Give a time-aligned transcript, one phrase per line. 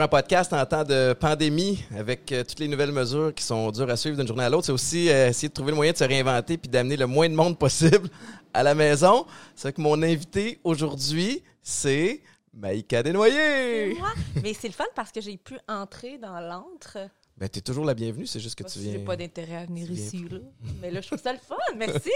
[0.00, 3.90] Un podcast en temps de pandémie avec euh, toutes les nouvelles mesures qui sont dures
[3.90, 5.98] à suivre d'une journée à l'autre, c'est aussi euh, essayer de trouver le moyen de
[5.98, 8.08] se réinventer puis d'amener le moins de monde possible
[8.54, 9.26] à la maison.
[9.54, 12.22] C'est que mon invité aujourd'hui, c'est
[12.54, 13.94] Maïka Desnoyers.
[13.98, 14.08] Moi?
[14.42, 16.96] Mais c'est le fun parce que j'ai pu entrer dans l'antre.
[17.40, 18.92] Ben, t'es toujours la bienvenue, c'est juste que Moi, tu viens.
[18.92, 20.36] J'ai pas d'intérêt à venir ici, là.
[20.82, 21.56] Mais là, je trouve ça le fun.
[21.76, 22.10] Merci.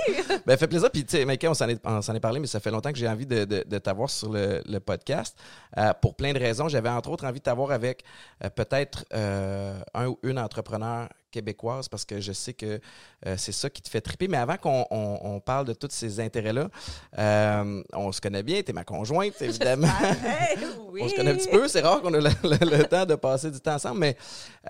[0.45, 0.91] Ben, fait plaisir.
[0.91, 2.92] Puis, tu sais, Maïka, on s'en est, on s'en est parlé, mais ça fait longtemps
[2.92, 5.34] que j'ai envie de, de- de t'avoir sur le, le podcast.
[5.78, 6.69] Euh, pour plein de raisons.
[6.69, 8.05] J'avais entre autres envie de t'avoir avec
[8.45, 12.80] euh, peut-être euh, un ou une entrepreneur québécoise parce que je sais que
[13.27, 14.29] euh, c'est ça qui te fait triper.
[14.29, 16.69] Mais avant qu'on on- on parle de tous ces intérêts-là,
[17.19, 18.62] euh, on se connaît bien.
[18.62, 19.87] Tu es ma conjointe, évidemment.
[19.87, 20.59] Hey,
[20.91, 21.01] oui.
[21.05, 23.15] On se connaît un petit peu, c'est rare qu'on ait le, le- le temps de
[23.16, 24.16] passer du temps ensemble, mais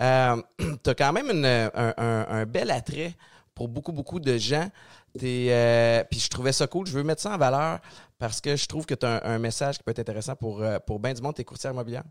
[0.83, 3.13] tu as quand même une- un, un- un bel attrait
[3.53, 4.69] pour beaucoup, beaucoup de gens.
[5.17, 7.79] T'es, euh, Puis je trouvais ça cool, je veux mettre ça en valeur
[8.17, 10.61] parce que je trouve que tu as un, un message qui peut être intéressant pour,
[10.61, 11.35] euh, pour bien du monde.
[11.35, 12.03] Tu es courtière immobilière?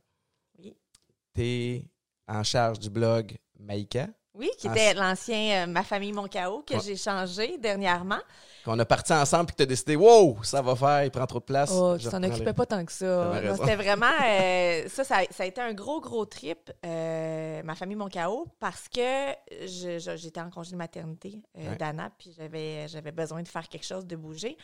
[0.58, 0.74] Oui.
[1.34, 1.84] Tu es
[2.28, 6.62] en charge du blog Maïka, Oui, qui Ah, était l'ancien euh, Ma famille, mon chaos,
[6.66, 8.18] que j'ai changé dernièrement.
[8.64, 11.26] Qu'on a parti ensemble et que tu as décidé, wow, ça va faire, il prend
[11.26, 11.70] trop de place.
[11.74, 13.32] Oh, Je tu t'en occupais pas tant que ça.
[13.56, 14.06] C'était vraiment.
[14.24, 18.08] euh, ça, ça, a- ça a été un gros, gros trip, euh, ma famille, mon
[18.08, 19.32] chaos, parce que
[20.16, 21.76] j'étais en congé de maternité euh, Ouais.
[21.76, 24.56] d'Anna, puis j'avais j'avais besoin de faire quelque chose, de bouger.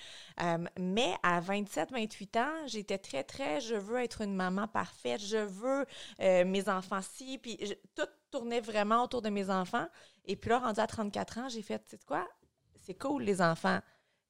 [0.43, 3.61] Euh, mais à 27, 28 ans, j'étais très, très.
[3.61, 5.85] Je veux être une maman parfaite, je veux
[6.21, 9.87] euh, mes enfants-ci, puis je- tout tournait vraiment autour de mes enfants.
[10.27, 12.27] Et puis là, rendu à 34 ans, j'ai fait, tu sais quoi,
[12.81, 13.81] c'est cool les enfants,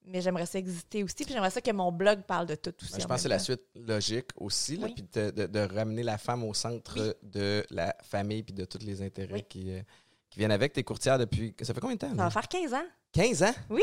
[0.06, 2.92] mais j'aimerais ça exister aussi, puis j'aimerais ça que mon blog parle de tout aussi.
[2.92, 4.94] Ben, je en pense que c'est la suite logique aussi, là, Oui.
[4.94, 7.12] puis de, de- de ramener la femme au centre Oui.
[7.22, 9.44] de la famille puis de tous les intérêts Oui.
[9.48, 9.82] qui, euh,
[10.30, 10.72] qui viennent avec.
[10.72, 11.54] T'es courtière depuis.
[11.62, 12.10] Ça fait combien de temps?
[12.10, 12.24] Ça là?
[12.24, 12.84] va faire 15 ans.
[13.12, 13.54] 15 ans?
[13.68, 13.82] Oui.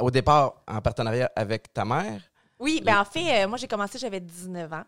[0.00, 2.22] Au départ, en partenariat avec ta mère?
[2.58, 4.84] Oui, ben en fait, euh, moi j'ai commencé, j'avais 19 ans.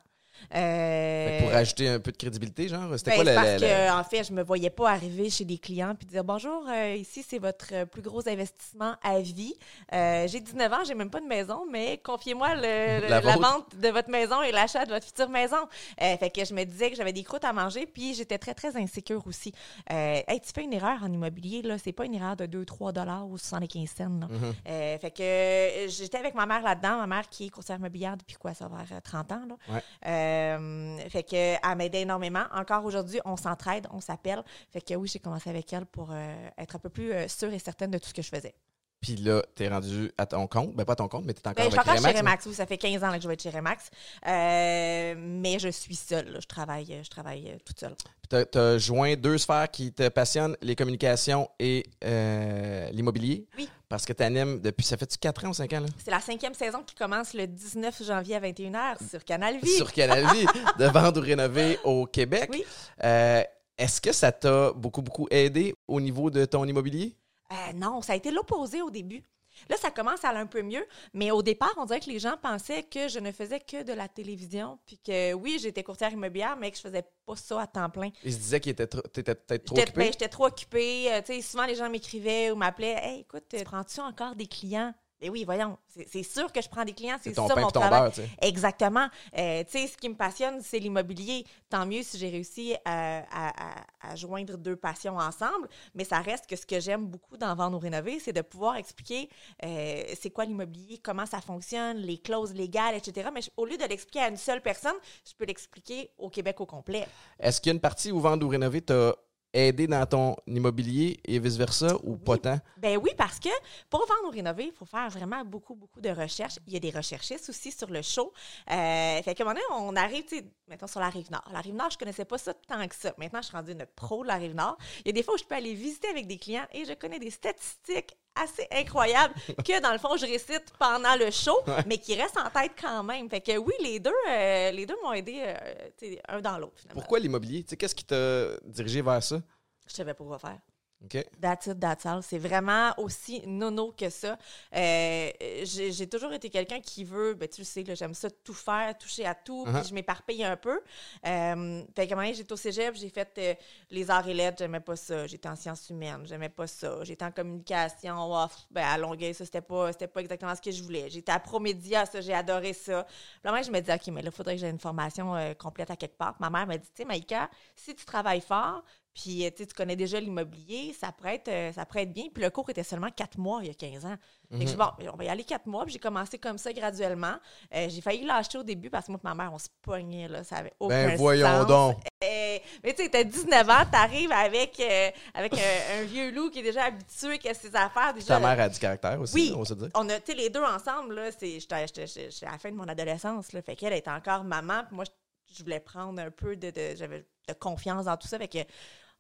[0.54, 3.34] Euh, que pour ajouter un peu de crédibilité, genre, c'était ben, quoi le.
[3.34, 6.06] parce le- que, le- en fait, je me voyais pas arriver chez des clients puis
[6.06, 9.54] dire bonjour, euh, ici c'est votre plus gros investissement à vie.
[9.92, 13.88] Euh, j'ai 19 ans, j'ai même pas de maison, mais confiez-moi La la, vente de
[13.88, 15.56] votre maison et l'achat de votre future maison.
[16.02, 18.54] Euh, fait que je me disais que j'avais des croûtes à manger, puis j'étais très
[18.54, 19.52] très insécure aussi.
[19.88, 23.26] Hey, tu fais une erreur en immobilier là, c'est pas une erreur de 2-3 dollars
[23.26, 24.04] ou 75 cents.
[24.08, 24.54] Mhm.
[24.64, 28.54] Fait que j'étais avec ma mère là-dedans, ma mère qui est conseillère immobilière depuis quoi,
[28.54, 29.42] ça va faire euh, 30 ans.
[29.48, 29.74] Là.
[29.74, 29.82] Ouais.
[30.26, 32.44] Euh, fait que elle m'aidait énormément.
[32.52, 34.42] Encore aujourd'hui, on s'entraide, on s'appelle.
[34.70, 37.52] Fait que oui, j'ai commencé avec elle pour euh, être un peu plus euh, sûre
[37.52, 38.54] et certaine de tout ce que je faisais.
[39.00, 40.74] Puis là, t'es rendu à ton compte.
[40.74, 42.14] Ben, pas à ton compte, mais t'es encore Ben, je suis avec encore chez Remax,
[42.14, 43.90] mais- Remax, oui, ça fait 15 ans là, que je vais être chez Remax.
[44.26, 46.38] Euh, mais je suis seule, là.
[46.40, 47.94] je travaille, je travaille euh, toute seule.
[48.28, 53.46] Puis tu as joint deux sphères qui te passionnent, les communications et euh, l'immobilier.
[53.56, 53.68] Oui.
[53.88, 55.86] Parce que tu animes depuis, ça fait-tu 4 ans ou 5 ans, là?
[56.04, 59.70] C'est la cinquième saison qui commence le 19 janvier à 21h sur Canal Vie.
[59.76, 60.46] Sur Canal Vie,
[60.80, 62.48] de vendre ou rénover au Québec.
[62.52, 62.64] Oui.
[63.04, 63.42] Euh,
[63.78, 67.14] Est-ce que ça t'a beaucoup, beaucoup aidé au niveau de ton immobilier?
[67.52, 69.24] Euh, non, ça a été l'opposé au début.
[69.70, 72.18] Là, ça commence à aller un peu mieux, mais au départ, on dirait que les
[72.18, 76.12] gens pensaient que je ne faisais que de la télévision, puis que oui, j'étais courtière
[76.12, 78.10] immobilière, mais que je faisais pas ça à temps plein.
[78.22, 80.04] Ils se disaient que tu étais peut-être trop J'étais occupé.
[80.04, 81.10] ben, j'étais trop occupée.
[81.10, 84.92] Euh, souvent, les gens m'écrivaient ou m'appelaient Hey, écoute, euh, prends-tu encore des clients?
[85.26, 85.76] Mais oui, voyons,
[86.08, 88.00] c'est sûr que je prends des clients, c'est ça mon travail.
[88.02, 88.28] beurre, tu sais.
[88.42, 89.08] Exactement.
[89.36, 91.44] Euh, tu sais, ce qui me passionne, c'est l'immobilier.
[91.68, 96.20] Tant mieux si j'ai réussi à, à- à- à joindre deux passions ensemble, mais ça
[96.20, 99.28] reste que ce que j'aime beaucoup dans Vendre ou Rénover, c'est de pouvoir expliquer
[99.64, 103.28] euh, c'est quoi l'immobilier, comment ça fonctionne, les clauses légales, etc.
[103.34, 104.94] Mais je- au lieu de l'expliquer à une seule personne,
[105.28, 107.08] je peux l'expliquer au Québec au complet.
[107.40, 109.16] Est-ce qu'il y a une partie où vendre ou rénover t'a
[109.56, 112.58] aidé dans ton immobilier et vice-versa ou pas tant?
[112.76, 113.48] Ben oui, parce que
[113.88, 116.58] pour vendre ou rénover, il faut faire vraiment beaucoup, beaucoup de recherches.
[116.66, 118.32] Il y a des recherchistes aussi sur le show.
[118.70, 121.44] Euh, fait qu'à un moment donné, on arrive, tu sais, mettons sur la Rive-Nord.
[121.52, 123.14] La Rive-Nord, je connaissais pas ça tant que ça.
[123.18, 124.76] Maintenant, je suis rendue une pro de la Rive-Nord.
[125.04, 126.92] Il y a des fois où je peux aller visiter avec des clients et je
[126.92, 129.34] connais des statistiques assez incroyables
[129.64, 133.02] que, dans le fond, je récite pendant le show, mais qui restent en tête quand
[133.02, 133.30] même.
[133.30, 137.00] Fait que oui, les deux, euh, les deux m'ont aidé euh, un dans l'autre, finalement.
[137.00, 137.62] Pourquoi l'immobilier?
[137.62, 139.40] Tu sais, Qu'est-ce qui t'a dirigé vers ça?
[139.86, 140.58] Je savais pas quoi faire.
[141.04, 141.24] OK.
[141.40, 142.22] That's it, that's all.
[142.22, 144.38] C'est vraiment aussi nono que ça.
[144.74, 145.30] Euh,
[145.62, 148.54] j'ai j'ai toujours été quelqu'un qui veut, ben, tu le sais, là, j'aime ça tout
[148.54, 149.80] faire, toucher à tout, Uh-huh.
[149.80, 150.80] puis je m'éparpille un peu.
[151.26, 153.54] Euh, fait qu'à un moment donné, j'étais au cégep, j'ai fait euh,
[153.90, 155.26] les arts et lettres, j'aimais pas ça.
[155.26, 157.04] J'étais en sciences humaines, j'aimais pas ça.
[157.04, 160.70] J'étais en communication, oh, ben, à Longueuil, ça, c'était pas, c'était pas exactement ce que
[160.70, 161.10] je voulais.
[161.10, 163.04] J'étais à Promédia, ça, j'ai adoré ça.
[163.42, 165.52] Puis moi, je me disais, OK, mais là, il faudrait que j'ai une formation euh,
[165.52, 166.36] complète à quelque part.
[166.40, 168.82] Ma mère m'a dit, tu sais, Maïka, si tu travailles fort,
[169.18, 172.26] Puis, euh, tu connais déjà l'immobilier, ça pourrait, être, euh, ça pourrait être bien.
[172.34, 174.14] Puis, le cours était seulement quatre mois il y a 15 ans.
[174.52, 175.84] Fait que je dis, bon, on va y aller quatre mois.
[175.84, 177.34] Puis, j'ai commencé comme ça graduellement.
[177.74, 180.28] Euh, j'ai failli lâcher au début parce que moi et ma mère, on se pognait,
[180.28, 180.44] là.
[180.44, 181.66] Ça avait aucun Ben voyons sens.
[181.66, 181.96] donc.
[182.20, 182.62] Mais
[182.94, 186.62] tu sais, t'as 19 ans, t'arrives avec, euh, avec un, un vieux loup qui est
[186.62, 188.12] déjà habitué à ses affaires.
[188.12, 189.54] Déjà, Ta mère a du caractère aussi, Oui.
[189.56, 189.88] on se dire.
[189.94, 192.86] on a, tu sais, les deux ensemble, là, c'est, j'étais, à la fin de mon
[192.86, 196.54] adolescence, là, fait qu'elle était encore maman, puis moi, je, je voulais prendre un peu
[196.56, 198.58] de, de- j'avais de confiance dans tout ça, fait que,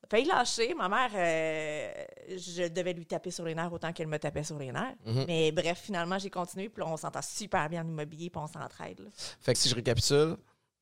[0.08, 2.04] failli lâcher, ma mère, euh,
[2.36, 5.24] je devais lui taper sur les nerfs autant qu'elle me tapait sur les nerfs, Mhm.
[5.26, 8.46] mais bref, finalement, j'ai continué, puis là, on s'entend super bien en immobilier, puis on
[8.46, 9.00] s'entraide.
[9.40, 10.36] Fait que si je récapitule,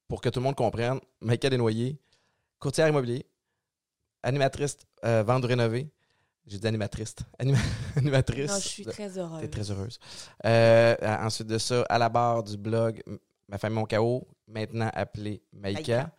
[0.09, 1.99] pour que tout le monde comprenne, Maïka Desnoyers,
[2.59, 3.27] courtière immobilier,
[4.23, 5.91] animatrice euh, vendre rénové.
[6.47, 7.15] J'ai dit animatrice.
[7.39, 7.57] Anima-
[7.97, 8.51] animatrice.
[8.51, 9.41] Non, je suis très heureuse.
[9.41, 9.99] T'es très heureuse.
[10.45, 13.03] Euh, ensuite de ça, à la barre du blog
[13.49, 15.81] Ma famille, mon chaos, maintenant appelé Maïka.
[15.97, 16.11] Maïka.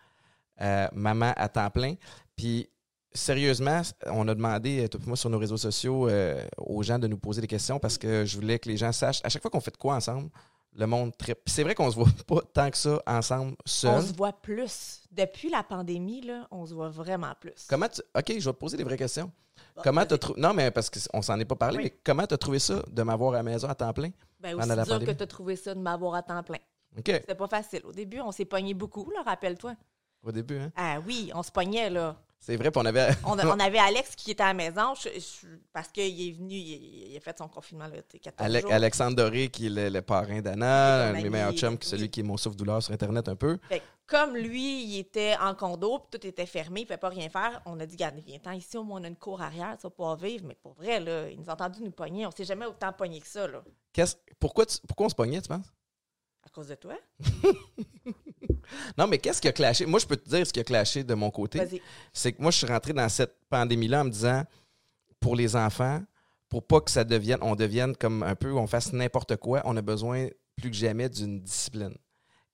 [0.61, 1.95] Euh, maman à temps plein.
[2.35, 2.69] Puis,
[3.15, 6.99] sérieusement, on a demandé, euh, toi et moi, sur nos réseaux sociaux, euh, aux gens
[6.99, 9.41] de nous poser des questions parce que je voulais que les gens sachent, à chaque
[9.41, 10.29] fois qu'on fait de quoi ensemble,
[10.77, 11.13] le monde.
[11.17, 14.01] Puis c'est vrai qu'on se voit pas tant que ça ensemble, On seul.
[14.03, 15.01] se voit plus.
[15.11, 17.65] Depuis la pandémie, là, on se voit vraiment plus.
[17.69, 18.01] Comment tu...
[18.15, 19.31] OK, je vais te poser des vraies questions.
[19.75, 20.39] Bon, comment t'as trouvé...
[20.41, 21.83] Non, mais parce qu'on s'en est pas parlé, Oui.
[21.85, 24.09] mais comment t'as trouvé ça de m'avoir à la maison à temps plein?
[24.41, 25.11] Pendant aussi la dur pandémie?
[25.13, 26.57] que tu as trouvé ça de m'avoir à temps plein.
[26.97, 27.81] OK, C'était pas facile.
[27.85, 29.75] Au début, on s'est pogné beaucoup, là, rappelle-toi.
[30.23, 30.71] au début, hein?
[30.75, 32.15] Ah oui, on se pognait, là.
[32.45, 33.09] C'est vrai, puis on avait...
[33.23, 37.11] On, avait Alex qui était à la maison je- je- parce qu'il est venu, il,
[37.11, 38.71] il a fait son confinement, là, tu sais, 14 Ale- jours.
[38.71, 41.91] Alexandre Doré, qui est le, le parrain d'Anna, un de mes meilleurs chums, qui est
[41.93, 41.97] oui.
[41.97, 43.57] celui qui est mon souffle-douleur sur Internet un peu.
[43.67, 47.09] Fait comme lui, il était en condo, puis tout était fermé, il ne pouvait pas
[47.09, 49.75] rien faire, on a dit, garde, viens-t'en ici, au moins on a une cour arrière,
[49.81, 50.45] ça va pouvoir vivre.
[50.47, 52.27] Mais pour vrai, là, il nous a entendu nous pogner.
[52.27, 53.63] On s'est jamais autant pogné que ça, là.
[54.39, 55.65] Pourquoi, tu- pourquoi on se pognait, tu penses?
[56.45, 56.93] À cause de toi?
[58.97, 59.85] Non, mais qu'est-ce qui a clashé?
[59.85, 61.59] Moi, je peux te dire ce qui a clashé de mon côté.
[62.13, 64.43] C'est que moi, je suis rentré dans cette pandémie-là en me disant,
[65.19, 66.01] pour les enfants,
[66.49, 69.75] pour pas que ça devienne, on devienne comme un peu, on fasse n'importe quoi, on
[69.77, 71.95] a besoin plus que jamais d'une discipline.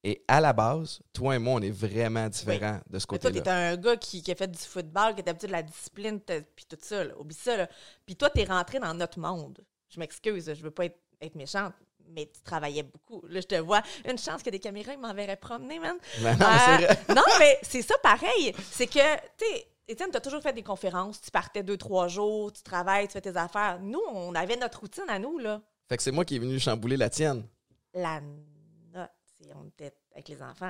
[0.04, 3.30] Et à la base, toi et moi, on est vraiment différents de ce Mais toi,
[3.30, 3.42] côté-là.
[3.44, 6.20] t'es un gars qui, qui a fait du football, qui est habitué de la discipline,
[6.20, 7.14] puis tout ça, là.
[7.20, 7.70] Oublie ça, là.
[8.06, 9.64] Puis toi, t'es rentré dans notre monde.
[9.90, 11.74] Je m'excuse, je veux pas être, être méchante,
[12.14, 13.26] mais tu travaillais beaucoup.
[13.28, 13.82] Là, je te vois.
[14.10, 15.98] Une chance a des caméras, ils m'enverraient promener, man.
[16.22, 17.16] Mais non, mais c'est Euh, vrai.
[17.16, 18.54] non, mais c'est ça pareil.
[18.72, 22.08] C'est que, tu sais, Étienne, tu as toujours fait des conférences, tu partais deux, trois
[22.08, 23.80] jours, tu travailles, tu fais tes affaires.
[23.82, 25.62] Nous, on avait notre routine à nous, là.
[25.90, 27.46] Fait que c'est moi qui est venu chambouler la tienne.
[27.94, 30.70] La note, c'est- on était avec les enfants.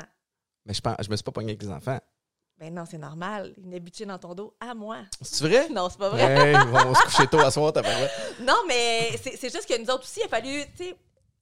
[0.65, 1.99] Mais je pense, je me suis pas pogné avec les enfants.
[2.57, 3.53] Ben non, c'est normal.
[3.57, 4.97] Une habituée dans ton dos à moi.
[5.21, 5.67] C'est vrai?
[5.69, 6.21] Non, c'est pas vrai.
[6.21, 8.09] Hey, on va se coucher tôt à soir, t'as pas vrai.
[8.41, 10.95] Non, mais c'est c'est juste que nous autres aussi, il a fallu, tu sais,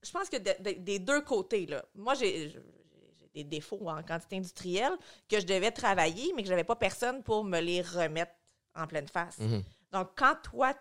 [0.04, 1.84] je pense que de- de- des deux côtés, là.
[1.96, 2.54] Moi, j'ai
[3.34, 4.94] des défauts en quantité industrielle
[5.28, 8.32] que je devais travailler, mais que j'avais pas personne pour me les remettre
[8.76, 9.38] en pleine face.
[9.40, 9.64] Mhm.
[9.92, 10.74] Donc, quand toi,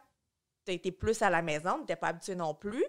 [0.65, 2.85] tu été plus à la maison, tu n'étais pas habitué non plus,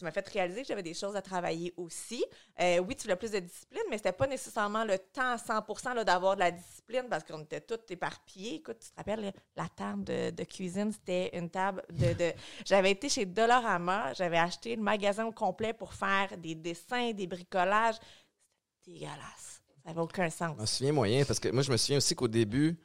[0.00, 2.24] tu m'as fait réaliser que j'avais des choses à travailler aussi.
[2.58, 5.94] Euh, oui, tu voulais plus de discipline, mais c'était pas nécessairement le temps à 100
[5.94, 8.54] là, d'avoir de la discipline parce qu'on était tous éparpillés.
[8.54, 12.32] Écoute, tu te rappelles, la table de, cuisine, c'était une table de...
[12.64, 17.26] J'avais été chez Dollarama, j'avais acheté le magasin au complet pour faire des dessins, des
[17.26, 17.96] bricolages.
[18.78, 19.62] C'était dégueulasse.
[19.84, 20.54] Ça n'avait aucun sens.
[20.56, 22.80] Je me souviens moyen, parce que moi, je me souviens aussi qu'au début,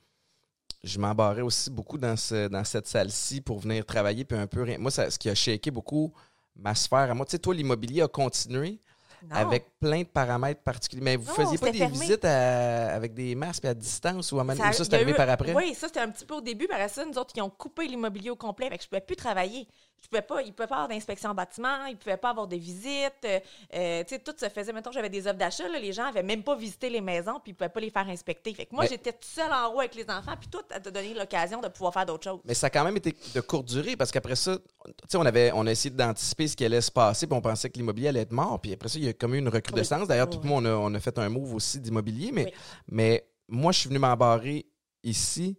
[0.83, 4.65] je m'embarrais aussi beaucoup dans, ce, dans cette salle-ci pour venir travailler, puis un peu.
[4.77, 6.13] Moi, ce qui a shaké beaucoup
[6.55, 7.25] ma sphère à moi.
[7.25, 8.79] Tu sais, toi, l'immobilier a continué
[9.23, 9.35] Non.
[9.35, 11.01] avec plein de paramètres particuliers.
[11.03, 11.93] Mais vous Non, faisiez pas des fermé.
[11.97, 15.15] visites à- avec des masques à distance ou à man- ça, il c'est arrivé eu-
[15.15, 15.53] par après?
[15.53, 16.67] Oui, ça, c'était un petit peu au début.
[16.67, 18.69] Par ça, nous autres, ils ont coupé l'immobilier au complet.
[18.69, 19.67] Fait que je ne pouvais plus travailler.
[20.01, 22.29] Je pouvais pas, ils ne pouvaient pas avoir d'inspection en bâtiment, ils ne pouvaient pas
[22.29, 23.11] avoir de visites.
[23.25, 23.39] euh,
[23.73, 24.71] euh, tu sais, tout se faisait.
[24.71, 27.53] Mettons, j'avais des offres d'achat, les gens n'avaient même pas visité les maisons, puis ils
[27.53, 28.53] ne pouvaient pas les faire inspecter.
[28.53, 30.75] Fait que moi, Mais- j'étais toute seule en haut avec les enfants, puis toi, tu
[30.75, 32.39] as donné l'occasion de pouvoir faire d'autres choses.
[32.45, 35.25] Mais ça a quand même été de courte durée parce qu'après ça, tu sais, on
[35.25, 38.09] avait on a essayé d'anticiper ce qui allait se passer, puis on pensait que l'immobilier
[38.09, 38.59] allait être mort.
[38.61, 39.74] Puis après ça, il y a comme eu une recrudescence.
[40.07, 42.31] D'ailleurs, tout le monde, on a, on a fait un move aussi d'immobilier.
[42.31, 42.51] Mais, Oui.
[42.89, 44.65] mais moi, je suis venu m'embarrer
[45.03, 45.57] ici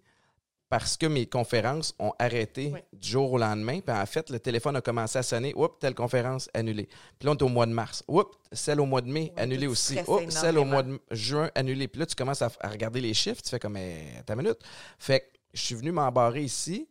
[0.69, 2.81] parce que mes conférences ont arrêté Oui.
[2.93, 3.79] du jour au lendemain.
[3.81, 5.53] Puis en fait, le téléphone a commencé à sonner.
[5.55, 6.89] Oups, telle conférence annulée.
[7.19, 8.03] Puis là, on est au mois de mars.
[8.09, 9.99] Oups, celle au mois de mai annulée aussi.
[10.09, 11.87] Oups, celle au mois de juin annulée.
[11.87, 13.41] Puis là, tu commences à, à regarder les chiffres.
[13.43, 14.59] Tu fais comme, eh, ta minute.
[14.99, 16.89] Fait que je suis venu m'embarrer ici.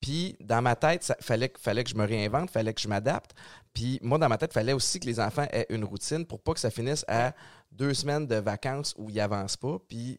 [0.00, 2.88] Puis dans ma tête, il fallait, que- fallait que je me réinvente, fallait que je
[2.88, 3.32] m'adapte.
[3.74, 6.40] Puis moi, dans ma tête, il fallait aussi que les enfants aient une routine pour
[6.40, 7.34] pas que ça finisse à
[7.70, 9.78] deux semaines de vacances où ils n'avancent pas.
[9.88, 10.18] Puis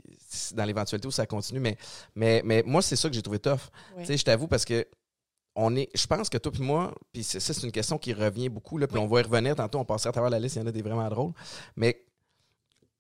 [0.54, 1.60] dans l'éventualité où ça continue.
[1.60, 1.78] Mais,
[2.16, 3.60] mais, mais moi, c'est ça que j'ai trouvé tough.
[3.96, 4.04] Oui.
[4.04, 4.88] Tu sais, je t'avoue parce que
[5.56, 8.14] on est, je pense que toi et moi, puis c'est- ça, c'est une question qui
[8.14, 9.04] revient beaucoup, là, puis Oui.
[9.04, 10.72] on va y revenir tantôt, on passera à travers la liste, il y en a
[10.72, 11.34] des vraiment drôles.
[11.76, 12.06] Mais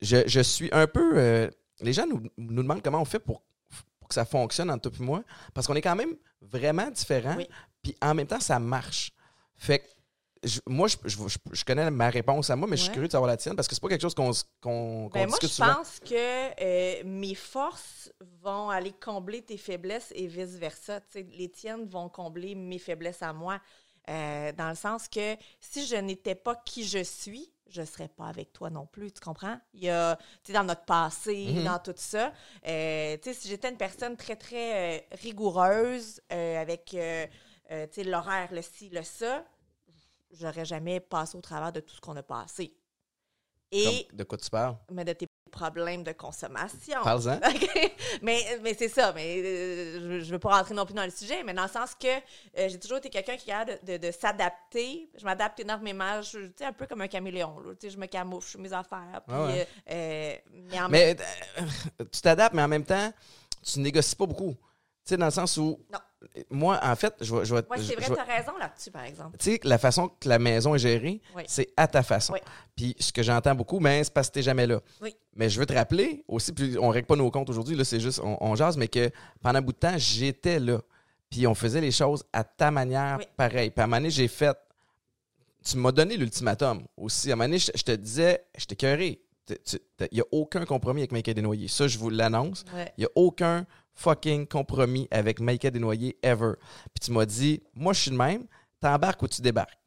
[0.01, 1.17] je, je suis un peu.
[1.17, 3.41] euh, les gens nous, nous demandent comment on fait pour,
[3.99, 5.23] pour que ça fonctionne entre toi et moi,
[5.53, 7.47] parce qu'on est quand même vraiment différents, Oui.
[7.81, 9.11] puis en même temps, ça marche.
[9.55, 9.85] Fait que
[10.43, 11.17] je- moi, je, je-
[11.51, 12.93] je- connais ma réponse à moi, mais je suis Ouais.
[12.95, 15.29] curieux de savoir la tienne parce que c'est pas quelque chose qu'on qu'on qu'on Ben,
[15.29, 15.75] moi, je souvent.
[15.75, 16.15] pense que
[16.61, 20.99] euh, mes forces vont aller combler tes faiblesses et vice-versa.
[21.37, 23.59] Les tiennes vont combler mes faiblesses à moi.
[24.09, 28.07] Euh, dans le sens que si je n'étais pas qui je suis, je ne serais
[28.09, 29.59] pas avec toi non plus, tu comprends?
[29.73, 31.63] Il y a, tu sais, dans notre passé, Mhm.
[31.63, 32.31] dans tout ça,
[32.67, 38.03] euh, tu sais, si j'étais une personne très, très euh, rigoureuse, euh, avec, tu sais,
[38.03, 39.45] l'horaire, le ci, le ça,
[40.31, 42.73] j'aurais jamais passé au travers de tout ce qu'on a passé.
[43.71, 44.77] Et de quoi tu parles?
[44.91, 46.99] mais de tes problèmes de consommation.
[48.21, 49.11] Mais, mais c'est ça.
[49.13, 51.69] Mais euh, je, je veux pas rentrer non plus dans le sujet, mais dans le
[51.69, 55.09] sens que euh, j'ai toujours été quelqu'un qui capable de, de- de s'adapter.
[55.17, 56.21] Je m'adapte énormément.
[56.21, 57.59] Je, tu sais, un peu comme un caméléon.
[57.59, 57.73] là.
[57.81, 59.21] Je me camoufle, je fais mes affaires.
[59.27, 59.67] Puis, Ah ouais.
[59.91, 61.15] euh, mais en Mais
[62.11, 63.11] tu t'adaptes, mais en même temps,
[63.63, 64.53] tu négocies pas beaucoup.
[64.53, 64.57] Tu
[65.05, 65.79] sais, dans le sens où.
[65.91, 65.99] Non.
[66.49, 67.45] Moi, en fait, je vais.
[67.45, 69.37] je Ouais, c'est vrai, tu as raison là-dessus, par exemple.
[69.37, 71.43] Tu sais, la façon que la maison est gérée, Oui.
[71.47, 72.33] c'est à ta façon.
[72.33, 72.39] Oui.
[72.75, 74.81] Puis ce que j'entends beaucoup, ben, c'est parce que t'es jamais là.
[75.01, 75.15] Oui.
[75.35, 77.99] Mais je veux te rappeler aussi, puis on règle pas nos comptes aujourd'hui, là, c'est
[77.99, 79.09] juste, on, on jase, mais que
[79.41, 80.79] pendant un bout de temps, j'étais là.
[81.29, 83.71] Puis on faisait les choses à ta manière, pareil.
[83.71, 84.55] Puis à un moment donné, j'ai fait.
[85.63, 87.29] Tu m'as donné l'ultimatum aussi.
[87.29, 89.21] À un moment donné, je, je te disais, je t'ai cœuré.
[89.49, 91.67] Il n'y a aucun compromis avec Michael Desnoyers.
[91.67, 92.63] Ça, je vous l'annonce.
[92.97, 96.53] Il n'y a aucun fucking compromis avec Michael Desnoyers ever.
[96.93, 98.45] Puis tu m'as dit, moi, je suis le même,
[98.79, 99.77] t'embarques ou tu débarques.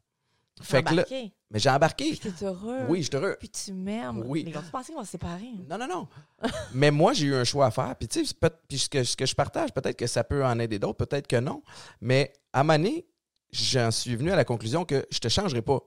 [0.61, 1.05] Fait que là,
[1.51, 2.15] mais j'ai embarqué.
[2.15, 2.85] Puis t'es heureux.
[2.87, 3.35] Oui, je suis heureux.
[3.39, 4.23] Puis tu m'aimes.
[4.25, 4.43] Oui.
[4.45, 5.51] Gars, tu pensais qu'on va se séparer?
[5.69, 6.07] Non, non, non.
[6.73, 7.95] mais moi, j'ai eu un choix à faire.
[7.97, 8.35] Puis, tu sais,
[8.67, 11.27] puis ce que, ce que je partage, peut-être que ça peut en aider d'autres, peut-être
[11.27, 11.61] que non.
[11.99, 13.05] Mais à Mané,
[13.51, 15.79] j'en suis venu à la conclusion que je te changerai pas.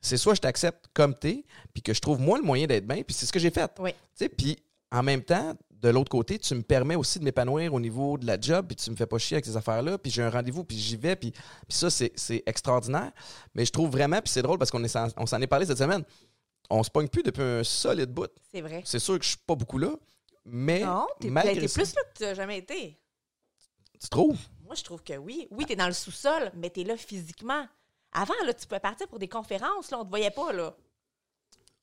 [0.00, 3.02] C'est soit je t'accepte comme t'es, puis que je trouve moi le moyen d'être bien,
[3.02, 3.70] puis c'est ce que j'ai fait.
[3.80, 3.90] Oui.
[3.92, 4.56] Tu sais, puis
[4.92, 8.26] en même temps, de l'autre côté, tu me permets aussi de m'épanouir au niveau de
[8.26, 10.64] la job, puis tu me fais pas chier avec ces affaires-là, puis j'ai un rendez-vous,
[10.64, 13.12] puis j'y vais, puis, puis ça, c'est c'est extraordinaire.
[13.54, 15.66] Mais je trouve vraiment, puis c'est drôle parce qu'on est s'en- on s'en est parlé
[15.66, 16.02] cette semaine,
[16.70, 18.30] on se pogne plus depuis un solide bout.
[18.52, 18.82] C'est vrai.
[18.84, 19.90] C'est sûr que je suis pas beaucoup là,
[20.44, 21.34] mais Non, t'es plus
[21.94, 22.98] là que tu n'as jamais été.
[24.00, 24.38] tu trouves?
[24.64, 25.46] Moi, je trouve que oui.
[25.50, 27.66] Oui, tu es dans le sous-sol, mais tu es là physiquement.
[28.12, 30.74] Avant, là, tu pouvais partir pour des conférences, là, on te voyait pas, là.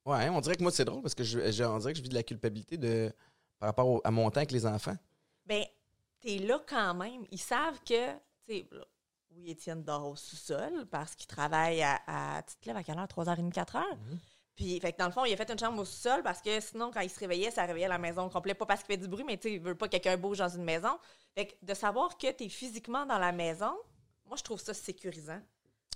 [0.06, 2.04] Ouais, on dirait que moi, c'est drôle parce que je, je- on dirait que je
[2.04, 3.14] vis de la culpabilité de,
[3.64, 4.96] par rapport au- à mon temps avec les enfants?
[5.46, 5.64] Ben,
[6.20, 7.26] tu es là quand même.
[7.32, 8.20] Ils savent que, tu
[8.60, 8.68] sais,
[9.32, 12.42] oui, Étienne dort au sous-sol parce qu'il travaille à, à.
[12.44, 13.08] Tu te lèves à quelle heure?
[13.08, 13.80] 3h30, 4h?
[13.80, 14.20] Mhm.
[14.56, 16.60] Puis, fait que dans le fond, il a fait une chambre au sous-sol parce que
[16.60, 18.54] sinon, quand il se réveillait, ça réveillait la maison au complet.
[18.54, 20.40] Pas parce qu'il fait du bruit, mais tu sais, il veut pas que quelqu'un bouge
[20.40, 21.00] dans une maison.
[21.34, 23.74] Fait que de savoir que tu es physiquement dans la maison,
[24.26, 25.42] moi, je trouve ça sécurisant.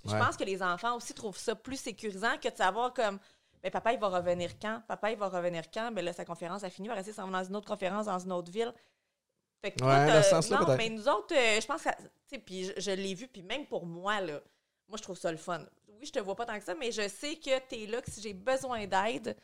[0.04, 3.18] Je pense que les enfants aussi trouvent ça plus sécurisant que de savoir comme.
[3.62, 4.82] Mais papa, il va revenir quand?
[4.86, 5.90] Papa, il va revenir quand?
[5.92, 8.32] Mais là, sa conférence a fini, il va rester dans une autre conférence dans une
[8.32, 8.72] autre ville.
[9.60, 11.88] Fait que toi, Ouais, t'as- ce sens-là, non, mais nous autres, euh, je pense que
[11.88, 14.40] tu sais, puis je, je l'ai vu, puis même pour moi, là,
[14.88, 15.60] moi, je trouve ça le fun.
[15.88, 18.00] Oui, je te vois pas tant que ça, mais je sais que tu es là,
[18.00, 19.36] que si j'ai besoin d'aide,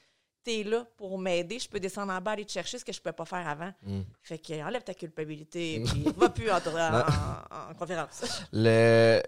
[0.44, 1.58] tu es là pour m'aider.
[1.58, 3.72] Je peux descendre en bas, aller te chercher ce que je peux pas faire avant.
[3.82, 4.02] Mm.
[4.22, 8.22] Fait que enlève ta culpabilité, puis va plus en, en- en conférence.
[8.52, 9.20] Le,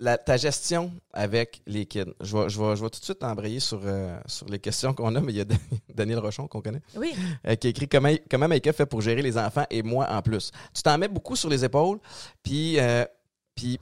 [0.00, 2.14] la- ta gestion avec les kids.
[2.20, 4.94] Je vais, je vais, je vais tout de suite embrayer sur, euh, sur les questions
[4.94, 5.58] qu'on a, mais il y a Dan-
[5.94, 7.14] Daniel Rochon qu'on connaît, Oui.
[7.46, 10.50] euh, qui écrit comment, comment Maïka fait pour gérer les enfants et moi en plus.
[10.74, 11.98] Tu t'en mets beaucoup sur les épaules,
[12.42, 13.04] puis, euh,
[13.54, 13.78] puis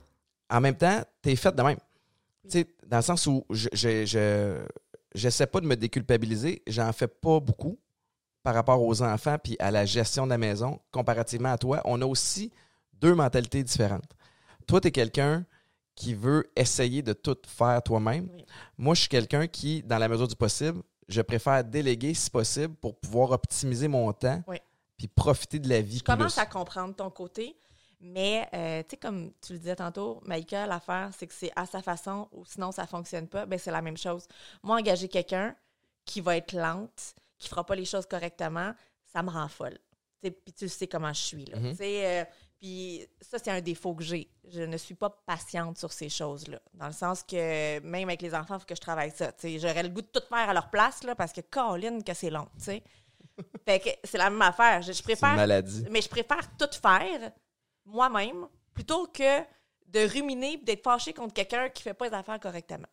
[0.49, 1.77] en même temps, tu es faite de même.
[2.49, 4.65] Tu sais, dans le sens où je je, je-
[5.13, 7.77] j'essaie pas de me déculpabiliser, j'en fais pas beaucoup
[8.43, 11.81] par rapport aux enfants puis à la gestion de la maison comparativement à toi.
[11.85, 12.51] On a aussi
[12.93, 14.05] deux mentalités différentes.
[14.67, 15.45] Toi, tu es quelqu'un
[15.97, 18.29] qui veut essayer de tout faire toi-même.
[18.31, 18.45] Oui.
[18.77, 22.75] Moi, je suis quelqu'un qui, dans la mesure du possible, je préfère déléguer si possible
[22.75, 24.57] pour pouvoir optimiser mon temps Oui.
[24.95, 26.41] puis profiter de la vie Je commence plus.
[26.41, 27.57] à comprendre ton côté,
[27.99, 31.65] mais euh, tu sais, comme tu le disais tantôt, Maïka, l'affaire, c'est que c'est à
[31.65, 34.27] sa façon ou sinon ça fonctionne pas, ben c'est la même chose.
[34.61, 35.55] Moi, engager quelqu'un
[36.05, 38.73] qui va être lente, qui fera pas les choses correctement,
[39.11, 39.79] ça me rend folle.
[40.21, 41.45] Tu sais, Puis tu sais comment je suis.
[41.45, 41.57] Là.
[41.59, 41.73] Mhm.
[41.73, 42.25] Sais, euh,
[42.59, 44.29] puis ça, c'est un défaut que j'ai.
[44.49, 46.59] Je ne suis pas patiente sur ces choses-là.
[46.73, 49.31] Dans le sens que même avec les enfants, il faut que je travaille ça.
[49.43, 52.29] J'aurais le goût de tout faire à leur place là, parce que Caroline, que c'est
[52.29, 52.47] long.
[53.65, 54.81] fait que c'est la même affaire.
[54.81, 55.85] Je, je C'est une préfère maladie.
[55.91, 57.31] mais je préfère tout faire
[57.85, 59.41] moi-même plutôt que
[59.87, 62.87] de ruminer et d'être fâché contre quelqu'un qui fait pas les affaires correctement.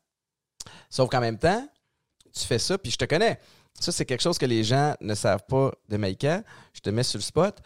[0.91, 1.67] Sauf qu'en même temps,
[2.33, 3.41] tu fais ça, puis je te connais.
[3.81, 6.43] Ça, c'est quelque chose que les gens ne savent pas de Maïka.
[6.73, 7.61] Je te mets sur le spot.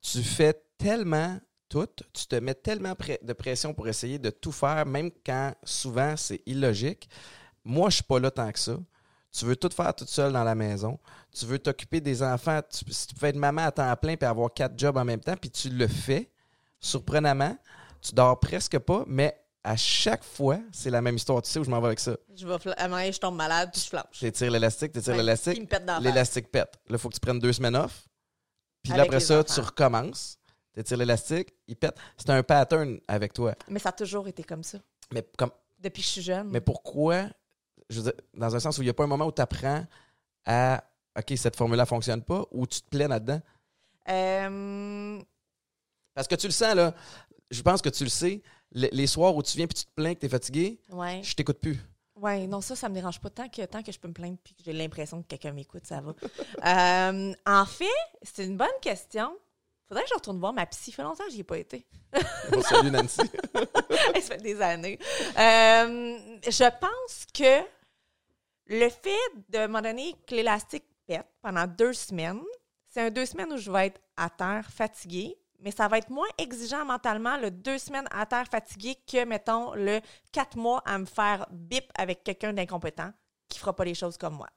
[0.00, 1.38] Tu fais tellement
[1.70, 6.14] tout, tu te mets tellement de pression pour essayer de tout faire, même quand souvent
[6.14, 7.08] c'est illogique.
[7.64, 8.76] Moi, je suis pas là tant que ça.
[9.32, 11.00] tu veux tout faire toute seule dans la maison,
[11.34, 14.26] tu veux t'occuper des enfants, tu, si tu peux être maman à temps plein puis
[14.26, 16.30] avoir quatre jobs en même temps, puis tu le fais,
[16.78, 17.56] surprenamment,
[18.02, 21.40] tu dors presque pas, mais à chaque fois, c'est la même histoire.
[21.40, 22.14] Tu sais où je m'en vais avec ça?
[22.36, 24.20] Je vais à je tombe malade, puis je flanche.
[24.20, 25.72] T'étires l'élastique, t'étires Ouais, l'élastique,
[26.02, 26.78] l'élastique pète.
[26.88, 28.06] Là, il faut que tu prennes deux semaines off.
[28.82, 29.54] Puis là, après ça, enfants.
[29.54, 30.38] tu recommences.
[30.74, 31.96] T'étires l'élastique, il pète.
[32.18, 33.54] C'est un pattern avec toi.
[33.68, 34.78] Mais ça a toujours été comme ça.
[35.12, 36.48] Mais, comme, Depuis que je suis jeune.
[36.50, 37.26] mais pourquoi,
[37.88, 39.40] je veux dire, dans un sens où il n'y a pas un moment où tu
[39.42, 39.86] apprends
[40.44, 40.82] à
[41.16, 43.40] OK, cette formule-là ne fonctionne pas ou tu te plais là-dedans?
[44.08, 45.20] Euh,
[46.14, 46.94] Parce que tu le sens, là.
[47.50, 48.42] Je pense que tu le sais.
[48.72, 51.22] Le- les soirs où tu viens puis tu te plains que tu es fatigué, ouais.
[51.22, 51.78] je t'écoute plus.
[52.16, 54.38] Ouais, non, ça, ça me dérange pas tant que, tant que je peux me plaindre
[54.42, 56.14] puis que j'ai l'impression que quelqu'un m'écoute, ça va.
[56.64, 57.86] Euh, en fait,
[58.22, 59.36] c'est une bonne question.
[59.94, 60.90] Faudrait que je retourne voir ma psy.
[60.90, 61.86] Ça fait longtemps que j'y ai pas été.
[62.50, 63.20] Bon, salut, Nancy.
[63.54, 64.98] Ça fait des années.
[65.38, 67.64] Euh, je pense que
[68.66, 69.16] le fait
[69.50, 72.42] de, moment donné, que l'élastique pète pendant deux semaines,
[72.88, 76.10] c'est un deux semaines où je vais être à terre fatiguée, mais ça va être
[76.10, 80.00] moins exigeant mentalement le deux semaines à terre fatiguée que, mettons, le
[80.32, 83.12] quatre mois à me faire bip avec quelqu'un d'incompétent
[83.48, 84.48] qui fera pas les choses comme moi.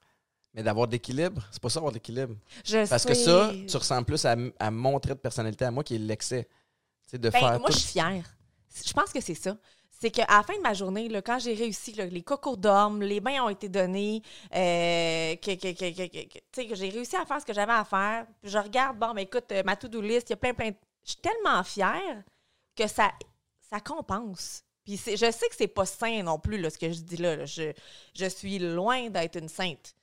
[0.57, 2.35] Mais d'avoir de l'équilibre, c'est pas ça avoir de l'équilibre.
[2.65, 5.69] Je Parce que sais- ça, tu ressembles plus à, à mon trait de personnalité à
[5.71, 6.45] moi qui est l'excès.
[7.05, 8.23] Tu sais, de Ben, faire moi, tout- je suis fière.
[8.83, 9.55] Je pense que c'est ça.
[9.99, 13.03] C'est qu'à la fin de ma journée, là, quand j'ai réussi, là, les cocos dorment,
[13.03, 14.23] les bains ont été donnés,
[14.55, 17.73] euh, que, que, que, que- que- que- que j'ai réussi à faire ce que j'avais
[17.73, 18.25] à faire.
[18.41, 20.69] Puis je regarde, bon, ben écoute, euh, ma to-do list, il y a plein, plein.
[20.71, 22.23] de- Je suis tellement fière
[22.75, 23.11] que ça,
[23.69, 24.63] ça compense.
[24.83, 27.35] Puis je sais que c'est pas sain non plus, là, ce que je dis là.
[27.35, 27.45] là.
[27.45, 27.73] Je,
[28.15, 29.93] je suis loin d'être une sainte.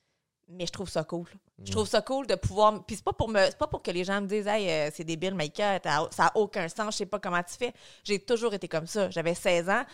[0.48, 1.26] Mais je trouve ça cool.
[1.64, 2.84] Je trouve ça cool de pouvoir.
[2.84, 4.90] Puis c'est pas pour me, c'est pas pour que les gens me disent, hey, euh,
[4.92, 7.72] c'est débile, Maïka, ça a aucun sens, je sais pas comment tu fais.
[8.02, 9.10] J'ai toujours été comme ça.
[9.10, 9.84] J'avais 16 ans,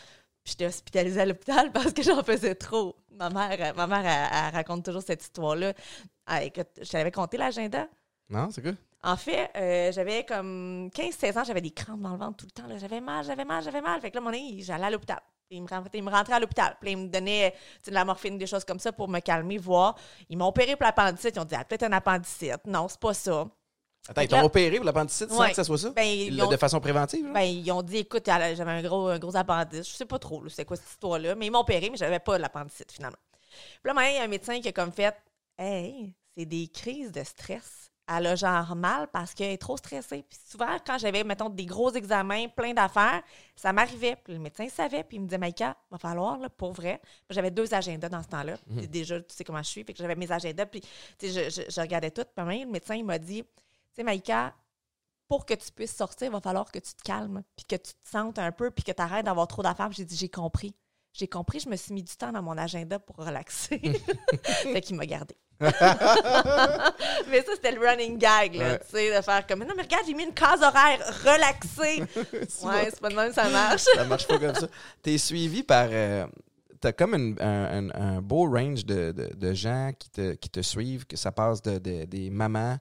[0.43, 2.97] puis j'étais hospitalisée à l'hôpital parce que j'en faisais trop.
[3.13, 5.75] Ma mère, euh, ma mère elle, elle raconte toujours cette histoire-là.
[6.27, 7.89] Ah, écoute, je t'avais compté l'agenda.
[8.29, 8.73] Non, c'est quoi?
[9.03, 12.51] En fait, euh, j'avais comme 15-16 ans, j'avais des crampes dans le ventre tout le
[12.51, 12.79] temps.
[12.79, 14.01] J'avais mal, j'avais mal, j'avais mal.
[14.01, 15.21] Fait que là, mon nez, j'allais à l'hôpital.
[15.53, 16.77] Il me, rentrait, il me rentrait à l'hôpital.
[16.81, 17.53] Puis il me donnait
[17.85, 19.97] de la morphine, des choses comme ça pour me calmer, voir.
[20.29, 21.35] Ils m'ont opéré pour l'appendicite.
[21.35, 22.65] Ils ont dit, ah, peut-être un appendicite.
[22.67, 23.49] Non, c'est pas ça.
[24.09, 25.51] Attends, ils t'ont opéré pour l'appendicite sans Ouais.
[25.51, 25.91] que ça soit ça?
[25.91, 27.31] Ben, Ils- ils ont- De façon préventive?
[27.33, 29.89] Ben, ils ont dit, écoute, j'avais un gros, un gros appendice.
[29.89, 31.35] Je sais pas trop, c'est quoi cette histoire-là.
[31.35, 33.19] Mais ils m'ont opéré, mais j'avais pas l'appendicite, finalement.
[33.29, 35.15] Puis là, maintenant, il y a un médecin qui a comme fait,
[35.59, 37.90] hey, c'est des crises de stress.
[38.13, 40.25] Elle a genre mal parce qu'elle est trop stressée.
[40.29, 43.23] Puis souvent, quand j'avais, mettons, des gros examens, plein d'affaires,
[43.55, 44.17] ça m'arrivait.
[44.17, 47.01] Puis le médecin savait, puis il me disait, Maïka, va falloir, là, pour vrai.
[47.29, 48.57] Puis J'avais deux agendas dans ce temps-là.
[48.79, 49.85] Puis Déjà, tu sais comment je suis.
[49.85, 50.81] Fait que j'avais mes agendas, puis
[51.23, 52.25] je, je- je regardais tout.
[52.35, 53.49] Puis le médecin, il m'a dit, tu
[53.95, 54.55] sais, Maïka,
[55.29, 57.93] pour que tu puisses sortir, il va falloir que tu te calmes, puis que tu
[57.95, 59.89] te sentes un peu, puis que tu arrêtes d'avoir trop d'affaires.
[59.89, 60.75] Puis J'ai dit, j'ai compris.
[61.13, 63.81] J'ai compris, je me suis mis du temps dans mon agenda pour relaxer.
[64.45, 65.37] fait qu'il m'a gardé.
[65.61, 68.79] mais ça, c'était le running gag, là, Ouais.
[68.79, 72.01] tu sais, de faire comme, non, mais regarde, j'ai mis une case horaire relaxée.
[72.65, 73.83] ouais, c'est pas de même, ça marche.
[73.83, 74.69] ça marche pas comme ça.
[75.03, 75.89] T'es suivi par.
[75.91, 76.27] euh,
[76.81, 80.49] T'as comme une- un, un- un beau range de, de- de gens qui te, qui
[80.49, 82.79] te suivent, que ça passe de, de- des mamans,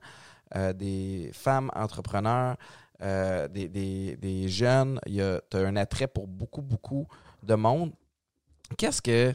[0.56, 2.56] euh, des femmes entrepreneurs,
[3.02, 4.98] euh, des, des- des jeunes.
[5.06, 7.06] Tu as un attrait pour beaucoup, beaucoup
[7.42, 7.92] de monde.
[8.76, 9.32] Qu'est-ce que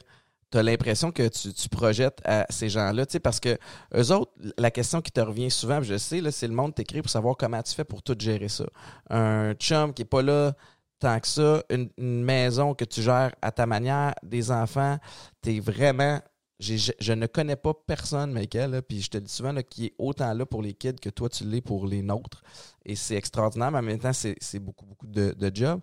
[0.51, 3.05] tu as l'impression que tu, projettes à ces gens-là?
[3.23, 3.57] Parce que
[3.95, 7.11] eux autres, la question qui te revient souvent, je sais, c'est le monde t'écrit pour
[7.11, 8.65] savoir comment tu fais pour tout gérer ça.
[9.09, 10.53] Un chum qui est pas là
[10.99, 11.89] tant que ça, une,
[12.23, 14.97] maison que tu gères à ta manière, des enfants,
[15.41, 16.19] tu es vraiment.
[16.57, 20.33] Je, ne connais pas personne, Michael, puis je te dis souvent, là, qui est autant
[20.33, 22.41] là pour les kids que toi, tu l'es pour les nôtres.
[22.85, 25.81] Et c'est extraordinaire, mais en même temps, c'est beaucoup, beaucoup de, de jobs.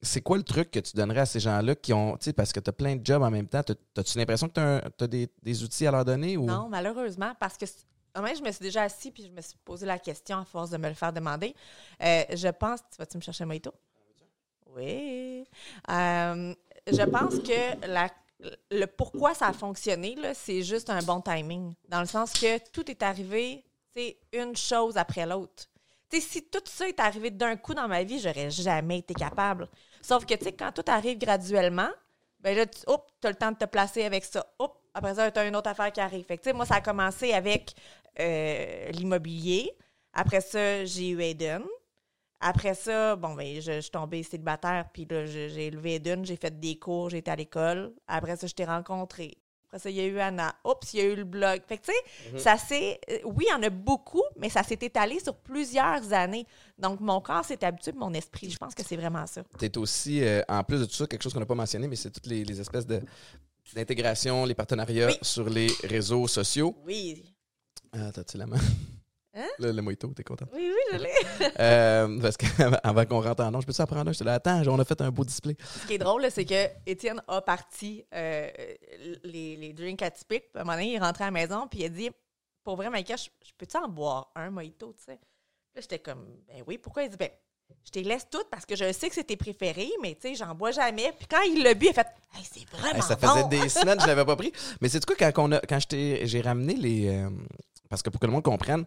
[0.00, 2.52] C'est quoi le truc que tu donnerais à ces gens-là qui ont, tu sais, parce
[2.52, 3.62] que tu as plein de jobs en même temps,
[3.96, 6.36] as-tu l'impression que tu as, des, outils à leur donner?
[6.36, 6.44] Ou...
[6.44, 7.66] Non, malheureusement, parce que
[8.22, 10.70] même, je me suis déjà assis puis je me suis posé la question à force
[10.70, 11.54] de me le faire demander.
[12.02, 12.80] Euh, je pense.
[12.90, 13.72] Tu vas-tu me chercher un mojito?
[14.74, 15.44] Oui.
[15.90, 16.54] Euh,
[16.86, 18.06] je pense que
[18.70, 21.74] le pourquoi ça a fonctionné, c'est juste un bon timing.
[21.88, 25.64] Dans le sens que tout est arrivé, c'est une chose après l'autre.
[26.10, 29.12] Tu sais, si tout ça est arrivé d'un coup dans ma vie, j'aurais jamais été
[29.12, 29.68] capable.
[30.02, 31.90] Sauf que, tu sais, quand tout arrive graduellement,
[32.40, 34.46] ben là, tu as le temps de te placer avec ça.
[34.58, 36.24] Hop, après ça, tu as une autre affaire qui arrive.
[36.24, 37.74] Fait que, moi, ça a commencé avec
[38.20, 39.72] euh, l'immobilier.
[40.12, 41.62] Après ça, j'ai eu Aiden.
[42.40, 46.36] Après ça, bon, ben, je, je suis tombée célibataire, puis là, j'ai élevé Aiden, j'ai
[46.36, 47.92] fait des cours, été à l'école.
[48.06, 49.36] Après ça, je t'ai rencontré.
[49.70, 50.54] Après ça, il y a eu Anna.
[50.64, 51.60] Oups, il y a eu le blog.
[51.68, 52.98] Fait que, tu sais, ça s'est.
[53.10, 56.46] euh, Oui, il y en a beaucoup, mais ça s'est étalé sur plusieurs années.
[56.78, 58.48] Donc, mon corps s'est habitué, mon esprit.
[58.50, 59.42] Je pense que c'est vraiment ça.
[59.58, 61.86] Tu es aussi, euh, en plus de tout ça, quelque chose qu'on n'a pas mentionné,
[61.86, 63.02] mais c'est toutes les, les espèces de
[63.74, 65.18] l'intégration, les partenariats Oui.
[65.20, 66.74] sur les réseaux sociaux.
[66.86, 67.22] Oui.
[67.92, 68.56] Ah, T'as-tu la main?
[69.38, 69.46] Hein?
[69.58, 70.46] Le, le mojito, t'es content?
[70.52, 71.50] Oui, oui, je l'ai.
[71.60, 74.12] Euh, parce qu'avant avant qu'on rentre en nom, je peux-tu apprendre un?
[74.12, 75.56] J'étais là, attends, on a fait un beau display.
[75.82, 78.48] Ce qui est drôle, c'est que Étienne a parti euh,
[79.24, 80.50] les, les drinks atypiques.
[80.52, 82.10] Puis à un moment donné, il est rentré à la maison, puis il a dit
[82.64, 85.18] Pour vrai, Maïka, je, je peux-tu en boire un mojito, tu sais?
[85.74, 87.04] Là, j'étais comme Ben oui, pourquoi?
[87.04, 87.30] Il dit Ben,
[87.84, 90.34] je te laisse toutes parce que je sais que c'est tes préférés, mais tu sais,
[90.34, 91.12] j'en bois jamais.
[91.18, 93.48] Puis quand il l'a bu, il a fait Hey, c'est vraiment Hey, ça faisait bon.
[93.48, 94.52] des semaines que je l'avais pas pris.
[94.80, 97.08] Mais c'est quoi, quand, on a, quand je j'ai ramené les.
[97.08, 97.30] euh,
[97.88, 98.84] parce que pour que le monde comprenne,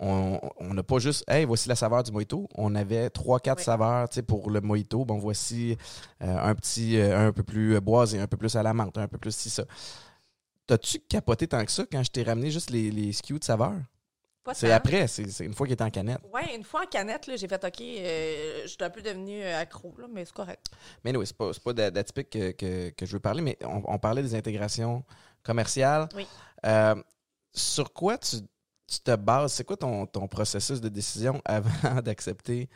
[0.00, 0.40] on
[0.74, 2.48] n'a pas juste, hey, voici la saveur du mojito.
[2.56, 3.64] On avait trois, quatre Oui.
[3.64, 5.04] saveurs pour le mojito.
[5.04, 5.76] Bon, voici
[6.22, 9.06] euh, un petit, euh, un peu plus boisé, un peu plus à la menthe, un
[9.08, 9.64] peu plus si ça.
[10.66, 13.74] T'as-tu capoté tant que ça quand je t'ai ramené juste les, les SKU de saveur?
[14.44, 16.18] Pas C'est après, c'est une fois qu'il était en canette.
[16.34, 19.60] Ouais, une fois en canette, j'ai fait OK, euh, je suis un peu devenue euh,
[19.60, 20.66] accro, là, mais c'est correct.
[21.04, 23.82] Mais oui, c'est pas, pas d'a- d'atypique que, que, que je veux parler, mais on,
[23.86, 25.04] on parlait des intégrations
[25.44, 26.08] commerciales.
[26.16, 26.26] Oui.
[26.66, 26.96] Euh,
[27.54, 28.36] sur quoi tu,
[28.86, 29.52] tu te bases?
[29.52, 32.68] C'est quoi ton, ton processus de décision avant d'accepter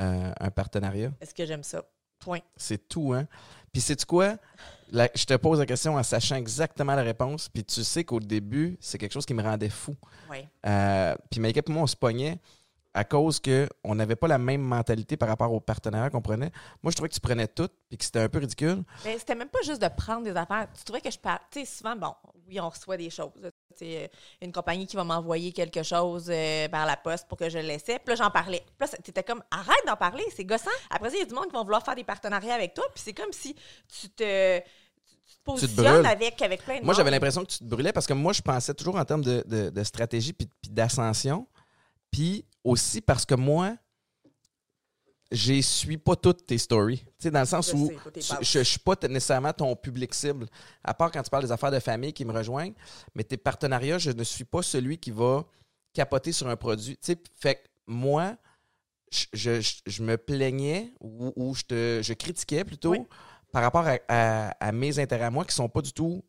[0.00, 1.10] euh, un partenariat?
[1.20, 1.82] Est-ce que j'aime ça?
[2.18, 2.40] Point.
[2.56, 3.26] C'est tout, hein?
[3.72, 4.36] Puis c'est quoi?
[4.90, 8.18] La- je te pose la question en sachant exactement la réponse, puis tu sais qu'au
[8.18, 9.94] début, c'est quelque chose qui me rendait fou.
[10.28, 10.48] Ouais.
[10.66, 12.40] Euh, puis Maïka et moi, on se pognait
[12.94, 16.50] à cause qu'on n'avait pas la même mentalité par rapport aux partenaires qu'on prenait.
[16.82, 18.82] Moi, je trouvais que tu prenais tout, puis que c'était un peu ridicule.
[19.04, 20.66] Mais c'était même pas juste de prendre des affaires.
[20.76, 21.38] Tu trouvais que je parle.
[21.52, 22.14] Tu sais, souvent, bon,
[22.48, 23.30] oui, on reçoit des choses.
[23.76, 24.08] Sais, euh,
[24.42, 27.64] une compagnie qui va m'envoyer quelque chose euh, par la poste pour que je le
[27.66, 27.98] laissais.
[27.98, 28.64] Puis là, j'en parlais.
[28.78, 30.70] Puis là, tu étais comme, arrête d'en parler, c'est gossant.
[30.90, 32.84] Après ça, il y a du monde qui vont vouloir faire des partenariats avec toi.
[32.94, 33.54] Puis c'est comme si
[34.00, 34.58] tu te.
[34.60, 34.64] Tu
[35.36, 38.12] te positionnes avec, avec plein de Moi, j'avais l'impression que tu te brûlais parce que
[38.14, 41.46] moi, je pensais toujours en termes de, de- de stratégie puis, puis d'ascension.
[42.10, 43.74] Puis aussi parce que moi,
[45.30, 46.98] je suis pas toutes tes stories.
[47.00, 49.76] Tu sais, dans le sens Je où sais, tu- je, je suis pas nécessairement ton
[49.76, 50.46] public cible.
[50.82, 52.74] À part quand tu parles des affaires de famille qui me rejoignent.
[53.14, 55.44] Mais tes partenariats, je ne suis pas celui qui va
[55.92, 56.96] capoter sur un produit.
[56.96, 58.36] Tu sais, fait que moi,
[59.12, 63.00] je, je- je- je me plaignais ou, ou je, te, je critiquais plutôt Oui.
[63.52, 66.24] par rapport à, à- à mes intérêts à moi qui sont pas du tout.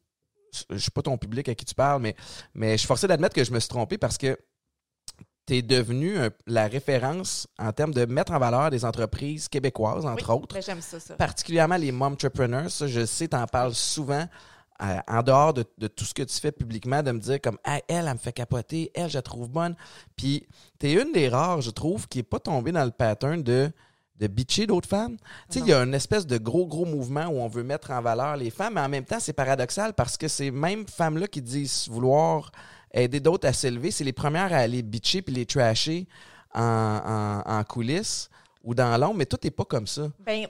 [0.72, 2.16] Je suis pas ton public à qui tu parles, mais,
[2.56, 4.36] mais je suis forcé d'admettre que je me suis trompé parce que
[5.50, 10.06] tu es devenu un- la référence en termes de mettre en valeur des entreprises québécoises,
[10.06, 11.16] entre Oui, autres, mais j'aime ça, ça.
[11.16, 12.70] particulièrement les momtrepreneurs.
[12.70, 14.26] Ça, je sais, tu en parles souvent.
[14.82, 17.58] euh, en dehors de, de tout ce que tu fais publiquement, de me dire comme
[17.66, 19.76] elle, elle me fait capoter, elle, je la trouve bonne.
[20.16, 20.48] Puis,
[20.80, 23.70] tu es une des rares, je trouve, qui n'est pas tombée dans le pattern de,
[24.22, 25.18] de bitcher d'autres femmes.
[25.50, 27.92] Tu sais, il y a une espèce de gros, gros mouvement où on veut mettre
[27.92, 31.28] en valeur les femmes, mais en même temps, c'est paradoxal parce que ces mêmes femmes-là
[31.28, 32.50] qui disent vouloir
[32.94, 36.08] aider d'autres à s'élever, c'est les premières à aller bitcher puis les trasher
[36.54, 36.62] en,
[37.46, 38.30] en- en coulisses
[38.64, 40.10] ou dans l'ombre, mais tout n'est pas comme ça.
[40.20, 40.48] Ben,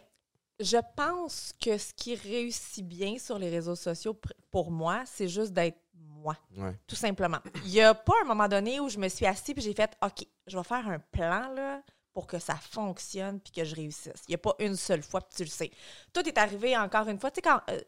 [0.59, 4.17] je pense que ce qui réussit bien sur les réseaux sociaux
[4.51, 6.75] pour moi, c'est juste d'être moi, Ouais.
[6.87, 7.37] tout simplement.
[7.63, 9.91] Il n'y a pas un moment donné où je me suis assise et j'ai fait
[10.03, 11.81] OK, je vais faire un plan là,
[12.13, 14.21] pour que ça fonctionne puis que je réussisse.
[14.27, 15.71] Il n'y a pas une seule fois, puis tu le sais.
[16.11, 17.31] Tout est arrivé encore une fois.
[17.31, 17.79] Tu sais, quand, euh,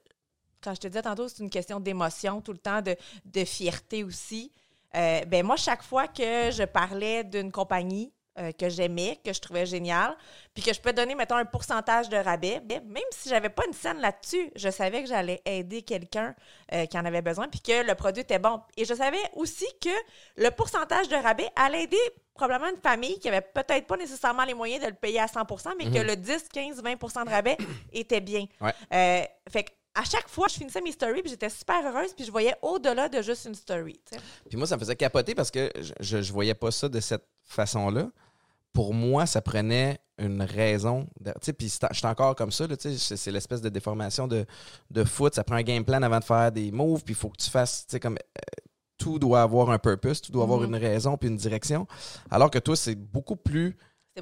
[0.63, 2.95] quand je te disais tantôt, c'est une question d'émotion tout le temps, de,
[3.25, 4.51] de fierté aussi.
[4.95, 9.39] Euh, ben moi, chaque fois que je parlais d'une compagnie euh, que j'aimais, que je
[9.39, 10.15] trouvais géniale,
[10.53, 13.63] puis que je peux donner, mettons, un pourcentage de rabais, ben, même si j'avais pas
[13.67, 16.35] une scène là-dessus, je savais que j'allais aider quelqu'un
[16.73, 18.61] euh, qui en avait besoin, puis que le produit était bon.
[18.77, 19.89] Et je savais aussi que
[20.37, 21.97] le pourcentage de rabais allait aider
[22.33, 25.41] probablement une famille qui avait peut-être pas nécessairement les moyens de le payer à 100
[25.77, 27.57] mais que le 10, 15, 20 de rabais
[27.93, 28.45] était bien.
[28.61, 28.73] Ouais.
[29.49, 32.31] Fait que à chaque fois, je finissais mes stories, puis j'étais super heureuse, puis je
[32.31, 33.99] voyais au-delà de juste une story.
[34.47, 36.99] Puis moi, ça me faisait capoter parce que je, je, je voyais pas ça de
[36.99, 38.09] cette façon-là.
[38.73, 41.07] Pour moi, ça prenait une raison.
[41.19, 44.45] de- Tu sais, puis c'est- j'étais encore comme ça, c'est l'espèce de déformation de,
[44.91, 45.35] de foot.
[45.35, 47.49] Ça prend un game plan avant de faire des moves, puis il faut que tu
[47.49, 48.61] fasses, tu sais, comme euh,
[48.97, 50.67] tout doit avoir un purpose, tout doit avoir Mhm.
[50.67, 51.85] une raison puis une direction.
[52.29, 53.75] Alors que toi, c'est beaucoup plus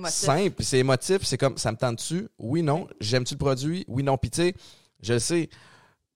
[0.07, 2.27] simple, c'est émotif, c'est comme ça me tente-tu?
[2.39, 2.87] Oui, non.
[3.01, 3.85] J'aime-tu le produit?
[3.87, 4.17] Oui, non.
[4.17, 4.55] Puis tu sais,
[5.01, 5.49] je le sais,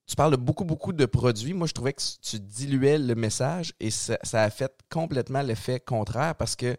[0.05, 1.53] tu parles de beaucoup, beaucoup de produits.
[1.53, 5.79] Moi, je trouvais que tu diluais le message et ça, ça a fait complètement l'effet
[5.79, 6.75] contraire parce que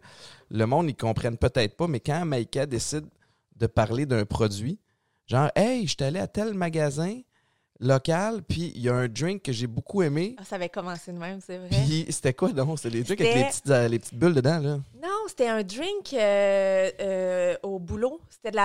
[0.51, 3.05] le monde, ils comprennent peut-être pas, mais quand Maïka décide
[3.55, 4.79] de parler d'un produit,
[5.25, 7.19] genre, hey, je suis allé à tel magasin
[7.79, 10.35] local, puis il y a un drink que j'ai beaucoup aimé.
[10.39, 11.69] Ah, ça avait commencé de même, c'est vrai.
[11.69, 12.77] Puis c'était quoi donc?
[12.79, 14.77] C'était les drinks avec les petites, euh, les petites bulles dedans, là.
[15.01, 18.21] Non, c'était un drink euh, euh, au boulot.
[18.29, 18.57] C'était de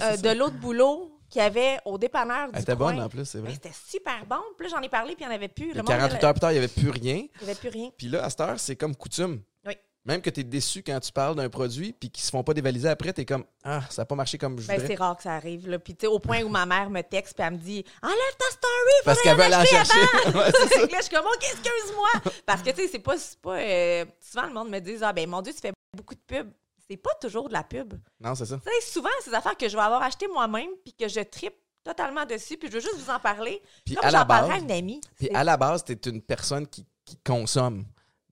[0.00, 0.16] Ah, ça.
[0.18, 2.92] de l'eau de boulot qu'il y avait au dépanneur du Elle était coin.
[2.94, 3.54] bonne en plus, c'est Ben, vrai.
[3.54, 4.36] C'était super bon.
[4.56, 5.66] Puis là, j'en ai parlé, puis il n'y en avait plus.
[5.68, 7.16] Puis Le monde, 48 heures plus tard, il n'y avait plus rien.
[7.16, 7.90] il n'y avait plus rien.
[7.96, 9.42] Puis là, à cette heure, c'est comme coutume.
[9.66, 9.74] Oui.
[10.04, 12.54] Même que tu es déçu quand tu parles d'un produit puis qu'ils se font pas
[12.54, 15.16] dévaliser après, tu es comme Ah, ça n'a pas marché comme je Ben, c'est rare
[15.16, 15.68] que ça arrive.
[15.68, 15.78] Là.
[15.78, 18.36] Puis, tu sais, au point où ma mère me texte puis elle me dit Enlève
[18.38, 19.98] ta story, Parce qu'elle veut acheter chercher.
[20.28, 22.32] Ouais, là, je suis comme OK, excuse-moi.
[22.46, 23.18] Parce que, tu sais, c'est pas.
[23.18, 26.14] c'est pas euh, souvent, le monde me dit Ah, ben, mon Dieu, tu fais beaucoup
[26.14, 26.50] de pub.
[26.90, 27.94] C'est pas toujours de la pub.
[28.20, 28.58] Non, c'est ça.
[28.58, 31.20] Tu sais, souvent, c'est des affaires que je vais avoir achetées moi-même puis que je
[31.20, 33.62] tripe totalement dessus puis je veux juste vous en parler.
[33.84, 35.00] Puis Comme à la j'en parlerai à base, une amie.
[35.16, 37.84] puis à la base, tu es une personne qui, qui consomme,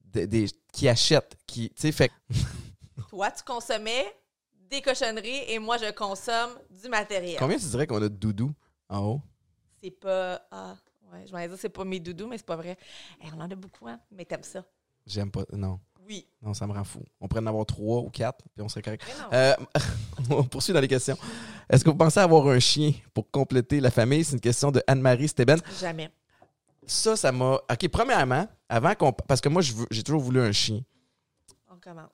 [0.05, 1.69] des, des- qui achète, qui.
[1.71, 2.11] Tu sais, fait
[3.11, 4.07] Toi, tu consommais
[4.71, 7.37] des cochonneries et moi, je consomme du matériel.
[7.39, 8.53] Combien tu dirais qu'on a de doudou
[8.89, 9.21] en haut?
[9.83, 10.41] C'est pas.
[10.51, 10.77] Ah,
[11.13, 12.77] ouais, je vais dire, c'est pas mes doudous, mais c'est pas vrai.
[13.35, 14.01] On en a beaucoup, hein?
[14.11, 14.65] Mais t'aimes ça?
[15.07, 15.45] J'aime pas.
[15.53, 15.79] Non.
[16.07, 16.27] Oui.
[16.41, 17.03] Non, ça me rend fou.
[17.21, 19.03] On pourrait en avoir trois ou quatre, puis on serait correct.
[19.33, 19.55] Euh,
[20.31, 21.17] on poursuit dans les questions.
[21.69, 24.25] Est-ce que vous pensez avoir un chien pour compléter la famille?
[24.25, 25.59] C'est une question de Anne-Marie Steben.
[25.81, 26.11] Jamais.
[26.87, 27.55] Ça, ça m'a.
[27.55, 29.13] OK, premièrement, avant qu'on.
[29.13, 30.81] Parce que moi, j'ai toujours voulu un chien.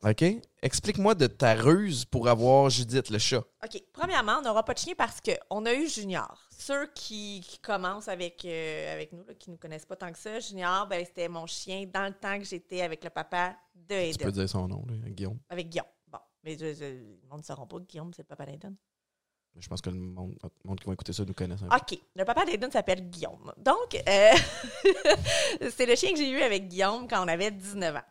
[0.04, 0.24] OK?
[0.62, 3.42] Explique-moi de ta ruse pour avoir Judith, le chat.
[3.64, 3.82] OK.
[3.92, 6.48] Premièrement, on n'aura pas de chien parce qu'on a eu Junior.
[6.56, 10.12] Ceux qui, qui commencent avec, euh, avec nous, là, qui ne nous connaissent pas tant
[10.12, 13.56] que ça, Junior, ben, c'était mon chien dans le temps que j'étais avec le papa
[13.74, 15.38] de Tu peux dire son nom, là, Guillaume.
[15.48, 15.86] Avec Guillaume.
[16.08, 16.18] Bon.
[16.44, 18.76] Mais je- le monde ne saura pas que Guillaume, c'est le papa d'Aiden.
[19.58, 21.76] Je pense que le monde, le monde qui va écouter ça nous connaît un peu.
[21.94, 22.00] OK.
[22.16, 23.52] Le papa d'Aiden s'appelle Guillaume.
[23.58, 24.30] Donc, euh,
[25.76, 28.02] c'est le chien que j'ai eu avec Guillaume quand on avait 19 ans.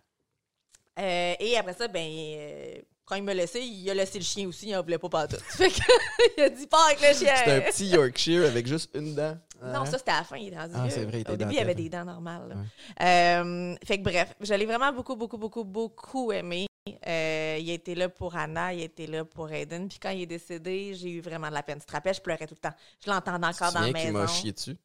[0.99, 2.75] Euh, et après ça, ben, euh,
[3.05, 5.37] quand il m'a laissé, il a laissé le chien aussi, il en voulait pas partout.
[5.49, 5.81] Fait que,
[6.37, 7.35] il a dit pas avec le chien.
[7.35, 9.37] C'était un petit Yorkshire avec juste une dent.
[9.63, 11.35] Non, ça, c'était à la fin, il est rendu Ah, c'est vrai, il était Au
[11.35, 12.57] début, il avait des dents normales.
[13.01, 16.65] Euh, fait que bref, je l'ai vraiment beaucoup, beaucoup, beaucoup, beaucoup aimé.
[17.07, 19.87] Euh, il a été là pour Anna, il a été là pour Aiden.
[19.87, 21.79] Puis quand il est décédé, j'ai eu vraiment de la peine.
[21.79, 22.75] Tu te rappelles, je pleurais tout le temps.
[23.05, 24.13] Je l'entendais Tu encore dans la maison.
[24.13, 24.75] m'a chié dessus?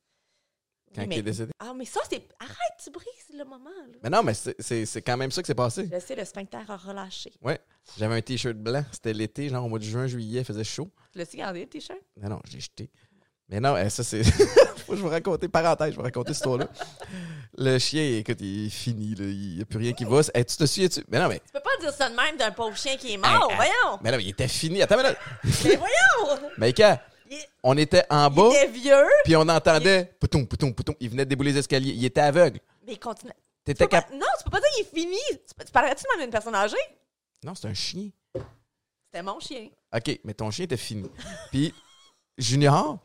[0.94, 1.53] Quand Oui, il est mais- décédé?
[1.59, 2.22] Ah, mais ça, c'est.
[2.40, 3.70] Arrête, tu brises le moment.
[3.70, 3.99] Là.
[4.03, 5.88] Mais non, mais c'est- quand même ça qui s'est passé.
[5.92, 7.33] Je sais, le sphincter a relâché.
[7.42, 7.61] Ouais.
[7.99, 8.85] J'avais un t-shirt blanc.
[8.92, 10.90] C'était l'été, genre au mois de juin, juillet, il faisait chaud.
[11.12, 11.99] Tu l'as-tu gardé, le t-shirt?
[12.20, 12.90] Mais non, je l'ai jeté.
[13.49, 14.22] Mais non, eh, ça c'est.
[14.87, 16.68] Faut que je vous raconter, parenthèse, je vais raconter cette histoire-là.
[17.59, 19.25] Le chien, écoute, il est fini, là.
[19.25, 20.20] il n'y a plus rien qui va.
[20.35, 21.05] Eh, tu te souviens-tu?
[21.09, 21.38] Mais non, mais.
[21.46, 23.49] Tu peux pas dire ça de même d'un pauvre chien qui est mort.
[23.51, 23.99] Hey, voyons!
[24.03, 24.83] Mais non, mais il était fini.
[24.83, 25.14] Attends, mais là.
[25.44, 26.40] Mais voyons!
[26.59, 30.95] Maïka, Il, on était en il bas, était vieux, puis on entendait pouton, pouton, pouton.
[31.01, 31.93] Il venait de débouler les escaliers.
[31.93, 32.61] Il était aveugle.
[32.87, 33.33] mais il continue.
[33.33, 34.11] Tu T'étais pas- cap.
[34.12, 35.19] Non, tu peux pas dire qu'il est fini.
[35.31, 36.77] Tu, tu parlerais-tu de même d'une personne âgée?
[37.45, 38.11] Non, c'est un chien.
[39.07, 39.69] C'était mon chien.
[39.95, 41.09] OK, mais ton chien était fini.
[41.51, 41.75] Puis,
[42.39, 42.99] Junior,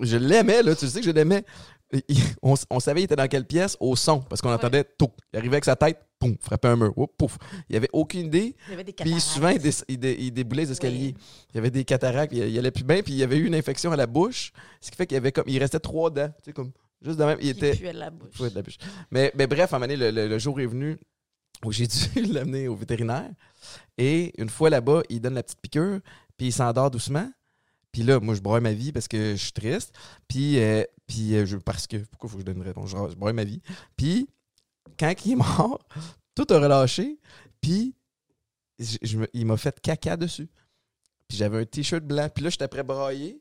[0.00, 1.44] je l'aimais, là, tu sais que je l'aimais.
[1.92, 2.02] Il-
[2.42, 4.54] On, on savait il était dans quelle pièce au son, parce qu'on Ouais.
[4.54, 5.10] entendait tout.
[5.32, 6.92] Il arrivait avec sa tête, poum, frappait un mur.
[6.96, 7.36] Oup, pouf.
[7.68, 8.56] Il avait aucune idée.
[8.66, 9.20] Il y avait des Puis cataractes.
[9.26, 11.14] souvent, il, dé- il dé- il déboulait les escaliers.
[11.50, 13.46] Il y avait des cataractes, il, il allait plus bien, puis il y avait eu
[13.46, 14.52] une infection à la bouche.
[14.80, 15.44] Ce qui fait qu'il avait comme.
[15.46, 16.28] Il restait trois dents.
[16.42, 16.72] Tu sais, comme.
[17.02, 17.38] Juste de même.
[17.40, 17.72] Il était.
[17.76, 18.38] puait de la bouche.
[18.38, 18.62] De la.
[19.10, 20.98] Mais, mais bref, à un moment donné, le, le- le jour est venu
[21.64, 23.30] où j'ai dû l'amener au vétérinaire.
[23.98, 26.00] Et une fois là-bas, il donne la petite piqûre,
[26.36, 27.30] puis il s'endort doucement.
[27.94, 29.94] Puis là, moi, je broie ma vie parce que je suis triste.
[30.26, 32.90] Puis, euh, puis euh, je, parce que, pourquoi faut que je donne une réponse?
[32.90, 33.62] Je, je broie ma vie.
[33.96, 34.28] Puis,
[34.98, 35.78] quand il est mort,
[36.34, 37.20] tout a relâché.
[37.60, 37.94] Puis,
[38.80, 40.48] je- il m'a fait caca dessus.
[41.28, 42.28] Puis j'avais un t-shirt blanc.
[42.34, 43.40] Puis là, j'étais prêt à brailler.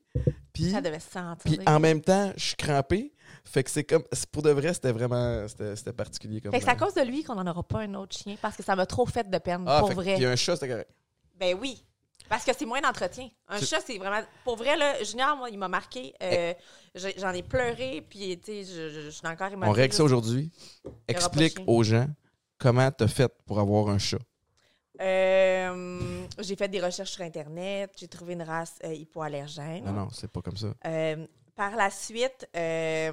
[0.53, 1.51] Puis, Ça devait se sentir.
[1.51, 3.11] puis en même temps, je suis crampé.
[3.43, 4.03] Fait que c'est comme.
[4.31, 5.47] Pour de vrai, c'était vraiment.
[5.47, 6.51] C'était particulier comme.
[6.51, 8.55] Fait que c'est à cause de lui qu'on n'en aura pas un autre chien parce
[8.55, 10.13] que ça m'a trop fait de peine, Ah, pour fait vrai.
[10.15, 10.91] Puis un chat, c'était correct.
[11.39, 11.83] Ben oui.
[12.29, 13.29] Parce que c'est moins d'entretien.
[13.47, 14.21] Un Tu- chat, c'est vraiment.
[14.43, 16.13] Pour vrai, là, Junior, moi, il m'a marqué.
[16.19, 16.23] Eh.
[16.25, 16.53] Euh,
[16.95, 19.69] j'ai- J'en ai pleuré, puis, tu sais, je, je- je suis encore émotive.
[19.69, 20.51] On règle ça aujourd'hui.
[21.07, 22.07] Explique aux gens
[22.57, 24.19] comment t'as fait pour avoir un chat.
[25.01, 27.91] Euh, j'ai fait des recherches sur Internet.
[27.97, 29.83] J'ai trouvé une race euh, hypoallergène.
[29.85, 30.73] Non, non, c'est pas comme ça.
[31.55, 33.09] Par la suite, je,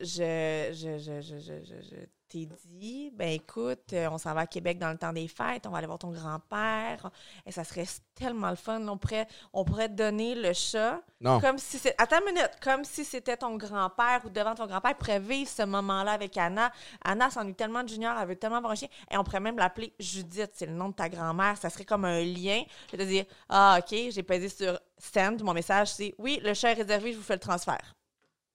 [0.00, 1.96] je,
[2.30, 5.66] t'ai dit, ben écoute, euh, on s'en va à Québec dans le temps des fêtes,
[5.66, 7.10] on va aller voir ton grand-père,
[7.44, 8.86] et ça serait tellement le fun.
[8.86, 11.40] On pourrait, on pourrait te donner le chat Non.
[11.40, 11.94] comme si c'est.
[11.98, 15.62] Attends une minute, comme si c'était ton grand-père ou devant ton grand-père, pourrait vivre ce
[15.64, 16.70] moment-là avec Anna.
[17.04, 19.58] Anna s'ennuie tellement de Junior, elle veut tellement avoir un chien, et on pourrait même
[19.58, 22.62] l'appeler Judith, c'est le nom de ta grand-mère, ça serait comme un lien.
[22.92, 26.54] Je vais te dire, ah ok, j'ai pesé sur send, mon message c'est, oui, le
[26.54, 27.96] chat est réservé, je vous fais le transfert.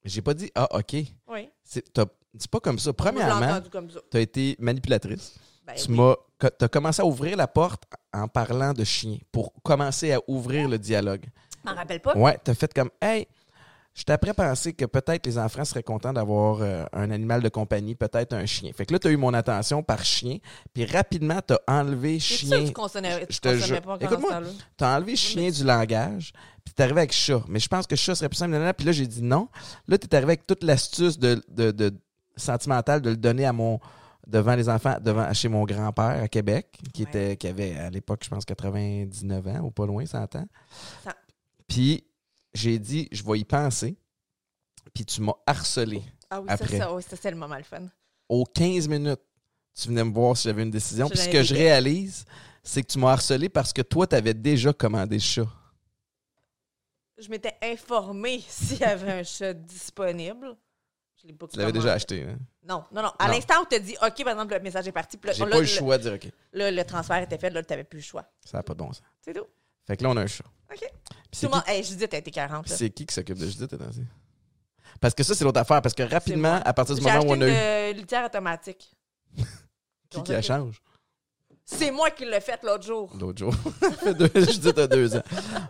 [0.05, 0.95] J'ai pas dit, ah, OK.
[1.27, 1.49] Oui.
[1.63, 2.05] C'est t'as-
[2.37, 2.93] c'est pas comme ça.
[2.93, 3.63] Premièrement, ça.
[4.09, 5.35] t'as été manipulatrice.
[5.65, 5.97] Ben tu oui.
[5.97, 6.15] m'as.
[6.59, 10.77] T'as commencé à ouvrir la porte en parlant de chien pour commencer à ouvrir le
[10.77, 11.25] dialogue.
[11.63, 12.15] Je m'en rappelle pas.
[12.15, 13.25] Ouais, t'as fait comme, hey,
[13.95, 17.47] je t'apprends à penser que peut-être les enfants seraient contents d'avoir euh, un animal de
[17.47, 18.71] compagnie, peut-être un chien.
[18.73, 20.37] Fait que là, t'as eu mon attention par chien,
[20.73, 22.61] puis rapidement, t'as enlevé C'est sûr chien.
[22.61, 24.31] que tu consommais, tu te pas Écoute-moi.
[24.33, 24.47] temps-là.
[24.75, 26.33] T'as enlevé chien du langage,
[26.65, 27.41] puis t'es arrivé avec chat.
[27.47, 28.73] Mais je pense que chat serait plus simple.
[28.77, 29.47] Puis là, j'ai dit non.
[29.87, 31.93] Là, t'es arrivé avec toute l'astuce de, de, de
[32.37, 33.79] sentimentale de le donner à mon
[34.27, 37.09] devant les enfants, devant chez mon grand-père à Québec, qui, Ouais.
[37.09, 40.47] était, qui avait à l'époque, je pense, 99 ans ou pas loin, 100 ans.
[41.03, 41.15] Ça-
[41.67, 42.03] Puis
[42.53, 43.95] j'ai dit, je vais y penser.
[44.93, 46.01] Puis tu m'as harcelé.
[46.29, 46.77] Ah oui, Après.
[46.77, 47.87] ça, ça, oui, ça, c'est le moment le fun.
[48.27, 49.19] Aux 15 minutes,
[49.79, 51.07] tu venais me voir si j'avais une décision.
[51.07, 52.25] Puis ce que je réalise,
[52.63, 55.47] c'est que tu m'as harcelé parce que toi, tu avais déjà commandé le chat.
[57.17, 60.55] Je m'étais informée s'il y avait un chat disponible.
[61.25, 62.23] Je l'ai Tu l'avais déjà acheté.
[62.23, 62.37] hein?
[62.67, 63.11] Non, non, non.
[63.17, 65.19] À l'instant où tu as dit, OK, par exemple, le message est parti.
[65.33, 66.31] J'ai pas eu le choix de dire OK.
[66.53, 67.49] Là, le transfert était fait.
[67.49, 68.25] Là, tu n'avais plus le choix.
[68.45, 69.01] Ça n'a pas de bon sens.
[69.21, 69.45] C'est tout.
[69.87, 70.43] Fait que là, on a un chat.
[70.71, 70.79] OK.
[70.79, 71.63] Puis Tout le monde.
[71.67, 72.63] Hey, Judith, été 40.
[72.63, 72.77] puis là.
[72.77, 74.03] c'est qui qui s'occupe de Judith, Nancy?
[75.01, 75.81] Parce que ça, c'est l'autre affaire.
[75.81, 77.49] Parce que rapidement, à partir du moment où on a eu.
[77.49, 78.91] une euh, litière automatique.
[80.09, 80.81] Qui qui la change?
[81.65, 83.11] C'est moi qui l'ai faite l'autre jour.
[83.19, 83.53] L'autre jour.
[84.35, 85.23] Judith a deux ans.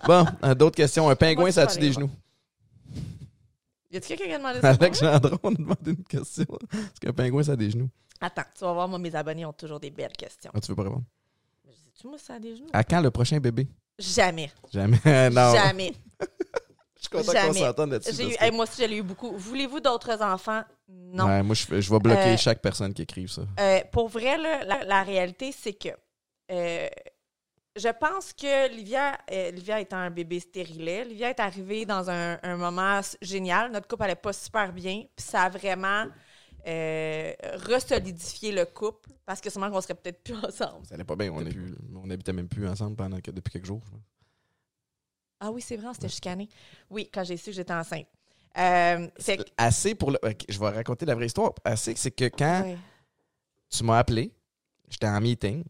[0.06, 1.10] Bon, euh, d'autres questions?
[1.10, 2.12] Un pingouin, ça tu a-tu vas des genoux?
[3.96, 4.70] Y a-tu quelqu'un qui a demandé ça?
[4.70, 5.00] Alex?
[5.00, 6.46] Gendron, a demandé une question.
[6.74, 7.90] Est-ce qu'un pingouin, ça a des genoux?
[8.22, 10.52] Attends, tu vas voir, moi, mes abonnés ont toujours des belles questions.
[10.54, 11.04] Ah, tu veux pas répondre?
[11.66, 12.68] Sais-tu, moi, ça a des genoux?
[12.74, 13.68] À quand le prochain bébé?
[13.98, 14.52] Jamais.
[14.74, 15.00] Jamais.
[15.32, 15.54] non.
[15.54, 15.94] Jamais.
[16.22, 18.16] Je suis content qu'on s'entende là-dessus.
[18.16, 19.38] J'ai que- hey, moi aussi, j'en ai eu beaucoup.
[19.38, 20.64] Voulez-vous d'autres enfants?
[20.90, 21.26] Non.
[21.28, 23.44] Ouais, moi, je, je vais bloquer Euh, chaque personne qui écrive ça.
[23.60, 25.90] Euh, pour vrai, là, la, la réalité, c'est que
[26.52, 26.88] euh,
[27.76, 32.40] je pense que Livia, euh, Livia étant un bébé stérilet, Livia est arrivée dans un,
[32.42, 33.72] un moment génial.
[33.72, 35.04] Notre couple allait pas super bien.
[35.16, 36.06] Puis ça a vraiment
[36.68, 37.34] euh,
[37.68, 40.86] resolidifié le couple parce que sûrement qu'on serait peut-être plus ensemble.
[40.86, 41.32] Ça allait pas bien.
[41.34, 43.84] On, est plus- on habitait même plus ensemble pendant que, depuis quelques jours.
[45.40, 46.48] Ah oui, c'est vrai, on s'était chicané.
[46.90, 48.08] Oui, quand j'ai su que j'étais enceinte.
[48.58, 50.18] Euh, que- Assez pour le.
[50.48, 51.52] je vais raconter la vraie histoire.
[51.66, 52.78] Assez, c'est que quand ouais.
[53.70, 54.32] tu m'as appelé,
[54.90, 55.66] j'étais en meeting,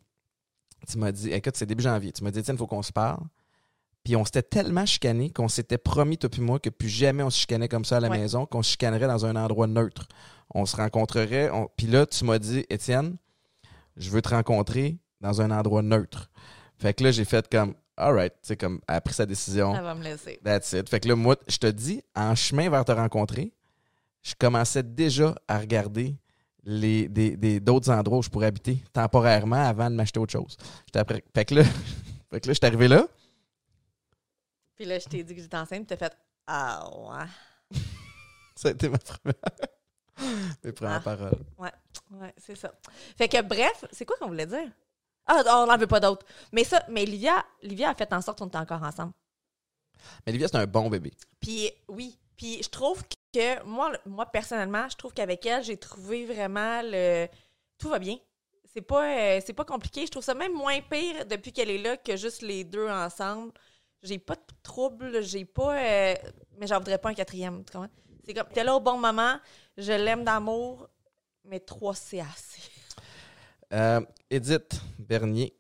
[0.86, 2.91] tu m'as dit, écoute, c'est début janvier, tu m'as dit, tiens, il faut qu'on se
[2.91, 3.24] parle.
[4.04, 7.30] Puis on s'était tellement chicané qu'on s'était promis, toi puis moi, que plus jamais on
[7.32, 8.19] se chicanait comme ça à la Ouais.
[8.19, 10.08] maison, qu'on se chicanerait dans un endroit neutre.
[10.54, 11.50] On se rencontrerait.
[11.50, 13.17] on- Puis là, tu m'as dit, Étienne,
[13.98, 16.30] je veux te rencontrer dans un endroit neutre.
[16.78, 19.74] Fait que là, j'ai fait comme, alright, tu sais, comme, elle a pris sa décision.
[19.76, 20.39] Elle va me laisser.
[20.43, 20.88] That's it.
[20.88, 23.54] Fait que là, moi, je te dis, en chemin vers te rencontrer,
[24.21, 26.15] je commençais déjà à regarder
[26.65, 30.58] les, des, des- d'autres endroits où je pourrais habiter temporairement avant de m'acheter autre chose.
[30.93, 31.63] Après, fait que là,
[32.32, 33.08] fait que là, je suis arrivé là.
[34.75, 37.80] Puis là, je t'ai dit que j'étais enceinte, puis t'as fait Ah ouais.
[38.56, 39.36] Ça a été ma première,
[40.63, 40.99] mes premières Ah.
[41.01, 41.39] paroles.
[41.58, 42.73] Ouais, c'est ça.
[43.17, 44.69] Fait que bref, c'est quoi qu'on voulait dire?
[45.28, 46.25] Ah, on n'en veut pas d'autres.
[46.51, 49.12] Mais ça, mais Livia, Livia a fait en sorte qu'on était encore ensemble.
[50.25, 51.12] Mais Olivia, c'est un bon bébé.
[51.39, 53.04] Puis oui, puis je trouve
[53.65, 57.28] moi, moi personnellement, je trouve qu'avec elle, j'ai trouvé vraiment le
[57.78, 58.17] tout va bien.
[58.74, 60.06] C'est pas euh, pas compliqué.
[60.06, 63.52] Je trouve ça même moins pire depuis qu'elle est là que juste les deux ensemble.
[64.04, 66.15] J'ai pas de trouble, j'ai pas euh,
[66.60, 67.63] mais j'en voudrais pas un quatrième.
[67.63, 67.78] tu?
[68.26, 69.38] C'est comme t'es là au bon moment,
[69.78, 70.89] je l'aime d'amour,
[71.45, 72.62] mais trois c'est assez.
[73.74, 75.56] Euh, Edith Bernier,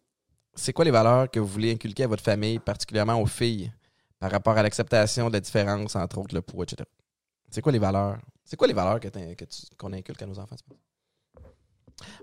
[0.53, 3.71] c'est quoi les valeurs que vous voulez inculquer à votre famille, particulièrement aux filles,
[4.19, 6.87] par rapport à l'acceptation de la entre autres le poids, etc.
[7.55, 8.17] C'est quoi les valeurs?
[8.43, 9.07] C'est quoi les valeurs que
[9.77, 10.57] qu'on inculque à nos enfants?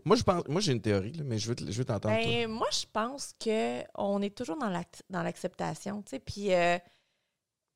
[0.05, 2.15] Moi, je pense, moi, j'ai une théorie, là, mais je veux, je veux t'entendre.
[2.15, 6.05] Ben, moi, je pense que on est toujours dans l'acceptation.
[6.27, 6.77] Puis, euh,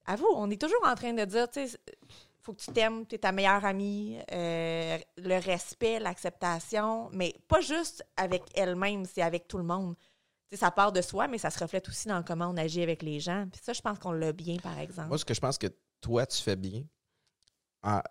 [0.05, 1.79] avoue, on est toujours en train de dire, tu sais,
[2.42, 7.62] faut que tu t'aimes, tu es ta meilleure amie, euh, le respect, l'acceptation, mais pas
[7.62, 9.95] juste avec elle-même, c'est avec tout le monde.
[10.53, 13.19] Ça part de soi, mais ça se reflète aussi dans comment on agit avec les
[13.19, 13.47] gens.
[13.51, 15.09] Puis ça, je pense qu'on l'a bien, par exemple.
[15.09, 15.69] Moi, ce que je pense que
[16.03, 16.85] toi, tu fais bien,
[17.87, 18.03] en-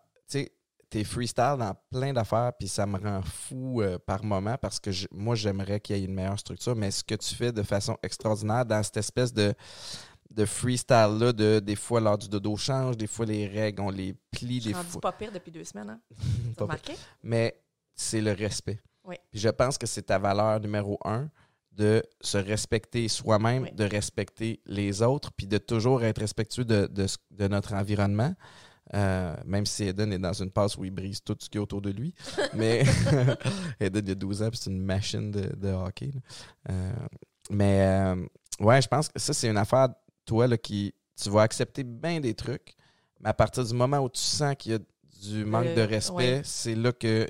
[0.89, 4.91] t'es freestyle dans plein d'affaires, puis ça me rend fou euh, par moment parce que
[4.91, 7.63] je- moi, j'aimerais qu'il y ait une meilleure structure, mais ce que tu fais de
[7.63, 9.53] façon extraordinaire dans cette espèce de,
[10.29, 14.13] de freestyle-là, de des fois l'heure du dodo change, des fois les règles, on les
[14.31, 15.01] plie, je des fois.
[15.01, 15.99] pas pire depuis deux semaines, hein?
[16.55, 16.61] Pire.
[16.63, 16.93] remarqué?
[17.23, 17.59] mais
[17.95, 18.79] c'est le respect.
[19.03, 19.15] Oui.
[19.31, 21.29] Puis je pense que c'est ta valeur numéro un
[21.71, 23.71] de se respecter soi-même, Oui.
[23.73, 28.33] de respecter les autres, puis de toujours être respectueux de, de, ce- de notre environnement.
[28.93, 31.62] Euh, même si Eden est dans une passe où il brise tout ce qui est
[31.62, 32.13] autour de lui.
[32.54, 32.84] Mais
[33.80, 36.12] Eden, il a 12 ans, c'est une machine de, de hockey.
[36.69, 36.91] Euh,
[37.50, 38.26] mais euh,
[38.60, 39.89] ouais, je pense que ça, c'est une affaire,
[40.26, 42.76] toi, là, qui tu vas accepter bien des trucs,
[43.19, 44.80] mais à partir du moment où tu sens qu'il y a
[45.21, 46.41] du manque de respect, ouais.
[46.43, 47.28] c'est là que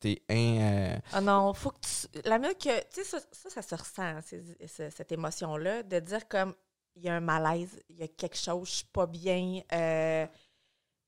[0.00, 0.98] t'es un.
[1.12, 2.28] Ah non, faut que tu.
[2.28, 2.78] La minute que.
[2.92, 6.54] Tu sais, ça, ça, ça se ressent, ces- cette émotion-là, de dire comme
[6.96, 9.60] il y a un malaise, il y a quelque chose, je suis pas bien.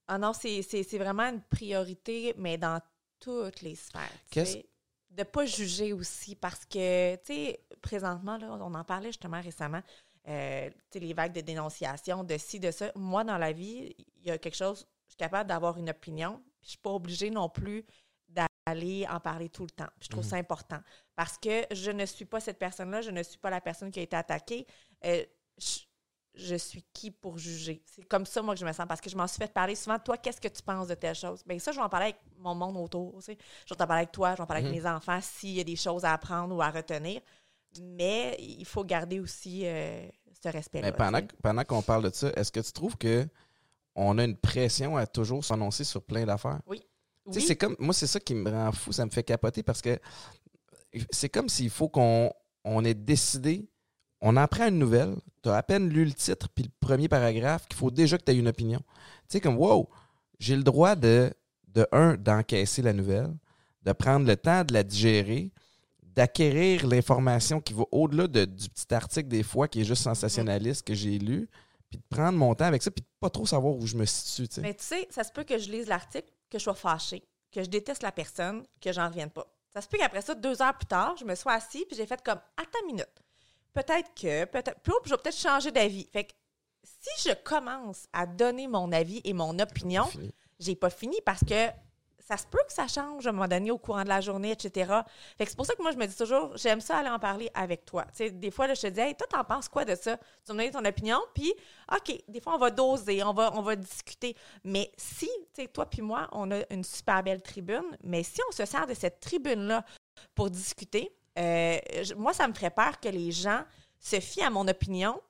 [0.08, 2.80] Ah non, c'est vraiment une priorité, mais dans
[3.20, 4.10] toutes les sphères.
[4.30, 4.64] Qu'est-ce-.
[5.10, 9.82] De pas juger aussi, parce que, tu sais, présentement, là, on en parlait justement récemment,
[10.28, 12.92] euh, tu sais, les vagues de dénonciation, de ci, de ça.
[12.94, 16.42] Moi, dans la vie, il y a quelque chose, je suis capable d'avoir une opinion,
[16.60, 17.86] puis je suis pas obligée non plus
[18.68, 19.88] aller en parler tout le temps.
[20.00, 20.80] Je trouve ça important
[21.16, 24.00] parce que je ne suis pas cette personne-là, je ne suis pas la personne qui
[24.00, 24.66] a été attaquée.
[25.04, 25.24] Euh,
[25.58, 25.80] je,
[26.38, 27.82] je suis qui pour juger?
[27.84, 29.74] C'est comme ça, moi, que je me sens, parce que je m'en suis fait parler
[29.74, 29.98] souvent.
[29.98, 31.42] Toi, qu'est-ce que tu penses de telle chose?
[31.44, 33.20] Bien, ça, je vais en parler avec mon monde autour.
[33.20, 35.60] Je vais t'en parler avec toi, je vais en parler avec mes enfants s'il y
[35.60, 37.20] a des choses à apprendre ou à retenir.
[37.80, 40.08] Mais il faut garder aussi euh,
[40.42, 40.90] ce respect-là.
[40.90, 43.26] Mais pendant, pendant qu'on parle de ça, est-ce que tu trouves que
[43.94, 46.60] on a une pression à toujours s'annoncer sur plein d'affaires?
[46.70, 46.84] Tu sais,
[47.26, 49.82] Oui, c'est comme moi, c'est ça qui me rend fou, ça me fait capoter parce
[49.82, 49.98] que
[51.10, 52.32] c'est comme s'il faut qu'on
[52.64, 53.68] on ait décidé,
[54.20, 57.66] on apprend une nouvelle, tu as à peine lu le titre puis le premier paragraphe,
[57.68, 58.80] qu'il faut déjà que tu aies une opinion.
[58.80, 58.84] Tu
[59.28, 59.88] sais, comme wow,
[60.38, 61.32] j'ai le droit de,
[61.68, 63.32] de un, d'encaisser la nouvelle,
[63.82, 65.50] de prendre le temps de la digérer,
[66.02, 70.86] d'acquérir l'information qui va au-delà de- du petit article des fois qui est juste sensationnaliste
[70.86, 71.48] que j'ai lu,
[71.90, 74.04] puis de prendre mon temps avec ça, puis de pas trop savoir où je me
[74.04, 74.60] situe.
[74.60, 77.62] Mais tu sais, ça se peut que je lise l'article, que je sois fâchée, que
[77.62, 79.46] je déteste la personne, que j'en revienne pas.
[79.72, 82.06] Ça se peut qu'après ça, deux heures plus tard, je me sois assise puis j'ai
[82.06, 83.08] fait comme Attends une minute.
[83.74, 86.08] Peut-être que, peut-être, je vais peut-être changer d'avis.
[86.12, 86.32] Fait que
[86.82, 90.08] si je commence à donner mon avis et mon opinion,
[90.58, 91.68] j'ai pas fini parce que
[92.28, 94.50] ça se peut que ça change à un moment donné au courant de la journée,
[94.50, 94.92] etc.
[95.38, 97.18] Fait que c'est pour ça que moi, je me dis toujours, j'aime ça aller en
[97.18, 98.04] parler avec toi.
[98.10, 100.18] Tu sais, des fois, là, je te dis, hey, toi, t'en penses quoi de ça?
[100.18, 101.50] Tu vas me donner ton opinion, puis,
[101.90, 104.36] OK, des fois, on va doser, on va, on va discuter.
[104.62, 108.40] Mais si, tu sais, toi puis moi, on a une super belle tribune, mais si
[108.46, 109.82] on se sert de cette tribune-là
[110.34, 111.78] pour discuter, euh,
[112.16, 113.62] moi, ça me ferait peur que les gens
[113.98, 115.20] se fient à mon opinion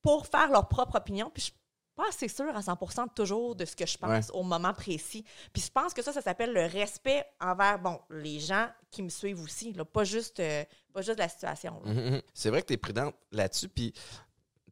[0.00, 1.54] pour faire leur propre opinion, puis je suis
[1.94, 5.24] pas assez sûre à 100% toujours de ce que je pense au moment précis.
[5.52, 9.08] Puis je pense que ça, ça s'appelle le respect envers, bon, les gens qui me
[9.08, 11.80] suivent aussi, là, pas, juste, euh, pas juste la situation.
[11.84, 11.92] là.
[11.92, 12.22] Mhm, mhm.
[12.32, 13.92] C'est vrai que tu es prudente là-dessus, puis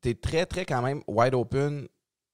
[0.02, 1.88] tu es très, très quand même wide open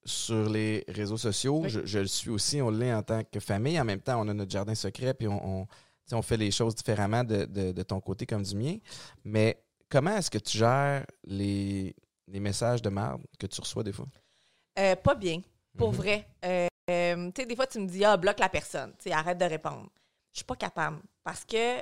[0.05, 1.63] sur les réseaux sociaux.
[1.63, 1.69] Oui.
[1.69, 3.79] Je, je le suis aussi, on l'est en tant que famille.
[3.81, 5.67] En même temps, on a notre jardin secret, puis on,
[6.13, 8.77] on fait les choses différemment de, de- de ton côté comme du mien.
[9.25, 11.95] Mais comment est-ce que tu gères les,
[12.29, 14.07] les messages de merde que tu reçois des fois?
[14.79, 15.41] Euh, pas bien,
[15.77, 15.97] pour Mhm.
[15.97, 16.29] vrai.
[16.45, 19.39] Euh, euh, tu sais, des fois, tu me dis, ah, bloque la personne, tu arrête
[19.39, 19.89] de répondre.
[20.33, 21.81] Je suis pas capable parce que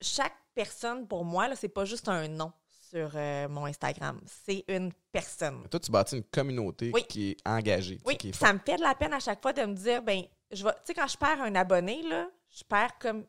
[0.00, 2.52] chaque personne, pour moi, là, c'est pas juste un nom
[2.90, 5.66] sur euh, mon Instagram, c'est une personne.
[5.68, 7.04] Toi, tu bâtis une communauté Oui.
[7.08, 7.98] qui est engagée.
[8.04, 9.74] Oui, qui est puis ça me fait de la peine à chaque fois de me
[9.74, 10.22] dire, ben,
[10.52, 13.24] je vais, tu sais, quand je perds un abonné, là, je perds comme,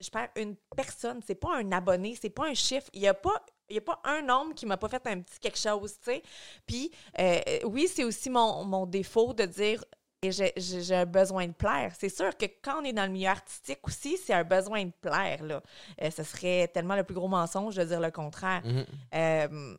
[0.00, 1.20] je perds une personne.
[1.26, 2.88] C'est pas un abonné, c'est pas un chiffre.
[2.92, 5.20] Il y a pas, il y a pas un nombre qui m'a pas fait un
[5.20, 6.22] petit quelque chose, tu sais.
[6.66, 9.84] Puis, euh, oui, c'est aussi mon, mon défaut de dire,
[10.22, 11.92] et j'ai un besoin de plaire.
[11.98, 14.92] C'est sûr que quand on est dans le milieu artistique aussi, c'est un besoin de
[15.00, 15.62] plaire, là.
[16.02, 18.62] Euh, ce serait tellement le plus gros mensonge de dire le contraire.
[18.64, 18.84] Mhm.
[19.14, 19.76] Euh,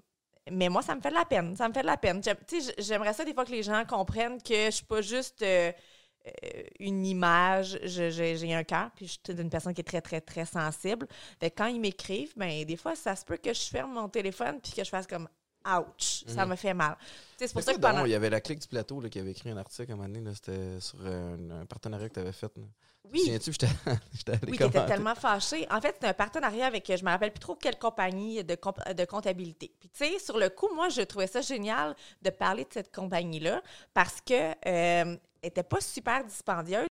[0.52, 1.56] mais moi, ça me fait de la peine.
[1.56, 2.24] Ça me fait de la peine.
[2.24, 5.02] J'aime- tu sais, J'aimerais ça des fois que les gens comprennent que je suis pas
[5.02, 5.72] juste euh,
[6.80, 7.80] une image.
[7.84, 11.08] J'ai un cœur, puis je suis une personne qui est très, très, très sensible.
[11.40, 14.10] Fait que quand ils m'écrivent, ben des fois, ça se peut que je ferme mon
[14.10, 15.28] téléphone puis que je fasse comme
[15.68, 16.52] ouch, ça Mhm.
[16.52, 16.96] me fait mal.
[17.38, 18.06] C'est pour ça que pendant.
[18.06, 19.98] Il y avait la clique du plateau là, qui avait écrit un article à un
[19.98, 22.52] moment donné, c'était sur euh, un, un partenariat que tu avais fait.
[22.56, 22.64] là.
[23.12, 23.20] Oui.
[23.20, 23.68] Tu Souviens-tu, j'étais
[24.14, 24.94] j'étais Oui, qui était commenter.
[24.94, 25.68] tellement fâchée.
[25.72, 28.94] En fait, c'est un partenariat avec, je me rappelle plus trop quelle compagnie de, comp-
[28.94, 29.72] de comptabilité.
[29.80, 32.94] Puis, tu sais, sur le coup, moi, je trouvais ça génial de parler de cette
[32.94, 33.62] compagnie-là
[33.94, 36.88] parce que euh, elle était pas super dispendieuse.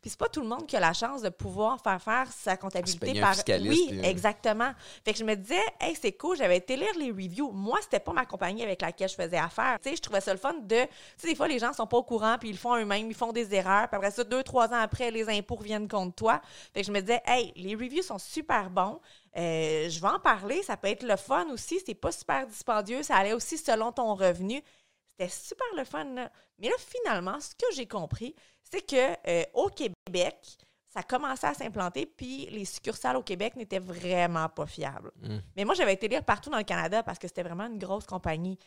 [0.00, 2.56] Puis, c'est pas tout le monde qui a la chance de pouvoir faire faire sa
[2.56, 3.34] comptabilité par.
[3.46, 4.70] Oui, puis, euh, exactement.
[5.04, 7.50] Fait que je me disais, hey, c'est cool, j'avais été lire les reviews.
[7.50, 9.76] Moi, c'était pas ma compagnie avec laquelle je faisais affaire.
[9.82, 10.84] Tu sais, je trouvais ça le fun de.
[10.84, 10.88] Tu
[11.18, 13.14] sais, des fois, les gens sont pas au courant, puis ils le font eux-mêmes, ils
[13.14, 13.88] font des erreurs.
[13.88, 16.40] Puis après ça, deux, trois ans après, les impôts reviennent contre toi.
[16.72, 18.98] Fait que je me disais, hey, les reviews sont super bons.
[19.36, 20.62] Euh, je vais en parler.
[20.62, 21.78] Ça peut être le fun aussi.
[21.84, 23.02] C'est pas super dispendieux.
[23.02, 24.62] Ça allait aussi selon ton revenu.
[25.18, 26.04] C'était super le fun.
[26.14, 26.30] là.
[26.58, 30.36] Mais là, finalement, ce que j'ai compris, c'est que euh, au Québec,
[30.88, 35.10] ça commençait à s'implanter, puis les succursales au Québec n'étaient vraiment pas fiables.
[35.16, 35.38] Mm.
[35.56, 38.06] Mais moi, j'avais été lire partout dans le Canada parce que c'était vraiment une grosse
[38.06, 38.58] compagnie.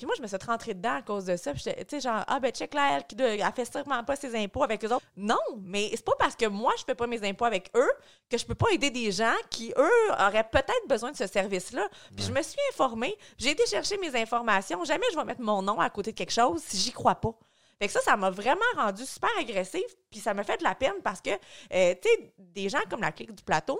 [0.00, 1.52] Puis moi, je me suis rentrée dedans à cause de ça.
[1.52, 4.62] Tu sais, genre, ah ben check là, elle, qui elle fait sûrement pas ses impôts
[4.62, 5.04] avec eux autres.
[5.14, 7.92] Non, mais c'est pas parce que moi, je fais pas mes impôts avec eux
[8.30, 11.86] que je peux pas aider des gens qui, eux, auraient peut-être besoin de ce service-là.
[12.16, 14.82] Puis je me suis informée, j'ai été chercher mes informations.
[14.84, 17.34] Jamais je vais mettre mon nom à côté de quelque chose si j'y crois pas.
[17.78, 20.74] Fait que ça, ça m'a vraiment rendu super agressive, puis ça me fait de la
[20.74, 23.78] peine parce que, euh, tu sais, des gens comme la clique du plateau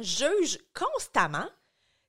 [0.00, 1.48] jugent constamment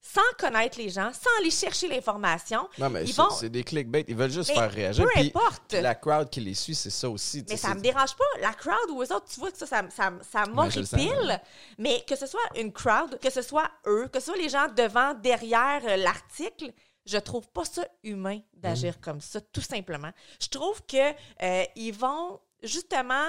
[0.07, 2.69] sans connaître les gens, sans aller chercher l'information.
[2.77, 4.05] Non, mais c'est vont- c'est des clickbait.
[4.07, 5.05] Ils veulent juste Mais faire réagir.
[5.13, 5.73] Peu importe.
[5.73, 7.43] la crowd qui les suit, c'est ça aussi.
[7.49, 8.39] Mais ça c'est- me dérange pas.
[8.41, 11.41] La crowd ou eux autres, tu vois que ça, ça, ça, ça m'horripile.
[11.79, 14.67] Mais que ce soit une crowd, que ce soit eux, que ce soit les gens
[14.67, 16.71] devant, derrière euh, l'article,
[17.05, 20.11] je trouve pas ça humain d'agir comme ça, tout simplement.
[20.41, 23.25] Je trouve que euh, ils vont justement.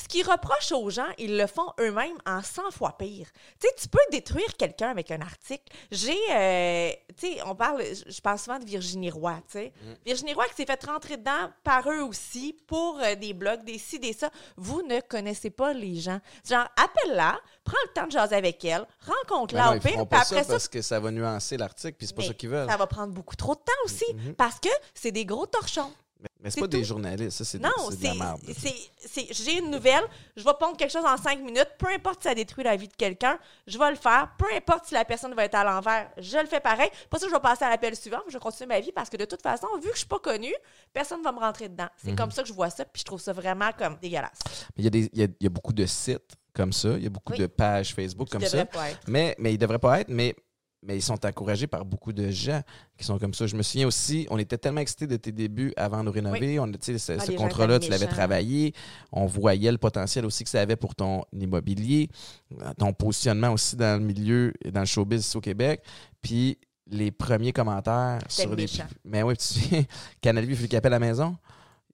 [0.00, 3.26] Ce qu'ils reprochent aux gens, ils le font eux-mêmes en 100 fois pire.
[3.60, 5.64] Tu sais, tu peux détruire quelqu'un avec un article.
[5.90, 9.72] J'ai, euh, tu sais, on parle, je parle souvent de Virginie Roy, tu sais.
[9.82, 9.92] Mm.
[10.06, 13.78] Virginie Roy qui s'est fait rentrer dedans par eux aussi pour euh, des blogs, des
[13.78, 14.30] ci, des ça.
[14.56, 16.20] Vous ne connaissez pas les gens.
[16.48, 20.18] Genre, appelle-la, prends le temps de jaser avec elle, Ben rencontre-la non, au pire, puis
[20.20, 22.68] après ça, parce que ça va nuancer l'article, puis c'est pas ça qu'ils veulent.
[22.70, 24.34] ça va prendre beaucoup trop de temps aussi, Mhm.
[24.34, 25.92] parce que c'est des gros torchons.
[26.40, 28.40] Mais, c'est pas des journalistes, ça, c'est de, Non, c'est de la merde.
[28.56, 30.04] c'est, j'ai une nouvelle,
[30.36, 32.86] je vais pondre quelque chose en cinq minutes, peu importe si ça détruit la vie
[32.88, 36.08] de quelqu'un, je vais le faire, peu importe si la personne va être à l'envers,
[36.16, 36.90] je le fais pareil.
[37.10, 39.10] Pas ça que je vais passer à l'appel suivant, je vais continuer ma vie parce
[39.10, 40.54] que de toute façon, vu que je suis pas connue,
[40.92, 41.84] personne va me rentrer dedans.
[41.84, 41.90] Mhm.
[42.10, 44.38] C'est comme ça que je vois ça, puis je trouve ça vraiment comme dégueulasse.
[44.76, 46.72] Mais il y, a des- il y a, il y a beaucoup de sites comme
[46.72, 47.38] ça, il y a beaucoup Oui.
[47.40, 48.64] de pages Facebook comme ça.
[48.64, 49.00] pas être.
[49.08, 50.34] Mais, mais ils devraient pas être, mais,
[50.82, 52.62] mais ils sont encouragés par beaucoup de gens
[52.96, 53.46] qui sont comme ça.
[53.46, 56.60] Je me souviens aussi, on était tellement excités de tes débuts avant de nous rénover.
[56.60, 58.74] On, ce Ah, ce les contrat-là, tu l'avais travaillé.
[59.12, 62.08] On voyait le potentiel aussi que ça avait pour ton immobilier,
[62.78, 65.82] ton positionnement aussi dans le milieu et dans le showbiz ici au Québec.
[66.22, 66.58] Puis
[66.90, 68.62] les premiers commentaires sur les.
[68.62, 68.86] méchant.
[69.04, 69.86] Mais oui, tu sais,
[70.20, 71.36] Canal il fallait qu'il appelle à la maison.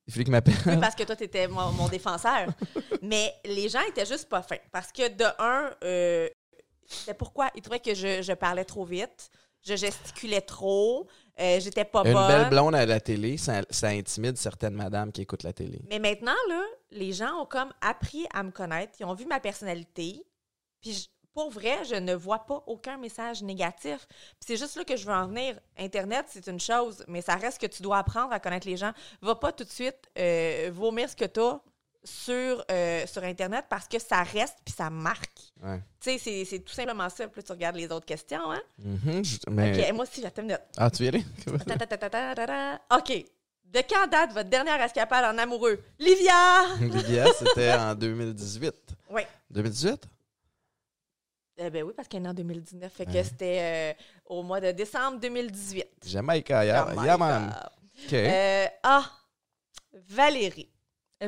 [0.07, 0.55] Il fallait qu'il m'appelle.
[0.67, 2.49] Oui, parce que toi, tu étais mon, mon défenseur.
[3.03, 4.59] Mais les gens étaient juste pas fins.
[4.71, 6.29] Parce que de un, euh,
[6.95, 7.51] c'était pourquoi?
[7.55, 9.31] Ils trouvaient que je, je parlais trop vite,
[9.67, 11.07] je gesticulais trop,
[11.41, 12.29] euh, j'étais pas Une bonne.
[12.29, 15.81] belle blonde à la télé, ça, ça intimide certaines madames qui écoutent la télé.
[15.89, 19.41] Mais maintenant, là, les gens ont comme appris à me connaître, ils ont vu ma
[19.41, 20.25] personnalité.
[20.81, 24.07] Puis je- pour vrai, je ne vois pas aucun message négatif.
[24.09, 25.59] Puis c'est juste là que je veux en venir.
[25.77, 28.93] Internet, c'est une chose, mais ça reste que tu dois apprendre à connaître les gens.
[29.21, 31.61] Va pas tout de suite euh, vomir ce que tu as
[32.05, 35.41] sur, euh, sur Internet parce que ça reste puis ça marque.
[35.63, 35.81] Ouais.
[36.01, 37.27] Tu sais, c'est- tout simplement ça.
[37.29, 38.61] Puis tu regardes les autres questions, hein?
[38.79, 39.89] Mhm, mais...
[39.89, 40.63] OK, moi aussi, j'attends une minute.
[40.77, 41.09] Ah, tu y.
[42.91, 43.25] OK.
[43.65, 45.83] De quand date votre dernière escapade en amoureux?
[45.99, 46.67] Livia!
[46.81, 48.73] Lydia, c'était en 2018.
[49.11, 49.23] Oui.
[49.51, 50.05] 2018?
[51.57, 52.93] Eh ben oui, parce qu'elle est en 2019.
[52.93, 53.25] Fait que Ouais.
[53.25, 55.87] c'était euh, au mois de décembre 2018.
[56.05, 57.47] Jamaica, yeah, Oh my yeah, man.
[57.47, 58.07] God.
[58.07, 58.13] OK.
[58.13, 59.11] Euh, ah,
[60.09, 60.69] Valérie.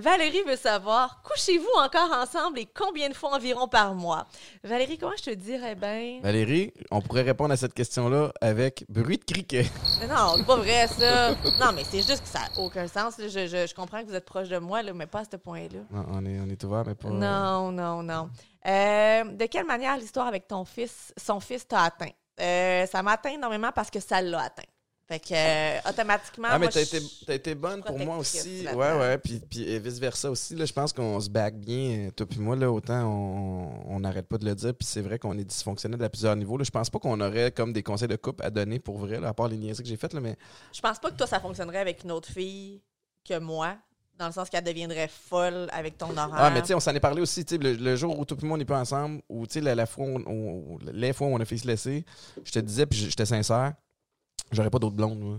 [0.01, 4.27] Valérie veut savoir, couchez-vous encore ensemble et combien de fois environ par mois?
[4.65, 6.21] Valérie, comment je te dirais bien?
[6.23, 9.67] Valérie, on pourrait répondre à cette question-là avec bruit de criquet.
[10.01, 11.31] Mais Non, c'est pas vrai, ça.
[11.61, 13.15] Non, mais c'est juste que ça n'a aucun sens.
[13.19, 15.37] Je, je- je comprends que vous êtes proche de moi, là, mais pas à ce
[15.37, 15.81] point-là.
[15.91, 17.09] Non, on est, on est ouvert, mais pas...
[17.09, 18.31] Non, non, non.
[18.67, 22.11] Euh, de quelle manière l'histoire avec ton fils, son fils t'a atteint?
[22.41, 24.63] Euh, ça m'a atteint énormément parce que ça l'a atteint.
[25.09, 26.49] Fait que, euh, automatiquement.
[26.51, 28.67] Ah, mais t'as été, t'as été bonne pour moi aussi.
[28.75, 29.19] Ouais, ouais.
[29.19, 30.57] Puis, puis vice-versa aussi.
[30.57, 32.09] Là, je pense qu'on se back bien.
[32.09, 34.75] euh, Toi puis moi, là, autant on on n'arrête pas de le dire.
[34.75, 36.59] Puis c'est vrai qu'on est dysfonctionnel à plusieurs niveaux.
[36.59, 36.65] Là.
[36.65, 39.29] Je pense pas qu'on aurait comme des conseils de couple à donner pour vrai, là,
[39.29, 40.13] à part les niaiseries que j'ai faites.
[40.13, 40.37] Là, mais
[40.75, 42.83] Je pense pas que toi, ça fonctionnerait avec une autre fille
[43.29, 43.77] que moi,
[44.19, 46.31] dans le sens qu'elle deviendrait folle avec ton horaire.
[46.35, 48.25] Ah, mais tu sais, on s'en est parlé aussi, tu sais, le, le jour où
[48.25, 50.33] tout le monde n'est pas ensemble, ou tu sais, la, la fois où on-
[50.75, 52.05] où- les fois où on a fait se laisser,
[52.43, 53.75] je te disais, puis j'étais sincère,
[54.53, 55.39] j'aurais pas d'autres blondes, moi.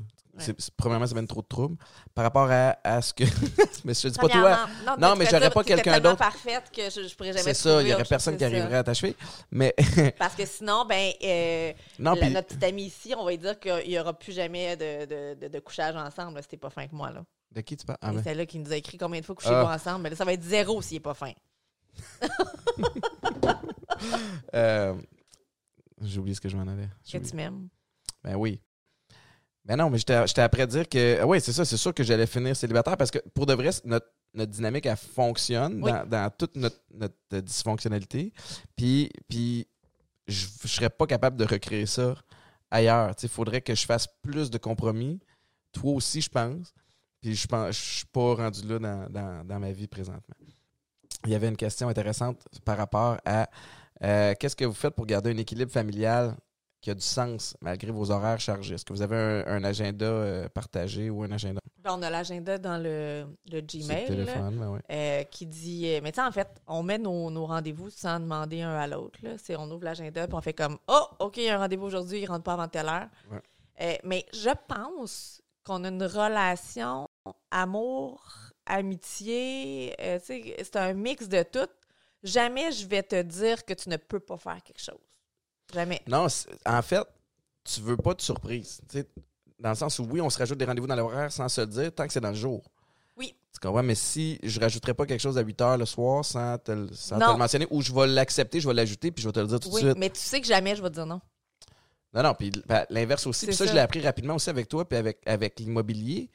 [0.77, 1.77] Premièrement, ça mène trop de troubles.
[2.13, 3.23] Par rapport à, à ce que.
[3.85, 4.67] mais je dis pas toi.
[4.99, 6.17] Non, tu mais j'aurais pas quelqu'un d'autre.
[6.17, 8.45] parfaite que je, je pourrais jamais C'est ça, il y aurait personne qui ça.
[8.45, 9.15] arriverait à t'achever.
[9.49, 9.73] Mais.
[10.19, 12.29] Parce que sinon, ben, euh, non, la- puis.
[12.29, 15.39] notre petite amie ici, on va lui dire qu'il n'y aura plus jamais de, de,
[15.41, 16.39] de, de couchage ensemble.
[16.43, 17.09] C'était pas fin que moi.
[17.09, 17.23] Là.
[17.51, 17.97] De qui tu parles?
[18.01, 19.73] Ah, mais- C'est là qui nous a écrit combien de fois couchez-vous Ah.
[19.73, 20.03] ensemble.
[20.03, 21.31] Mais là, ça va être zéro s'il n'est pas fin.
[24.53, 24.93] Euh,
[26.01, 26.87] J'ai oublié ce que je m'en allais.
[27.11, 27.67] Que tu m'aimes.
[28.23, 28.61] Ben oui.
[29.67, 31.21] Ben non, mais j'étais après dire que.
[31.25, 34.07] Oui, c'est ça, c'est sûr que j'allais finir célibataire parce que pour de vrai, notre,
[34.33, 35.91] notre dynamique, elle fonctionne Oui.
[35.91, 38.31] dans, dans toute notre, notre dysfonctionnalité.
[38.77, 39.67] Puis, puis
[40.27, 42.15] je ne serais pas capable de recréer ça
[42.71, 43.13] ailleurs.
[43.21, 45.19] Il faudrait que je fasse plus de compromis.
[45.73, 46.73] Toi aussi, je pense.
[47.19, 50.35] Puis je pense je suis pas rendu là dans, dans- dans ma vie présentement.
[51.25, 53.49] Il y avait une question intéressante par rapport à
[54.03, 56.35] euh, qu'est-ce que vous faites pour garder un équilibre familial
[56.81, 58.75] qui a du sens malgré vos horaires chargés?
[58.75, 61.59] Est-ce que vous avez un, un agenda euh, partagé ou un agenda?
[61.79, 64.07] Ben, on a l'agenda dans le, le Gmail.
[64.09, 64.57] le là, téléphone?
[64.59, 64.79] Ben ouais.
[64.91, 65.87] euh, qui dit.
[65.87, 68.87] euh, mais tu sais, en fait, on met nos, nos rendez-vous sans demander un à
[68.87, 69.19] l'autre.
[69.23, 69.31] là.
[69.37, 71.85] C'est On ouvre l'agenda puis on fait comme Oh, OK, il y a un rendez-vous
[71.85, 73.07] aujourd'hui, il ne rentre pas avant telle heure.
[73.31, 73.41] Ouais.
[73.81, 77.07] Euh, mais je pense qu'on a une relation
[77.51, 78.23] amour,
[78.65, 79.93] amitié.
[79.97, 81.67] tu sais, c'est un mix de tout.
[82.23, 84.95] Jamais je vais te dire que tu ne peux pas faire quelque chose.
[85.73, 86.01] Jamais.
[86.07, 86.27] Non,
[86.65, 87.03] en fait,
[87.63, 88.79] tu veux pas de surprise.
[89.59, 91.67] Dans le sens où, oui, on se rajoute des rendez-vous dans l'horaire sans se le
[91.67, 92.63] dire, tant que c'est dans le jour.
[93.17, 93.35] Oui.
[93.51, 93.81] Tu comprends?
[93.83, 96.89] Mais si je rajouterais pas quelque chose à 8 heures le soir sans te, le-
[96.93, 97.31] sans te Non.
[97.33, 99.59] le mentionner, ou je vais l'accepter, je vais l'ajouter, puis je vais te le dire
[99.59, 99.97] tout Oui, de suite.
[99.99, 101.19] mais tu sais que jamais je vais te dire non.
[102.13, 103.41] Non, non, puis ben, l'inverse aussi.
[103.41, 103.71] C'est Puis ça, ça.
[103.71, 106.29] je l'ai appris rapidement aussi avec toi, puis avec, avec l'immobilier,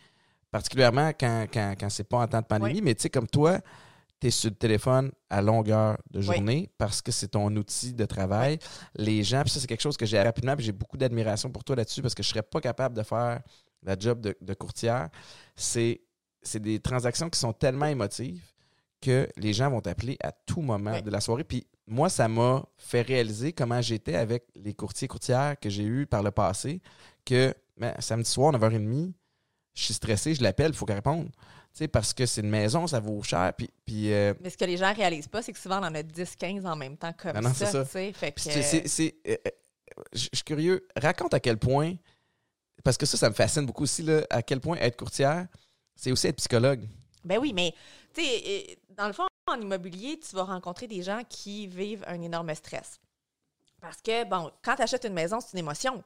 [0.50, 2.82] particulièrement quand, quand, quand c'est pas en temps de pandémie.
[2.82, 3.58] Mais tu sais, comme toi,
[4.22, 8.04] tu es sur le téléphone à longueur de journée parce que c'est ton outil de
[8.04, 8.60] travail.
[8.94, 11.64] Les gens, puis ça, c'est quelque chose que j'ai rapidement, puis j'ai beaucoup d'admiration pour
[11.64, 13.40] toi là-dessus parce que je serais pas capable de faire
[13.82, 15.08] la job de, courtière.
[15.56, 15.98] C'est
[16.54, 18.44] des transactions qui sont tellement émotives
[19.00, 21.42] que les gens vont t'appeler à tout moment de la soirée.
[21.42, 26.06] Puis moi, ça m'a fait réaliser comment j'étais avec les courtiers courtières que j'ai eus
[26.06, 26.80] par le passé,
[27.24, 29.12] que ben, samedi soir, 9h30,
[29.74, 31.28] je suis stressé, je l'appelle, il faut qu'elle réponde
[31.92, 33.52] parce que c'est une maison, ça vaut cher.
[33.56, 35.94] Puis, puis euh, Mais ce que les gens réalisent pas, c'est que souvent, on en
[35.94, 37.84] a 10-15 en même temps comme non, ça.
[37.84, 38.12] c'est
[40.12, 40.86] je suis curieux.
[40.96, 41.94] Raconte à quel point,
[42.82, 45.46] parce que ça, ça me fascine beaucoup aussi, là, à quel point être courtière,
[45.94, 46.88] c'est aussi être psychologue.
[47.24, 47.74] Ben oui, mais
[48.14, 52.04] tu sais, euh, dans le fond, en immobilier, tu vas rencontrer des gens qui vivent
[52.06, 53.00] un énorme stress.
[53.80, 56.02] Parce que, bon, quand tu achètes une maison, c'est une émotion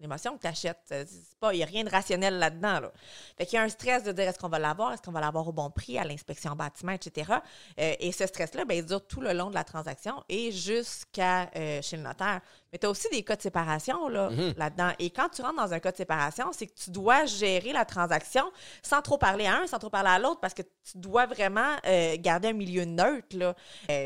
[0.00, 0.94] une émotion que tu achètes.
[1.42, 2.80] Il n'y a rien de rationnel là-dedans.
[2.80, 2.92] Là.
[3.36, 5.20] Fait qu'il y a un stress de dire est-ce qu'on va l'avoir, est-ce qu'on va
[5.20, 7.32] l'avoir au bon prix, à l'inspection bâtiment, etc.
[7.78, 11.50] Euh, et ce stress-là, ben, il dure tout le long de la transaction et jusqu'à
[11.54, 12.40] euh, chez le notaire.
[12.72, 14.56] Mais tu as aussi des cas de séparation là, mm-hmm.
[14.56, 14.92] là-dedans.
[14.98, 17.84] Et quand tu rentres dans un cas de séparation, c'est que tu dois gérer la
[17.84, 18.50] transaction
[18.82, 21.76] sans trop parler à un, sans trop parler à l'autre, parce que tu dois vraiment
[21.86, 23.36] euh, garder un milieu neutre.
[23.36, 23.54] Là.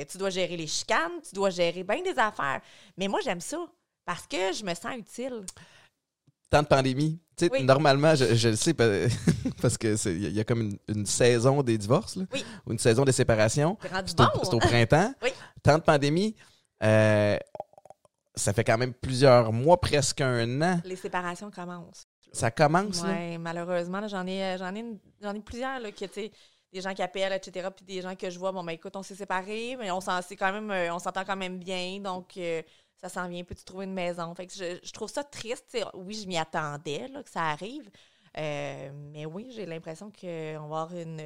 [0.04, 2.60] tu dois gérer les chicanes, tu dois gérer bien des affaires.
[2.96, 3.58] Mais moi, j'aime ça
[4.04, 5.44] parce que je me sens utile
[6.54, 7.20] temps de pandémie.
[7.62, 8.74] Normalement, je, le sais
[9.62, 12.16] parce qu'il y, a comme une, saison des divorces,
[12.64, 13.76] ou une saison des séparations.
[14.06, 15.12] C'est au, printemps.
[15.62, 16.36] Temps de pandémie,
[16.82, 17.36] euh,
[18.36, 20.80] ça fait quand même plusieurs mois, presque un an.
[20.84, 22.06] Les séparations commencent.
[22.32, 26.04] Ça commence, Oui, malheureusement, j'en ai, euh, j'en ai, ai, plusieurs, là, qui,
[26.72, 29.04] des gens qui appellent, etc., puis des gens que je vois, bon, ben écoute, on
[29.04, 32.36] s'est séparés, mais on s'entend quand même, euh, on s'entend quand même bien, donc
[33.00, 34.34] ça s'en vient, peux-tu trouver une maison?
[34.34, 35.76] Fait que je, trouve ça triste.
[35.94, 37.90] Oui, je m'y attendais là, que ça arrive.
[38.36, 41.20] Euh, mais oui, j'ai l'impression qu'on va avoir une.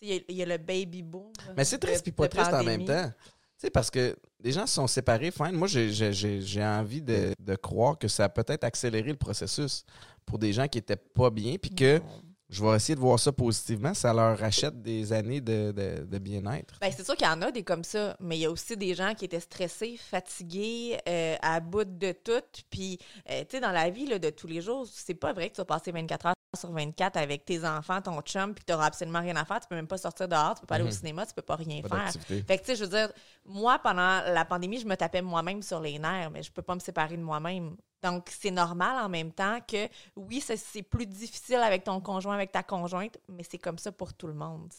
[0.00, 1.32] Il y, a le baby boom.
[1.56, 3.10] Mais c'est triste et pas triste en même temps.
[3.56, 5.32] sais, parce que les gens se sont séparés.
[5.52, 9.84] moi, j'ai envie de, croire que ça a peut-être accéléré le processus
[10.24, 12.00] pour des gens qui n'étaient pas bien, puis que
[12.48, 13.92] je vais essayer de voir ça positivement.
[13.92, 16.78] Ça leur rachète des années de, bien-être.
[16.80, 18.76] Bien, c'est sûr qu'il y en a des comme ça, mais il y a aussi
[18.76, 22.42] des gens qui étaient stressés, fatigués, euh, à bout de tout.
[22.70, 22.98] Puis,
[23.30, 25.56] euh, tu sais, dans la vie là, de tous les jours, c'est pas vrai que
[25.56, 28.86] tu vas passer 24 heures sur 24 avec tes enfants, ton chum, puis tu n'auras
[28.86, 29.60] absolument rien à faire.
[29.60, 30.92] Tu peux même pas sortir dehors, tu peux pas aller au mhm.
[30.92, 32.12] cinéma, tu peux pas rien faire.
[32.46, 33.12] Fait que, tu sais, je veux dire,
[33.44, 36.74] moi, pendant la pandémie, je me tapais moi-même sur les nerfs, mais je peux pas
[36.74, 37.76] me séparer de moi-même.
[38.02, 42.52] Donc, c'est normal en même temps que, oui, c'est plus difficile avec ton conjoint, avec
[42.52, 44.70] ta conjointe, mais c'est comme ça pour tout le monde.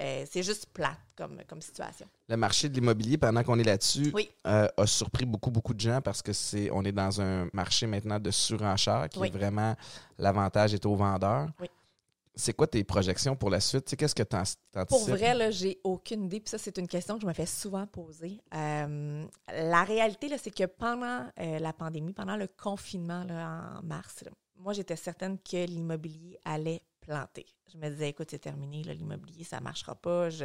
[0.00, 2.06] Euh, c'est juste plate comme, comme situation.
[2.28, 4.12] Le marché de l'immobilier, pendant qu'on est là-dessus,
[4.46, 7.86] euh, a surpris beaucoup, beaucoup de gens parce que c'est on est dans un marché
[7.86, 9.74] maintenant de surenchère qui est vraiment
[10.18, 11.48] l'avantage est au vendeur.
[11.60, 11.68] Oui
[12.38, 13.94] c'est quoi tes projections pour la suite?
[13.96, 14.88] Qu'est-ce que tu anticipes?
[14.88, 16.40] Pour vrai, là, j'ai aucune idée.
[16.40, 18.40] Puis ça, c'est une question que je me fais souvent poser.
[18.54, 24.24] Euh, la réalité, c'est que pendant euh, la pandémie, pendant le confinement là, en mars,
[24.56, 27.46] moi, j'étais certaine que l'immobilier allait planter.
[27.72, 30.30] Je me disais, écoute, c'est terminé, l'immobilier, ça ne marchera pas.
[30.30, 30.44] Je,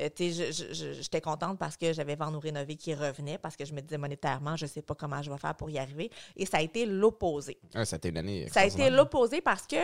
[0.00, 3.80] euh, j'étais contente parce que j'avais Vendre ou rénover qui revenait, parce que je me
[3.80, 6.10] disais monétairement, je ne sais pas comment je vais faire pour y arriver.
[6.36, 7.58] Et ça a été l'opposé.
[7.74, 8.48] Ah, ça a été une année.
[8.50, 9.76] Ça a été l'opposé parce que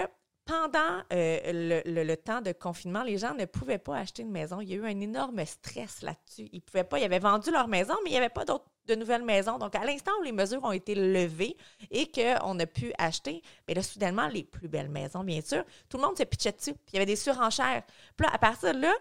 [0.45, 4.61] pendant euh, le, temps de confinement, les gens ne pouvaient pas acheter une maison.
[4.61, 6.49] Il y a eu un énorme stress là-dessus.
[6.53, 6.99] Ils pouvaient pas.
[6.99, 9.59] Ils avaient vendu leur maison, mais il n'y avait pas d'autres de nouvelles maisons.
[9.59, 11.57] Donc, à l'instant où les mesures ont été levées
[11.91, 15.97] et qu'on a pu acheter, mais là, soudainement, les plus belles maisons, bien sûr, tout
[15.97, 16.75] le monde se pitchait dessus.
[16.89, 17.83] Il y avait des surenchères.
[18.17, 18.93] Puis là, à partir de là,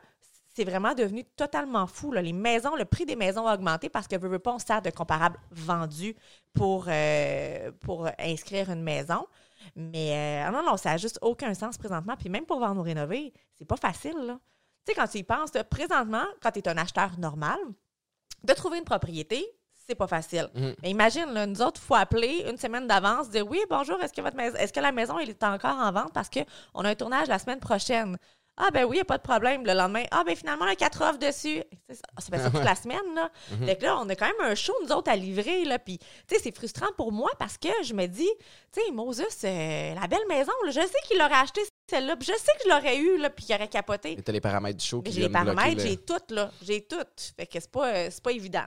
[0.55, 2.11] c'est vraiment devenu totalement fou.
[2.11, 4.81] Les maisons, le prix des maisons a augmenté parce que veut, veut pas, on sert
[4.81, 6.15] de comparables vendus
[6.59, 9.25] euh, pour inscrire une maison.
[9.76, 12.16] Mais euh, non, non, ça n'a juste aucun sens présentement.
[12.18, 14.18] Puis même pour vendre ou rénover, c'est pas facile.
[14.18, 14.39] Là.
[14.86, 17.57] Tu sais, quand tu y penses, présentement, quand tu es un acheteur normal,
[18.43, 19.45] de trouver une propriété,
[19.88, 20.49] c'est pas facile.
[20.55, 20.76] Mm-hmm.
[20.82, 24.14] Mais imagine, là, nous autres, il faut appeler une semaine d'avance, dire oui, bonjour, est-ce
[24.14, 26.95] que votre maison, est-ce que la maison est encore en vente parce qu'on a un
[26.95, 28.18] tournage la semaine prochaine?
[28.55, 29.65] Ah, ben oui, il n'y a pas de problème.
[29.65, 31.63] Le lendemain, ah, ben finalement, il y a quatre offres dessus.
[31.89, 33.29] Ça fait ça toute la semaine, là.
[33.51, 33.65] Mhm.
[33.65, 35.79] Fait que là, on a quand même un show, nous autres, à livrer, là.
[35.79, 38.29] Puis, tu sais, c'est frustrant pour moi parce que je me dis,
[38.71, 42.15] tu sais, Moses, euh, la belle maison, je sais qu'il l'aurait acheté celle-là.
[42.19, 44.17] Je sais que je l'aurais eu, là, puis qu'il aurait capoté.
[44.23, 46.51] T'as les paramètres du show qui J'ai les paramètres, j'ai tout, là.
[46.61, 46.95] J'ai tout.
[47.36, 48.65] Fait que c'est pas, euh, pas évident.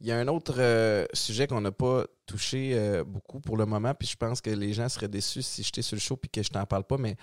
[0.00, 3.66] Il y a un autre euh, sujet qu'on n'a pas touché euh, beaucoup pour le
[3.66, 6.28] moment, puis je pense que les gens seraient déçus si j'étais sur le show puis
[6.28, 7.16] que je t'en parle pas, mais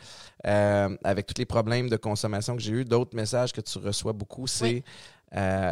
[1.04, 4.48] avec tous les problèmes de consommation que j'ai eu, d'autres messages que tu reçois beaucoup,
[4.48, 4.84] c'est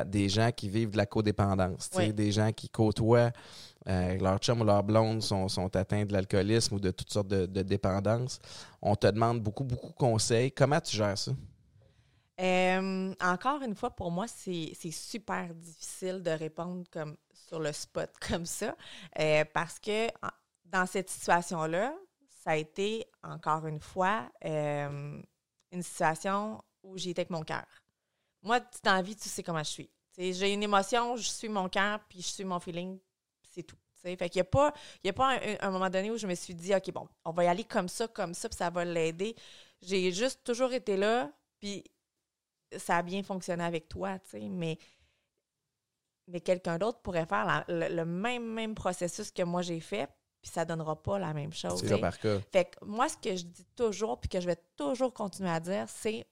[0.05, 3.31] des gens qui vivent de la codépendance, des gens qui côtoient
[3.87, 7.27] euh, leur chum ou leur blonde sont, sont atteints de l'alcoolisme ou de toutes sortes
[7.27, 8.39] de, dépendances.
[8.81, 10.51] On te demande beaucoup, beaucoup de conseils.
[10.51, 11.31] Comment tu gères ça?
[12.39, 18.09] Euh, encore une fois, pour moi, c'est super difficile de répondre comme sur le spot
[18.27, 18.75] comme ça,
[19.19, 20.07] euh, parce que
[20.65, 21.93] dans cette situation-là,
[22.43, 27.65] ça a été encore une fois une situation où j'étais avec mon cœur.
[28.41, 29.89] Moi, dans la vie, tu sais comment je suis.
[30.17, 32.99] J'ai une émotion, je suis mon cœur, puis je suis mon feeling,
[33.51, 33.75] c'est tout.
[33.75, 34.15] tu sais.
[34.15, 34.73] Fait qu'il n'y a pas,
[35.03, 37.07] il y a pas un, un moment donné où je me suis dit, OK, bon,
[37.25, 39.35] on va y aller comme ça, comme ça, puis ça va l'aider.
[39.81, 41.83] J'ai juste toujours été là, puis
[42.77, 44.77] ça a bien fonctionné avec toi, tu sais, mais,
[46.27, 50.07] mais quelqu'un d'autre pourrait faire la- le, le même, même processus que moi j'ai fait,
[50.41, 51.81] puis ça donnera pas la même chose.
[51.81, 52.39] C'est par cas.
[52.51, 55.59] Fait que moi, ce que je dis toujours, puis que je vais toujours continuer à
[55.59, 56.25] dire, c'est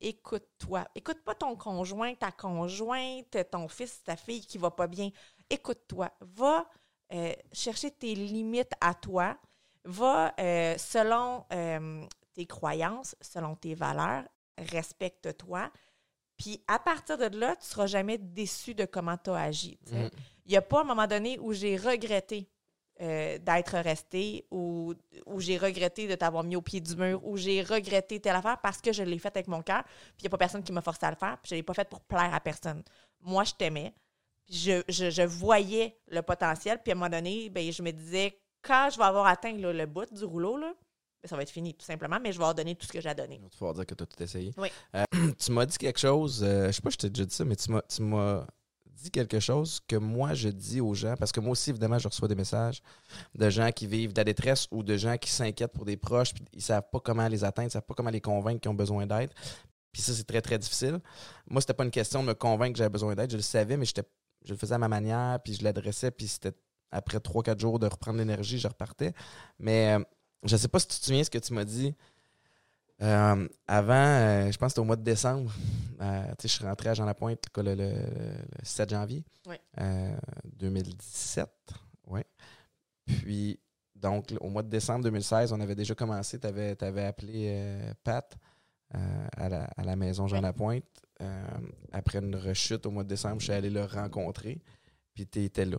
[0.00, 0.86] écoute-toi.
[0.94, 5.10] Écoute pas ton conjoint, ta conjointe, ton fils, ta fille qui va pas bien.
[5.50, 6.10] Écoute-toi.
[6.20, 6.68] Va
[7.12, 9.36] euh, chercher tes limites à toi.
[9.84, 14.24] Va euh, selon euh, tes croyances, selon tes valeurs.
[14.58, 15.70] Respecte-toi.
[16.36, 19.78] Puis à partir de là, tu seras jamais déçu de comment tu as agi.
[19.90, 20.10] Mhm.
[20.44, 22.48] Il n'y a pas un moment donné où j'ai regretté
[23.00, 24.94] euh, d'être resté ou
[25.26, 28.58] où j'ai regretté de t'avoir mis au pied du mur ou j'ai regretté telle affaire
[28.62, 30.72] parce que je l'ai fait avec mon cœur puis il n'y a pas personne qui
[30.72, 32.82] m'a forcé à le faire puis je l'ai pas fait pour plaire à personne.
[33.20, 33.92] Moi, je t'aimais.
[34.46, 37.90] Puis Je, je, je voyais le potentiel puis à un moment donné, ben, je me
[37.90, 40.72] disais quand je vais avoir atteint là, le bout du rouleau, là,
[41.22, 43.00] ben, ça va être fini tout simplement, mais je vais avoir donné tout ce que
[43.00, 43.36] j'ai à donner.
[43.36, 44.52] Il va falloir dire que tu as tout essayé.
[44.56, 44.68] Oui.
[44.94, 45.04] Euh,
[45.38, 47.44] tu m'as dit quelque chose, euh, je sais pas si je t'ai déjà dit ça,
[47.44, 48.46] mais tu m'as, tu m'as
[48.96, 52.08] dit quelque chose que moi je dis aux gens, parce que moi aussi, évidemment, je
[52.08, 52.82] reçois des messages
[53.34, 56.34] de gens qui vivent de la détresse ou de gens qui s'inquiètent pour des proches,
[56.34, 58.74] puis ils savent pas comment les atteindre, ils savent pas comment les convaincre qu'ils ont
[58.74, 59.30] besoin d'aide.
[59.92, 61.00] Puis ça, c'est très, très difficile.
[61.48, 63.76] Moi, c'était pas une question de me convaincre que j'avais besoin d'aide, je le savais,
[63.76, 64.02] mais j'étais,
[64.44, 66.52] je le faisais à ma manière, puis je l'adressais, puis c'était
[66.90, 69.12] après 3-4 jours de reprendre l'énergie, je repartais.
[69.58, 70.04] Mais euh,
[70.44, 71.94] je sais pas si tu te souviens ce que tu m'as dit.
[73.02, 75.52] Euh, avant, euh, je pense que c'était au mois de décembre.
[76.00, 79.22] Euh, je suis rentré à Jean Lapointe quoi, le, le- le 7 janvier
[79.80, 80.16] euh,
[80.56, 81.48] 2017.
[82.06, 82.24] Ouais.
[83.04, 83.58] Puis,
[83.94, 86.38] donc, au mois de décembre 2016, on avait déjà commencé.
[86.38, 88.34] Tu avais, appelé Pat
[88.92, 90.40] à, la, à la maison Jean.
[90.40, 90.84] Lapointe.
[91.22, 91.46] Euh,
[91.92, 94.58] après une rechute au mois de décembre, je suis allé le rencontrer.
[95.14, 95.78] Puis, tu étais là.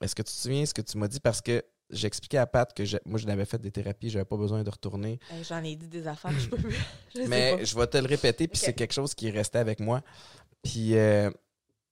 [0.00, 1.20] Est-ce que tu te souviens ce que tu m'as dit?
[1.20, 4.26] Parce que j'expliquais à Pat que je- moi, je n'avais fait des thérapies, je n'avais
[4.28, 5.18] pas besoin de retourner.
[5.30, 6.74] Hey, J'en ai dit des affaires, je peux plus.
[7.14, 7.64] Je sais Mais pas.
[7.64, 10.02] je vais te le répéter, puis c'est quelque chose qui est resté avec moi.
[10.62, 11.30] Puis euh,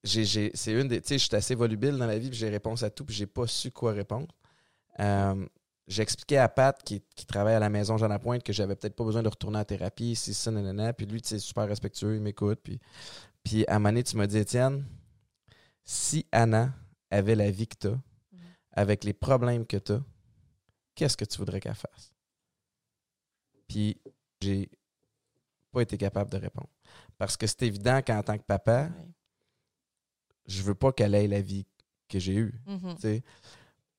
[0.05, 1.01] c'est une des.
[1.01, 3.15] Tu sais, je suis assez volubile dans la vie, puis j'ai réponse à tout, puis
[3.17, 4.29] j'ai pas su quoi répondre.
[5.01, 5.47] Euh,
[5.89, 9.05] J'expliquais à Pat, qui, qui travaille à la maison Jean Lapointe, que j'avais peut-être pas
[9.05, 10.93] besoin de retourner en thérapie, si ça, nanana.
[10.93, 12.59] Puis lui, tu sais, super respectueux, il m'écoute.
[12.63, 12.81] Puis,
[13.45, 14.85] puis à donné, tu m'as dit, Étienne,
[15.85, 16.75] si Anna
[17.11, 18.01] avait la vie que tu Mhm.
[18.73, 19.93] avec les problèmes que tu
[20.97, 22.13] qu'est-ce que tu voudrais qu'elle fasse?
[23.69, 24.01] Puis
[24.41, 24.69] j'ai
[25.73, 26.69] pas été capable de répondre.
[27.19, 29.09] Parce que c'est évident qu'en tant que papa, Ouais.
[30.47, 31.67] je veux pas qu'elle ait la vie
[32.09, 32.55] que j'ai eue.
[32.97, 33.23] Tu sais.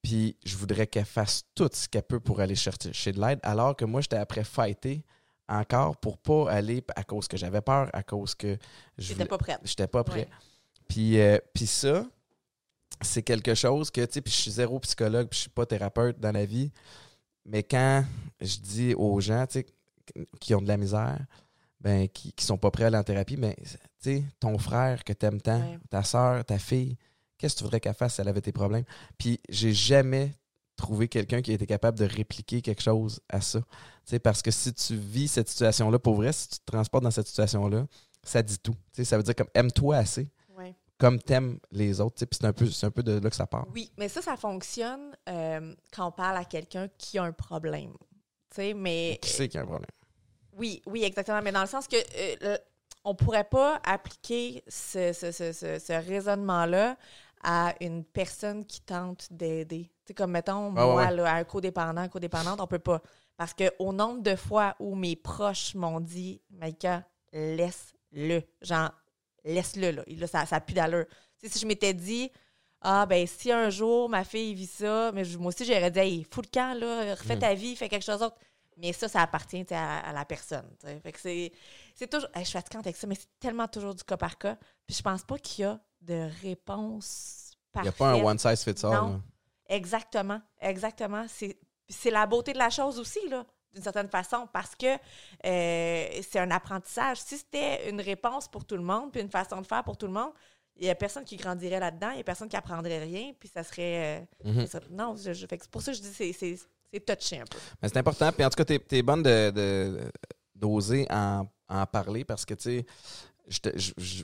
[0.08, 3.76] Puis je voudrais qu'elle fasse tout ce qu'elle peut pour aller chercher de l'aide, alors
[3.76, 5.03] que moi, j'étais après fighter
[5.49, 8.58] encore pour pas aller à cause que j'avais peur, à cause que
[8.97, 9.60] je J'étais voulais- pas prête.
[9.66, 10.20] j'étais pas prêt.
[10.22, 10.30] Ouais.
[10.88, 12.05] Puis, euh, puis ça,
[13.01, 15.66] c'est quelque chose que, tu sais, puis je suis zéro psychologue, puis je suis pas
[15.66, 16.72] thérapeute dans la vie,
[17.45, 18.05] mais quand
[18.39, 19.66] je dis aux gens, tu sais,
[20.39, 21.20] qui ont de la misère,
[21.82, 25.03] ben, qui, qui sont pas prêts à aller en thérapie, mais, tu sais, ton frère
[25.03, 25.80] que t'aimes tant, Ouais.
[25.89, 26.97] ta soeur, ta fille,
[27.38, 28.84] qu'est-ce que tu voudrais qu'elle fasse si elle avait tes problèmes?
[29.18, 30.34] Puis j'ai jamais
[30.76, 33.60] trouvé quelqu'un qui été capable de répliquer quelque chose à ça.
[34.24, 37.28] Parce que si tu vis cette situation-là, pour vrai, si tu te transportes dans cette
[37.28, 37.88] situation-là,
[38.24, 38.76] ça dit tout.
[39.04, 40.30] Ça veut dire comme aime-toi assez,
[40.98, 42.16] comme t'aimes les autres.
[42.18, 43.68] c'est un, peu, un peu de là que ça part.
[43.74, 47.94] Oui, mais ça, ça fonctionne euh, quand on parle à quelqu'un qui a un problème.
[48.50, 49.20] Tu sais, mais.
[49.22, 49.90] Qui sait qu'il y a un problème?
[50.58, 51.42] Oui, oui, exactement.
[51.44, 51.98] Mais dans le sens que
[52.44, 52.58] euh,
[53.04, 56.98] on pourrait pas appliquer ce, ce- ce- ce- ce raisonnement-là
[57.44, 59.86] à une personne qui tente d'aider.
[60.06, 61.12] Tu sais, comme mettons, Ah, moi, ouais.
[61.16, 63.02] là, un codépendant, codépendante, on peut pas.
[63.38, 68.42] Parce que au nombre de fois où mes proches m'ont dit, Maïka, laisse-le.
[68.62, 68.92] Genre,
[69.44, 70.04] laisse-le, là.
[70.08, 71.06] Là, ça plus d'allure.
[71.44, 72.32] Si je m'étais dit,
[72.82, 76.28] ah, ben, si un jour ma fille vit ça, mais moi aussi, j'aurais dit, hey,
[76.32, 77.40] fous le camp, là, refais Mm.
[77.40, 78.38] ta vie, fais quelque chose d'autre.
[78.80, 80.70] Mais ça, ça appartient à, à la personne.
[81.02, 81.52] Fait que c'est,
[81.96, 82.30] c'est toujours.
[82.36, 84.56] Hey, je suis fatigante avec ça, mais c'est tellement toujours du cas par cas.
[84.86, 88.38] Puis je pense pas qu'il y a de réponse Il n'y a pas un one
[88.39, 88.91] size fits all.
[88.91, 89.10] Non.
[89.14, 89.20] là.
[89.70, 91.26] Exactement, exactement.
[91.28, 91.58] C'est,
[92.12, 94.86] la beauté de la chose aussi, là, d'une certaine façon, parce que
[95.45, 97.18] euh, c'est un apprentissage.
[97.20, 100.08] Si c'était une réponse pour tout le monde, puis une façon de faire pour tout
[100.08, 100.32] le monde,
[100.78, 103.50] il n'y a personne qui grandirait là-dedans, il n'y a personne qui apprendrait rien, puis
[103.50, 104.20] ça serait.
[104.45, 104.68] euh, Mhm.
[104.68, 106.58] ça serait- non, je, je- fait que c'est pour ça que je dis c'est, c'est,
[107.06, 107.58] touché un peu.
[107.82, 108.32] Mais c'est important.
[108.32, 110.12] Puis en tout cas, tu es, bonne de, de-
[110.56, 112.86] d'oser en en parler parce que, tu sais,
[113.76, 114.24] je, je,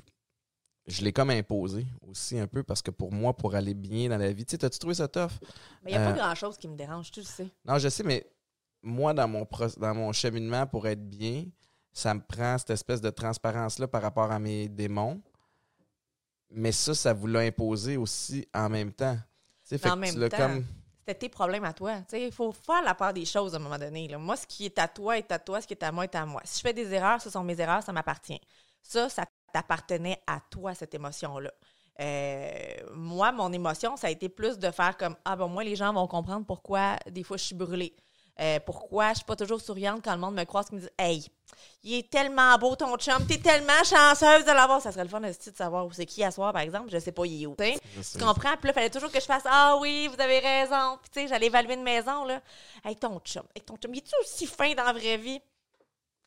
[0.86, 4.18] je l'ai comme imposé aussi un peu parce que pour moi, pour aller bien dans
[4.18, 5.32] la vie, tu sais, t'as-tu trouvé ça tough?
[5.84, 7.50] Mais il n'y a Euh, pas grand-chose qui me dérange, tu le sais.
[7.66, 8.26] Non, je sais, mais
[8.82, 11.46] moi, dans mon, dans mon cheminement pour être bien,
[11.94, 15.22] ça me prend cette espèce de transparence-là par rapport à mes démons.
[16.50, 19.18] Mais ça, ça vous l'a imposé aussi en même temps.
[19.64, 20.38] Fait En même tu temps.
[20.38, 20.66] comme.
[21.00, 21.98] C'était tes problèmes à toi.
[22.02, 24.08] Tu sais, Il faut faire la part des choses à un moment donné.
[24.08, 24.18] là.
[24.18, 26.16] Moi, ce qui est à toi est à toi, ce qui est à moi est
[26.16, 26.42] à moi.
[26.46, 28.40] Si je fais des erreurs, ce sont mes erreurs, ça m'appartient.
[28.82, 31.52] Ça, ça t'appartenait à toi, cette émotion-là.
[32.00, 35.76] Euh, moi, mon émotion, ça a été plus de faire comme Ah, bon, moi, les
[35.76, 37.96] gens vont comprendre pourquoi des fois je suis brûlée.
[38.42, 40.90] Euh, pourquoi je suis pas toujours souriante quand le monde me croise et me dit
[40.98, 41.24] Hey,
[41.84, 44.82] il est tellement beau ton chum, t'es tellement chanceuse de l'avoir.
[44.82, 46.90] Ça serait le fun de, de savoir où c'est qui à soir, par exemple.
[46.92, 47.56] Je sais pas, il est où.
[47.56, 48.58] tu comprends?
[48.58, 50.98] Puis là, il fallait toujours que je fasse Ah oui, vous avez raison.
[51.00, 52.42] Puis tu sais, j'allais évaluer une maison, là.
[52.84, 55.40] Hey, ton chum, hey, ton chum, il est-tu aussi fin dans la vraie vie?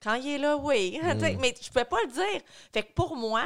[0.03, 0.99] Quand il est là, oui.
[1.20, 2.40] Sais, Mais je pouvais pas le dire.
[2.72, 3.44] Fait que pour moi,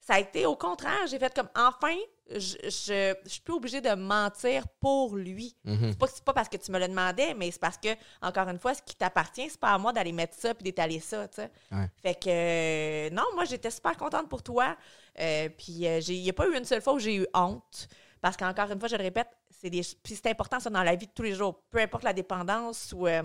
[0.00, 1.06] ça a été au contraire.
[1.08, 1.96] J'ai fait comme enfin,
[2.30, 5.56] je, je, je suis plus obligée de mentir pour lui.
[5.64, 5.90] Mhm.
[5.90, 7.88] C'est pas, c'est pas parce que tu me le demandais, mais c'est parce que,
[8.22, 11.00] encore une fois, ce qui t'appartient, c'est pas à moi d'aller mettre ça puis d'étaler
[11.00, 11.50] ça, tu sais.
[11.72, 11.88] Ouais.
[12.02, 14.76] Fait que, euh, non, moi, j'étais super contente pour toi.
[15.18, 17.26] Euh, puis, euh, j'ai- il n'y a pas eu une seule fois où j'ai eu
[17.34, 17.88] honte.
[18.20, 20.96] Parce qu'encore une fois, je le répète, c'est des, puis c'est important, ça, dans la
[20.96, 21.62] vie de tous les jours.
[21.70, 23.22] Peu importe la dépendance ou, euh,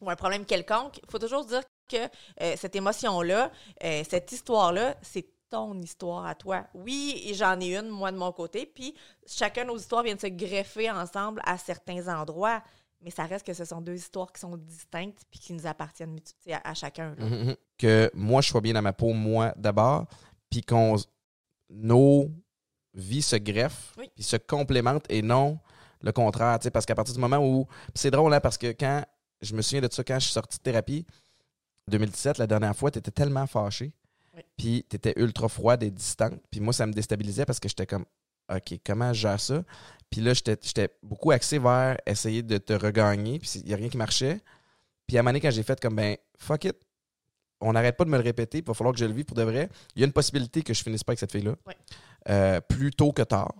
[0.00, 1.96] ou un problème quelconque, il faut toujours dire que
[2.42, 3.50] euh, cette émotion-là,
[3.84, 6.64] euh, cette histoire-là, c'est ton histoire à toi.
[6.74, 8.94] Oui, et j'en ai une, moi, de mon côté, puis
[9.26, 12.62] chacun nos histoires viennent se greffer ensemble à certains endroits,
[13.02, 16.18] mais ça reste que ce sont deux histoires qui sont distinctes puis qui nous appartiennent
[16.50, 17.14] à, à chacun.
[17.18, 17.24] là.
[17.26, 17.56] Mhm.
[17.76, 20.06] Que moi, je sois bien dans ma peau, moi, d'abord,
[20.48, 20.96] puis qu'on
[21.68, 22.30] nos
[22.94, 24.10] vies se greffent, Oui.
[24.14, 25.58] puis se complémentent et non
[26.00, 26.58] le contraire.
[26.58, 27.64] tu sais, Parce qu'à partir du moment où.
[27.66, 29.04] puis c'est drôle, hein, parce que quand.
[29.40, 31.04] Je me souviens de ça quand je suis sorti de thérapie,
[31.88, 33.92] 2017, la dernière fois, tu étais tellement fâché,
[34.36, 34.42] Oui.
[34.56, 36.40] puis tu étais ultra froide et distante.
[36.50, 38.04] Puis moi, ça me déstabilisait parce que j'étais comme.
[38.52, 39.62] OK, comment je gère ça?
[40.10, 43.88] Puis là, j'étais beaucoup axé vers essayer de te regagner, puis il n'y a rien
[43.88, 44.40] qui marchait.
[45.06, 46.76] Puis à un moment donné, quand j'ai fait comme, ben, fuck it,
[47.60, 49.36] on n'arrête pas de me le répéter, il va falloir que je le vive pour
[49.36, 49.68] de vrai.
[49.94, 51.76] Il y a une possibilité que je finisse pas avec cette fille-là, Ouais.
[52.28, 53.54] euh, plus tôt que tard.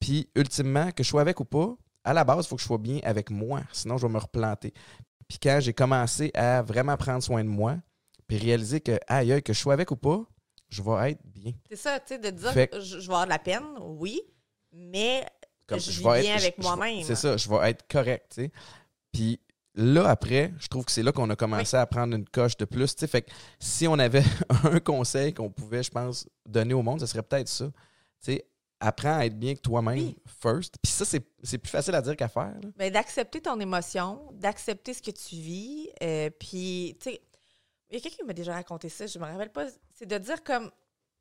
[0.00, 2.66] Puis, ultimement, que je sois avec ou pas, à la base, il faut que je
[2.66, 4.72] sois bien avec moi, sinon je vais me replanter.
[5.32, 7.78] Puis quand j'ai commencé à vraiment prendre soin de moi,
[8.26, 10.22] puis réaliser que, aïe, aïe, que je sois avec ou pas,
[10.68, 11.52] je vais être bien.
[11.70, 14.20] C'est ça, tu sais, de dire Fait- que je, vais avoir de la peine, oui,
[14.74, 15.24] mais
[15.66, 17.02] Comme je, je vais bien être- avec moi-même.
[17.02, 18.52] C'est ça, je vais être correct, tu sais.
[19.10, 19.40] Puis
[19.74, 22.66] là, après, je trouve que c'est là qu'on a commencé à prendre une coche de
[22.66, 23.06] plus, tu sais.
[23.06, 24.24] Fait que si on avait
[24.64, 27.64] un conseil qu'on pouvait, je pense, donner au monde, ce serait peut-être ça.
[28.22, 28.44] Tu sais,
[28.82, 30.16] apprends à être bien que toi-même, Oui.
[30.42, 30.76] first.
[30.82, 32.68] Puis ça, c'est plus facile à dire qu'à faire, là.
[32.76, 35.88] Ben, d'accepter ton émotion, d'accepter ce que tu vis.
[36.02, 37.20] euh, puis, tu sais,
[37.90, 39.66] il y a quelqu'un qui m'a déjà raconté ça, je me rappelle pas.
[39.94, 40.70] C'est de dire comme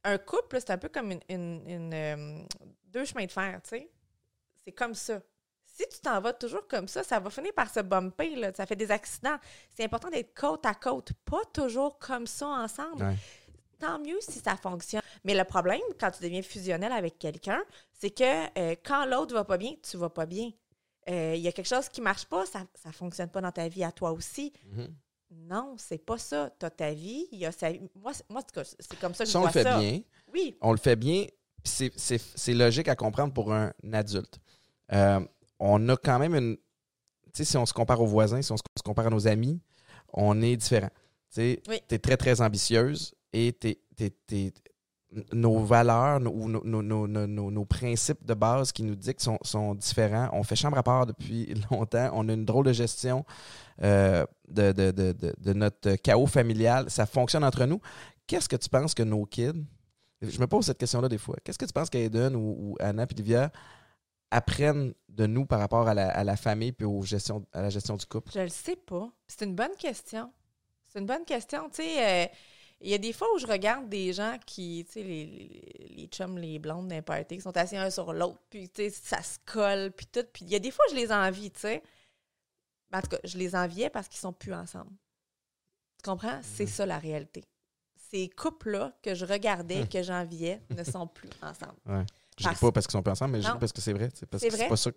[0.03, 2.39] un couple, c'est un peu comme une, une- une, euh,
[2.87, 3.91] deux chemins de fer, tu sais.
[4.63, 5.19] C'est comme ça.
[5.73, 8.51] Si tu t'en vas toujours comme ça, ça va finir par se bumper, là.
[8.53, 9.37] Ça fait des accidents.
[9.73, 13.03] C'est important d'être côte à côte, pas toujours comme ça ensemble.
[13.03, 13.15] Ouais.
[13.81, 15.01] Tant mieux si ça fonctionne.
[15.25, 17.61] Mais le problème, quand tu deviens fusionnel avec quelqu'un,
[17.91, 20.51] c'est que euh, quand l'autre va pas bien, tu vas pas bien.
[21.09, 23.67] Euh, Il y a quelque chose qui marche pas, ça ne fonctionne pas dans ta
[23.67, 24.53] vie à toi aussi.
[24.71, 24.93] Mhm.
[25.31, 26.51] Non, c'est pas ça.
[26.59, 27.79] Tu as ta vie, il y a sa vie.
[27.95, 29.79] Moi, c'est- moi c'est comme ça que Si je on vois le fait ça.
[29.79, 30.01] bien,
[30.31, 31.25] Oui, on le fait bien,
[31.63, 34.39] c'est- c'est c'est logique à comprendre pour un adulte.
[34.93, 35.19] Euh,
[35.59, 36.57] on a quand même une.
[36.57, 39.59] Tu sais, si on se compare aux voisins, si on se compare à nos amis,
[40.13, 40.89] on est différent.
[41.33, 41.81] Tu Oui.
[41.89, 44.53] es très, très ambitieuse et t'es- t'es- t'es-
[45.33, 49.75] nos valeurs nos- ou nos, nos- nos- principes de base qui nous dictent sont, sont
[49.75, 50.29] différents.
[50.31, 52.09] On fait chambre à part depuis longtemps.
[52.13, 53.25] On a une drôle de gestion
[53.83, 56.89] euh, de, de- de- de- notre chaos familial.
[56.89, 57.81] Ça fonctionne entre nous.
[58.25, 59.65] Qu'est-ce que tu penses que nos kids
[60.21, 61.35] je me pose cette question-là des fois.
[61.43, 63.51] Qu'est-ce que tu penses qu'Aiden ou, Anna et Livia
[64.29, 66.83] apprennent de nous par rapport à la, à la famille et
[67.53, 68.31] à la gestion du couple?
[68.33, 69.09] je le sais pas.
[69.27, 70.31] C'est une bonne question.
[70.87, 71.69] C'est une bonne question.
[71.69, 72.27] Tu sais, euh,
[72.81, 75.87] il y a des fois où je regarde des gens qui, tu sais, les, les,
[75.97, 78.89] les chums, les blondes d'un party, qui sont assis un sur l'autre, puis tu sais,
[78.89, 80.25] ça se colle, puis tout.
[80.33, 81.83] Puis il y a des fois, je les envie, tu sais.
[82.93, 84.91] En tout cas, je les enviais parce qu'ils sont plus ensemble.
[86.03, 86.39] Tu comprends?
[86.41, 87.43] C'est ça la réalité.
[88.09, 89.87] Ces couples-là que je regardais, Hum.
[89.87, 91.75] que j'enviais, ne sont plus ensemble.
[91.85, 91.93] Je
[92.37, 94.09] dis Parce- pas parce qu'ils sont plus ensemble, mais je dis parce que c'est vrai.
[94.13, 94.91] C'est parce C'est que c'est pas ça,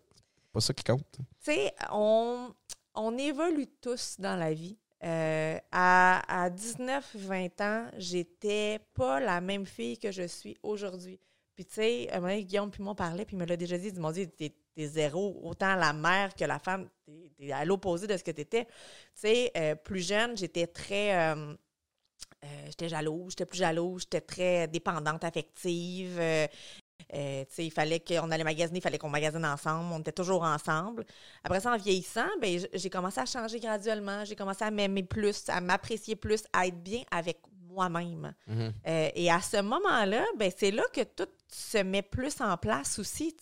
[0.52, 1.04] pas ça qui compte.
[1.12, 2.52] Tu sais, on,
[2.94, 4.76] on évolue tous dans la vie.
[5.04, 11.20] Euh, à, à 19-20 ans, j'étais pas la même fille que je suis aujourd'hui.
[11.54, 13.88] Puis, tu sais, un moment Guillaume puis moi parlait, puis il me l'a déjà dit,
[13.88, 16.88] il dit, t'es, t'es zéro, autant la mère que la femme,
[17.36, 18.64] t'es, à l'opposé de ce que t'étais.
[18.64, 18.70] Tu
[19.14, 21.16] sais, euh, plus jeune, j'étais très...
[21.34, 21.54] euh,
[22.66, 26.18] j'étais jalouse, j'étais plus jalouse, j'étais très dépendante affective.
[27.12, 31.04] Euh, il fallait qu'on allait magasiner, il fallait qu'on magasine ensemble, on était toujours ensemble.
[31.42, 35.44] Après ça, en vieillissant, ben, j'ai commencé à changer graduellement, j'ai commencé à m'aimer plus,
[35.48, 37.38] à m'apprécier plus, à être bien avec
[37.68, 38.34] moi-même.
[38.46, 38.72] Mhm.
[38.86, 42.98] Euh, et à ce moment-là, ben, c'est là que tout se met plus en place
[42.98, 43.36] aussi.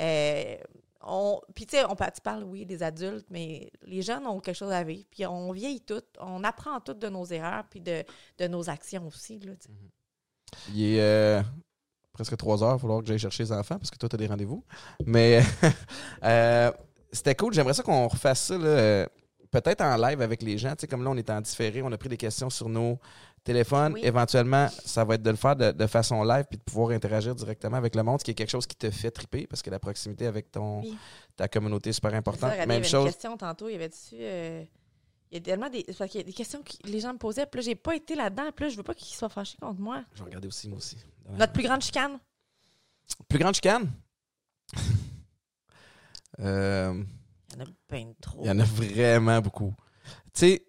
[0.00, 0.56] Euh,
[1.02, 4.56] on, puis, tu sais, on, tu parles, oui, des adultes, mais les jeunes ont quelque
[4.56, 5.04] chose à vivre.
[5.10, 6.02] Puis, on vieillit tout.
[6.18, 8.02] On apprend tout de nos erreurs, puis de,
[8.38, 9.70] de nos actions aussi, là, sais.
[10.72, 11.42] Il est euh,
[12.16, 14.16] presque trois heures, il va falloir que j'aille chercher les enfants parce que toi, tu
[14.16, 14.64] as des rendez-vous.
[15.04, 15.40] Mais
[16.24, 16.72] euh,
[17.12, 17.52] c'était cool.
[17.54, 19.06] J'aimerais ça qu'on refasse ça, là, euh,
[19.50, 20.70] peut-être en live avec les gens.
[20.70, 22.98] Tu sais, comme là, on est en différé, on a pris des questions sur nos
[23.44, 23.92] téléphones.
[23.94, 24.00] Oui.
[24.02, 27.34] Éventuellement, ça va être de le faire de, de façon live puis de pouvoir interagir
[27.34, 29.70] directement avec le monde, ce qui est quelque chose qui te fait triper parce que
[29.70, 30.96] la proximité avec ton Oui.
[31.36, 32.50] ta communauté est super importante.
[32.50, 33.04] Même avait une chose.
[33.06, 34.16] question tantôt, il y avait dessus.
[34.20, 34.64] euh,
[35.30, 35.84] il y a tellement des.
[35.88, 37.74] c'est parce qu'il y a des questions que les gens me posaient, puis là, j'ai
[37.74, 40.04] pas été là-dedans, puis là, je veux pas qu'ils soient fâchés contre moi.
[40.14, 40.96] Je vais regarder aussi, moi aussi.
[41.30, 42.18] Notre plus grande chicane?
[43.28, 43.90] Plus grande chicane?
[46.38, 47.02] Euh,
[47.54, 48.40] Il y en a bien trop.
[48.42, 49.74] Il y en a vraiment beaucoup.
[50.34, 50.66] Tu sais,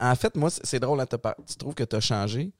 [0.00, 2.52] en fait, moi, c'est drôle, hein, tu trouves que tu as changé.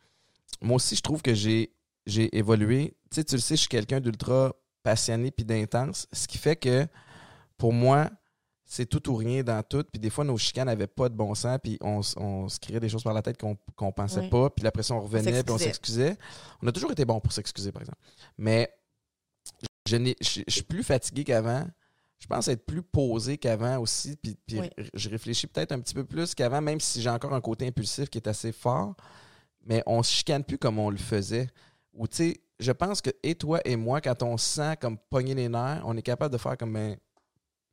[0.60, 1.74] Moi aussi, je trouve que j'ai
[2.06, 2.96] j'ai évolué.
[3.10, 6.56] Tu sais, tu le sais, je suis quelqu'un d'ultra passionné puis d'intense, ce qui fait
[6.56, 6.86] que
[7.56, 8.10] pour moi,
[8.74, 9.84] c'est tout ou rien dans tout.
[9.92, 12.80] Puis des fois, nos chicanes n'avaient pas de bon sens, puis on, on se criait
[12.80, 14.28] des choses par la tête qu'on qu'on pensait Oui.
[14.30, 16.16] pas, puis après ça, on revenait, puis on s'excusait.
[16.62, 17.98] On a toujours été bon pour s'excuser, par exemple.
[18.36, 18.68] Mais
[19.86, 21.66] je, n'ai- je, je suis plus fatigué qu'avant.
[22.18, 24.70] Je pense être plus posé qu'avant aussi, puis, puis Oui.
[24.78, 27.66] r- je réfléchis peut-être un petit peu plus qu'avant, même si j'ai encore un côté
[27.66, 28.94] impulsif qui est assez fort.
[29.66, 31.48] Mais on se chicane plus comme on le faisait.
[31.92, 34.96] Ou tu sais, je pense que et toi et moi, quand on se sent comme
[35.10, 36.96] pogner les nerfs, on est capable de faire comme ben,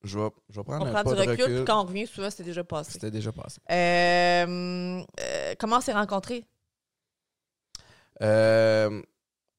[0.03, 1.55] je vais, je vais prendre On un prend pas du de recul, recul.
[1.57, 2.91] puis quand on revient, souvent, c'était déjà passé.
[2.93, 3.59] C'était déjà passé.
[3.69, 6.45] Euh, euh, comment on s'est rencontrés?
[8.21, 9.01] Euh,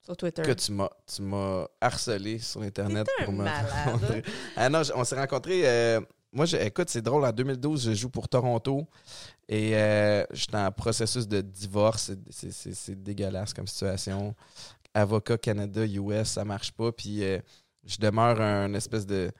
[0.05, 0.43] sur Twitter?
[0.43, 4.23] que tu m'as tu m'as harcelé sur internet un pour me rencontrer.
[4.57, 5.99] Ah non, on s'est rencontrés
[6.35, 8.87] moi je- écoute, c'est drôle en 2012, je joue pour Toronto
[9.49, 9.71] et
[10.33, 14.35] j'étais en processus de divorce, C'est- c'est- c'est c'est dégueulasse comme situation.
[14.95, 17.21] Avocat Canada US, ça marche pas puis
[17.85, 19.31] je demeure un espèce de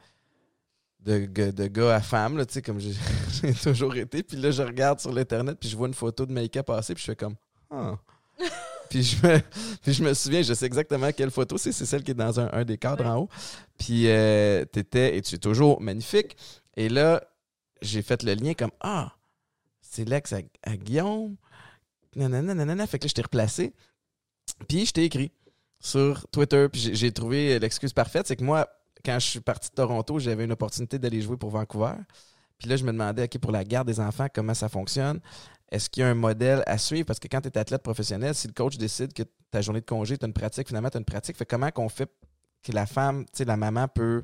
[1.05, 2.79] de, de gars à femme, là, tu sais, comme
[3.43, 4.23] j'ai toujours été.
[4.23, 7.03] Puis là, je regarde sur l'Internet, puis je vois une photo de Maïka passer, puis
[7.03, 7.35] je fais comme,
[7.71, 7.97] ah.
[8.91, 9.39] puis, je me,
[9.83, 11.73] puis je me souviens, je sais exactement quelle photo c'est.
[11.73, 13.11] C'est celle qui est dans un, un des cadres Ouais.
[13.11, 13.29] en haut.
[13.79, 16.37] Puis euh, t'étais, et tu es toujours magnifique?
[16.77, 17.23] Et là,
[17.81, 19.13] j'ai fait le lien comme, ah,
[19.81, 21.37] c'est l'ex à, à Guillaume.
[22.17, 22.87] Nanana, nanana.
[22.87, 23.73] Fait que là, je t'ai replacé.
[24.69, 25.33] Puis je t'ai écrit
[25.81, 26.69] sur Twitter.
[26.71, 28.27] Puis j'ai trouvé l'excuse parfaite.
[28.27, 28.69] C'est que moi,
[29.05, 31.95] quand je suis parti de Toronto, j'avais une opportunité d'aller jouer pour Vancouver.
[32.59, 35.21] Puis là, je me demandais, OK, pour la garde des enfants, comment ça fonctionne?
[35.71, 37.07] Est-ce qu'il y a un modèle à suivre?
[37.07, 39.87] Parce que quand tu es athlète professionnel, si le coach décide que ta journée de
[39.87, 42.11] congé, tu as une pratique, finalement, tu as une pratique, fait comment qu'on fait
[42.63, 44.23] que la femme, tu sais, la maman peut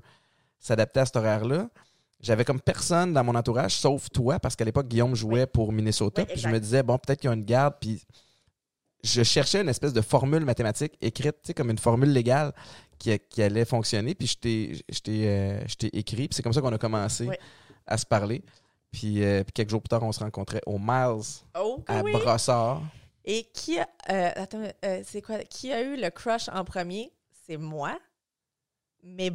[0.61, 1.68] s'adapter à cet horaire-là?
[2.20, 6.22] J'avais comme personne dans mon entourage, sauf toi, parce qu'à l'époque, Guillaume jouait pour Minnesota.
[6.22, 7.74] Oui, puis je me disais, bon, peut-être qu'il y a une garde.
[7.81, 8.05] Puis
[9.03, 12.53] je cherchais une espèce de formule mathématique écrite, tu sais, comme une formule légale
[12.99, 14.14] qui, qui allait fonctionner.
[14.14, 14.36] Puis je
[15.01, 15.61] t'ai, euh,
[15.92, 16.28] écrit.
[16.28, 17.36] Puis c'est comme ça qu'on a commencé Oui.
[17.86, 18.42] à se parler.
[18.90, 21.22] Puis, euh, puis quelques jours plus tard, on se rencontrait au Miles
[21.59, 22.12] Oh, à oui.
[22.12, 22.82] Brossard.
[23.24, 23.86] Et qui a.
[24.11, 25.38] euh, attends, euh, c'est quoi?
[25.40, 27.12] Qui a eu le crush en premier?
[27.46, 27.99] C'est moi.
[29.03, 29.30] Mais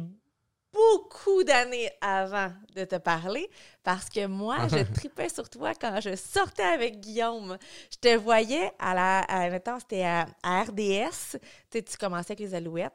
[0.72, 3.48] beaucoup d'années avant de te parler,
[3.84, 7.56] parce que moi, je tripais sur toi quand je sortais avec Guillaume.
[7.92, 9.18] Je te voyais à la.
[9.20, 11.38] À, mettons, c'était à, à RDS.
[11.38, 11.38] Tu
[11.72, 12.92] sais, tu commençais avec les Alouettes.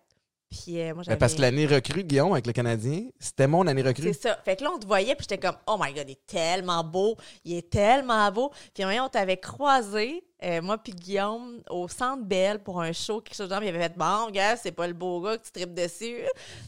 [0.50, 1.18] Puis euh, moi, Ben, j'avais.
[1.18, 4.14] parce que l'année recrue, Guillaume, avec le Canadien, c'était mon année recrue.
[4.14, 4.40] C'est ça.
[4.44, 6.84] Fait que là, on te voyait, puis j'étais comme, oh my God, il est tellement
[6.84, 8.52] beau, il est tellement beau.
[8.74, 13.22] Puis moment, on t'avait croisé, euh, moi puis Guillaume, au Centre Belle pour un show,
[13.22, 15.38] quelque chose de genre, puis il avait fait, bon, gars, c'est pas le beau gars
[15.38, 16.18] que tu tripes dessus.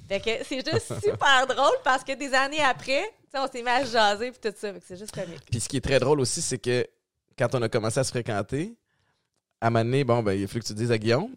[0.07, 3.03] Fait que c'est juste super drôle parce que des années après,
[3.33, 4.73] on s'est mis à se jaser, puis tout ça.
[4.73, 5.41] Fait que c'est juste comique.
[5.49, 6.85] Puis ce qui est très drôle aussi, c'est que
[7.35, 8.75] quand on a commencé à se fréquenter,
[9.59, 11.29] à un moment donné, bon, ben, il a fallu que tu dises à Guillaume.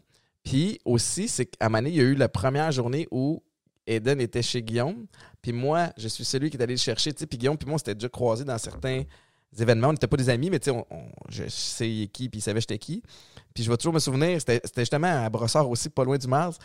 [0.45, 3.43] Puis aussi, c'est qu'à donné, il y a eu la première journée où
[3.87, 5.07] Eden était chez Guillaume.
[5.43, 7.13] Puis moi, je suis celui qui est allé le chercher.
[7.13, 7.27] tu sais.
[7.27, 9.03] Puis Guillaume, puis moi, on s'était déjà croisés dans certains
[9.59, 9.89] événements.
[9.89, 12.61] On n'était pas des amis, mais tu sais, on- je sais qui, puis il savait
[12.61, 13.03] j'étais qui.
[13.55, 16.59] Puis je vais toujours me souvenir, c'était justement à Brossard aussi, pas loin du Mars.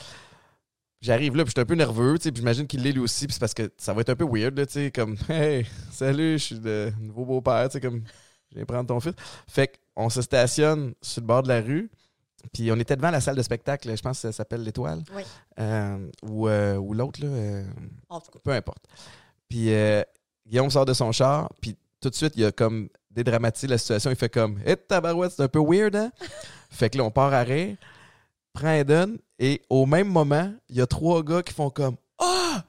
[1.02, 3.26] J'arrive là, puis j'étais un peu nerveux, tu sais, puis j'imagine qu'il l'est lui aussi,
[3.26, 5.66] puis c'est parce que ça va être un peu weird, là, tu sais, comme «Hey,
[5.92, 8.04] salut, je suis le nouveau beau-père», tu sais, comme
[8.52, 9.14] «Je viens prendre ton fils».
[9.48, 11.90] Fait qu'on se stationne sur le bord de la rue,
[12.54, 15.24] puis on était devant la salle de spectacle, je pense que ça s'appelle l'Étoile, Oui.
[15.60, 17.64] euh, ou, euh, ou l'autre, là, euh,
[18.10, 18.40] En tout cas.
[18.44, 18.84] peu importe.
[19.48, 19.70] Puis
[20.48, 23.78] Guillaume sort de son char, puis tout de suite, il y a comme dédramatiser la
[23.78, 24.10] situation.
[24.10, 26.12] Il fait comme Hé, tabarouette, c'est un peu weird, hein?
[26.70, 27.76] fait que là, on part à rire,
[28.54, 32.64] prend Eden, et au même moment, il y a trois gars qui font comme Ah!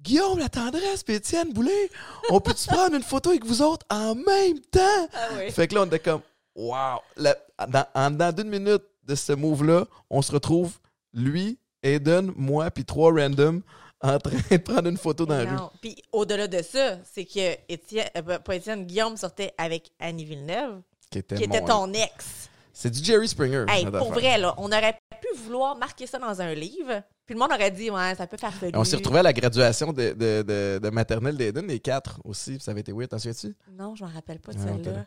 [0.00, 1.90] Guillaume, la tendresse, puis Étienne Boulay,
[2.30, 5.08] on peut-tu prendre une photo avec vous autres en même temps?
[5.14, 5.50] Ah oui.
[5.50, 6.20] Fait que là, on était comme,
[6.54, 7.00] wow!
[7.16, 7.36] La-
[7.68, 10.78] dans, en dedans d'une minute de ce move-là, on se retrouve,
[11.12, 13.62] lui, Aiden, moi, puis trois randoms
[14.02, 15.56] en train de prendre une photo dans la rue.
[15.80, 20.80] Puis au-delà de ça, c'est que Étienne, euh, pas Étienne, Guillaume sortait avec Annie Villeneuve,
[21.10, 22.48] Qui était, qui était mon- ton ex.
[22.72, 23.64] C'est du Jerry Springer.
[23.68, 27.38] Hey, pour vrai, là, on aurait pu vouloir marquer ça dans un livre, puis le
[27.38, 28.72] monde aurait dit, ouais, ça peut faire felu.
[28.74, 32.58] On s'est retrouvés à la graduation de, de, de, de maternelle d'Aiden, les quatre aussi.
[32.60, 33.56] Ça avait été weird, t'en souviens-tu?
[33.72, 35.06] Non, je m'en rappelle pas de Ouais, celle-là.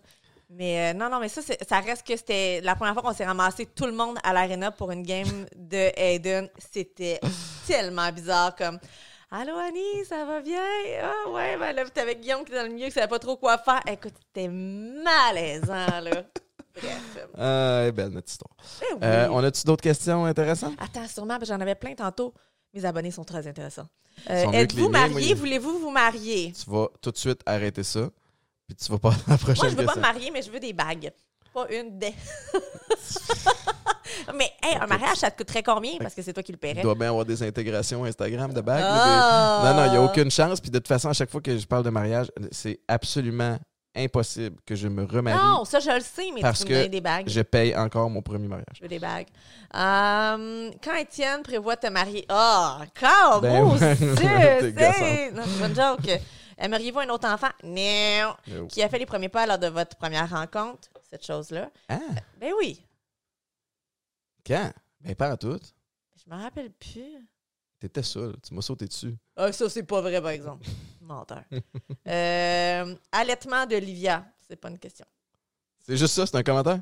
[0.50, 3.26] Mais euh, non, non, mais ça, ça reste que c'était la première fois qu'on s'est
[3.26, 6.50] ramassé tout le monde à l'arena pour une game de Aiden.
[6.72, 7.20] C'était
[7.68, 8.80] tellement bizarre comme
[9.32, 10.60] Allô Annie, ça va bien?
[11.04, 13.20] Ah ouais, ben là, t'es avec Guillaume qui est dans le milieu, qui savait pas
[13.20, 13.82] trop quoi faire.
[13.86, 16.24] Écoute, c'était malaisant, là.
[16.74, 17.28] Bref.
[17.38, 18.56] Ah, eh, belle notre histoire.
[18.82, 18.98] Oui.
[19.04, 20.74] Euh, on a-tu d'autres questions intéressantes?
[20.80, 22.34] Attends, sûrement, j'en avais plein tantôt.
[22.74, 23.88] Mes abonnés sont très intéressants.
[24.32, 25.36] Euh, Êtes-vous marié?
[25.36, 26.52] Voulez-vous vous marier?
[26.54, 28.10] Tu vas tout de suite arrêter ça,
[28.70, 30.52] puis tu vas pas à la prochaine Moi, je veux pas me marier, mais je
[30.52, 31.12] veux des bagues.
[31.54, 32.14] Pas une, des.
[34.36, 35.98] mais, hey, un mariage, ça te coûterait combien?
[36.00, 36.82] Parce que c'est toi qui le Il paierais.
[36.82, 38.82] doit bien avoir des intégrations Instagram de bagues.
[38.82, 39.62] des- Ah!
[39.66, 40.60] Non, non, il n'y a aucune chance.
[40.62, 43.58] Puis de toute façon, à chaque fois que je parle de mariage, c'est absolument
[43.96, 45.36] impossible que je me remarie.
[45.44, 47.28] Non, ça, je le sais, mais Parce tu que me donner des bagues.
[47.28, 48.68] Je paye encore mon premier mariage.
[48.76, 49.28] Je veux des bagues.
[49.76, 52.26] Euh, quand Étienne prévoit te marier?
[52.30, 53.96] Ah, quand Ben ouais.
[53.98, 55.32] c'est.
[55.34, 56.22] Non, c'est une joke.
[56.60, 57.50] Aimeriez-vous un autre enfant?
[57.64, 58.36] Non.
[58.48, 58.68] No.
[58.68, 60.90] Qui a fait les premiers pas lors de votre première rencontre?
[61.10, 61.72] Cette chose-là.
[61.88, 62.00] Ah,
[62.38, 62.86] Ben oui.
[64.46, 64.72] quand?
[65.02, 65.60] Ben, pas à tout.
[66.16, 67.28] Je me rappelle plus.
[67.80, 68.36] T'étais seul.
[68.46, 69.16] Tu m'as sauté dessus.
[69.38, 70.68] Ah, ça, c'est pas vrai, par exemple.
[71.02, 71.44] Menteur.
[72.08, 74.26] Euh, allaitement d'Olivia.
[74.48, 75.06] C'est pas une question.
[75.86, 76.80] C'est juste ça, c'est un commentaire?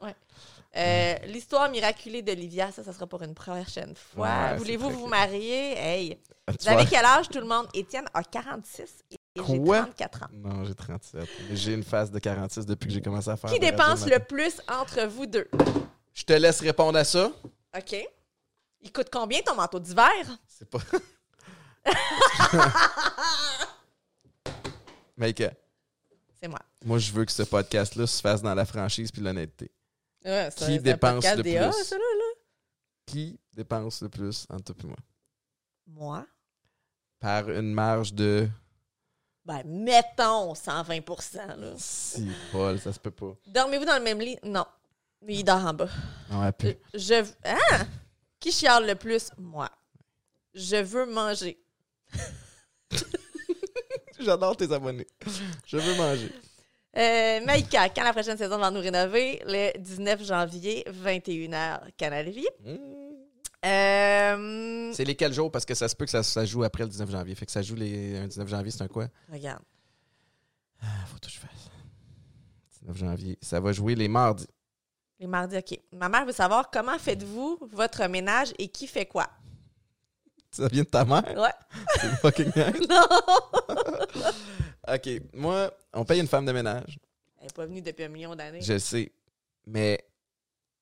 [0.75, 4.27] Euh, L'histoire miraculée d'Olivia, ça, ça sera pour une prochaine fois.
[4.27, 5.77] Ouais, Voulez-vous vous marier?
[5.77, 6.19] Hey.
[6.47, 7.67] Tu Vous avez quel âge, tout le monde?
[7.73, 9.03] Étienne a 46
[9.43, 9.81] et j'ai Quoi?
[9.83, 10.27] 34 ans.
[10.33, 11.27] Non, j'ai 37.
[11.49, 13.51] Mais J'ai une phase de 46 depuis que j'ai commencé à faire.
[13.51, 15.47] Qui dépense le plus entre vous deux?
[16.13, 17.31] Je te laisse répondre à ça.
[17.77, 17.95] OK.
[18.81, 20.11] Il coûte combien ton manteau d'hiver?
[20.47, 20.79] C'est pas.
[25.17, 25.51] Maïka,
[26.39, 26.59] C'est moi.
[26.85, 29.71] moi, je veux que ce podcast-là se fasse dans la franchise puis l'honnêteté.
[30.23, 31.83] Ouais, Qui dépense le DA, plus?
[31.83, 32.33] ça, là, là?
[33.05, 34.97] Qui dépense le plus entre toi et moi?
[35.87, 36.25] Moi?
[37.19, 38.47] Par une marge de.
[39.47, 41.07] Ben, mettons 120
[41.55, 41.71] là.
[41.77, 43.33] Si, Paul, ça se peut pas.
[43.47, 44.37] Dormez-vous dans le même lit?
[44.43, 44.65] Non.
[45.25, 45.87] Il dort en bas.
[46.29, 46.75] Non, elle peut.
[46.93, 47.23] Je.
[47.45, 47.87] Hein?
[48.41, 49.29] Qui chiale le plus?
[49.37, 49.69] Moi.
[50.53, 51.57] Je veux manger.
[54.19, 55.07] J'adore tes abonnés.
[55.65, 56.29] Je veux manger.
[56.97, 59.41] Euh, Maïka, quand la prochaine saison va nous rénover?
[59.45, 62.47] Le 19 janvier, 21h, Canal Vie.
[62.65, 63.06] Mmh.
[63.65, 65.51] Euh, C'est lesquels jours?
[65.51, 67.35] Parce que ça se peut que ça, ça joue après le 19 janvier.
[67.35, 69.07] Fait que ça joue les, un 19 janvier, c'est un quoi?
[69.31, 69.63] regarde.
[70.81, 71.69] Ah, faut que je fasse.
[72.81, 73.37] 19 janvier.
[73.41, 74.47] Ça va jouer les mardis.
[75.19, 75.79] Les mardis, OK.
[75.93, 79.27] Ma mère veut savoir comment faites-vous votre ménage et qui fait quoi?
[80.51, 81.23] Ça vient de ta mère?
[81.35, 81.49] Ouais.
[81.99, 82.87] C'est fucking nice.
[82.89, 83.01] Non!
[84.93, 85.09] OK.
[85.33, 86.99] Moi, on paye une femme de ménage.
[87.39, 88.61] Elle n'est pas venue depuis un million d'années.
[88.61, 89.11] Je sais.
[89.65, 89.99] Mais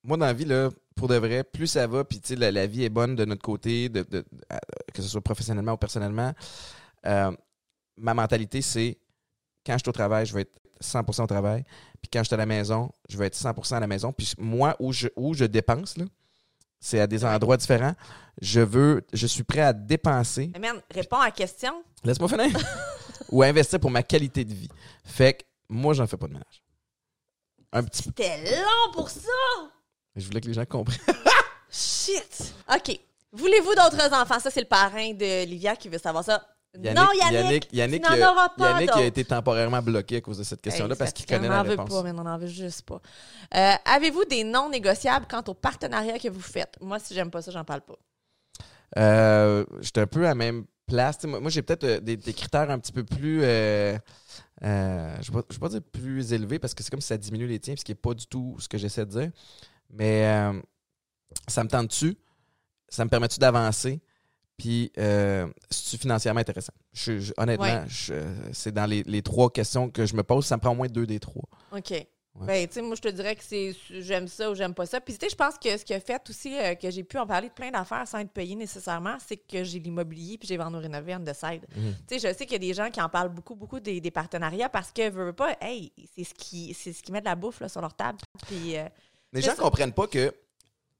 [0.04, 2.50] moi, dans la vie, là, pour de vrai, plus ça va, puis tu sais, la,
[2.50, 4.58] la vie est bonne de notre côté, de, de- à-
[4.92, 6.32] que ce soit professionnellement ou personnellement,
[7.06, 7.30] euh,
[7.96, 8.98] ma mentalité, c'est
[9.64, 11.64] quand je suis au travail, je vais être 100% au travail.
[12.02, 14.12] Puis quand je suis à la maison, je vais être 100% à la maison.
[14.12, 16.04] Puis moi, où je, où je dépense, là,
[16.80, 17.94] c'est à des endroits différents.
[18.40, 20.50] Je veux, je suis prêt à dépenser.
[20.54, 21.82] Mais man, réponds à la question.
[22.04, 22.50] Laisse-moi finir.
[23.30, 24.68] ou à investir pour ma qualité de vie.
[25.04, 26.62] Fait que moi, j'en fais pas de ménage.
[27.72, 28.02] Un petit.
[28.04, 29.28] C'était long pour ça!
[30.16, 30.98] Je voulais que les gens comprennent.
[31.70, 32.54] Shit!
[32.74, 32.98] OK.
[33.32, 34.38] Voulez-vous d'autres enfants?
[34.38, 36.42] Ça, c'est le parrain de Livia qui veut savoir ça.
[36.78, 37.68] non, Yannick!
[37.72, 40.62] Yannick, tu n'en euh, auras pas Yannick a été temporairement bloqué à cause de cette
[40.62, 41.88] question-là parce qu'il connaît n'en la réponse.
[41.90, 43.00] pas, mais on n'en veut juste pas.
[43.54, 46.76] Euh, Avez-vous des non négociables quant au partenariat que vous faites?
[46.80, 47.96] Moi, si j'aime pas ça, j'en parle pas.
[48.98, 51.22] Euh, J'étais un peu à la même place.
[51.24, 53.40] Moi, moi, j'ai peut-être euh, des, des critères un petit peu plus.
[53.40, 53.98] je
[54.62, 57.74] ne vais pas dire plus élevés parce que c'est comme si ça diminue les tiens,
[57.76, 59.30] ce qui n'est pas du tout ce que j'essaie de dire.
[59.90, 60.60] Mais euh,
[61.48, 62.16] ça me tente-tu?
[62.88, 64.00] Ça me permet-tu d'avancer?
[64.56, 66.72] Puis, euh, c'est-tu financièrement intéressant?
[66.94, 67.84] Je- je- honnêtement, Ouais.
[67.88, 68.14] je-
[68.52, 70.46] c'est dans les, les trois questions que je me pose.
[70.46, 71.44] Ça me prend au moins deux des trois.
[71.72, 71.90] OK.
[71.90, 72.46] Ouais.
[72.46, 75.00] Ben, tu sais, moi, je te dirais que c'est j'aime ça ou j'aime pas ça.
[75.00, 77.16] Puis, tu sais, je pense que ce qui a fait aussi euh, que j'ai pu
[77.18, 80.58] en parler de plein d'affaires sans être payé nécessairement, c'est que j'ai l'immobilier puis j'ai
[80.58, 81.64] vendu rénové on the side.
[81.74, 81.94] Mhm.
[82.06, 84.02] Tu sais, je sais qu'il y a des gens qui en parlent beaucoup, beaucoup des,
[84.02, 87.24] des partenariats parce que, veux pas, hey, c'est ce qui, c'est ce qui met de
[87.26, 88.18] la bouffe là, sur leur table.
[88.46, 88.86] Puis, euh,
[89.32, 89.62] Les gens ça.
[89.62, 90.32] comprennent pas que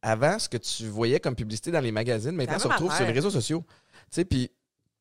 [0.03, 3.05] avant, ce que tu voyais comme publicité dans les magazines, maintenant, la se retrouve sur
[3.07, 3.65] les réseaux sociaux.
[3.67, 4.51] Tu sais, puis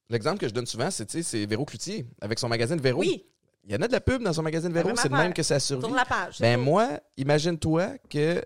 [0.09, 2.99] l'exemple que je donne souvent, c'est, Véro Cloutier, avec son magazine Véro.
[3.01, 3.25] oui,
[3.63, 5.43] Il y en a de la pub dans son magazine Véro, c'est le même que
[5.43, 5.81] ça survit.
[5.83, 6.39] tourne la page.
[6.39, 6.63] Ben tout.
[6.63, 8.43] moi, imagine-toi que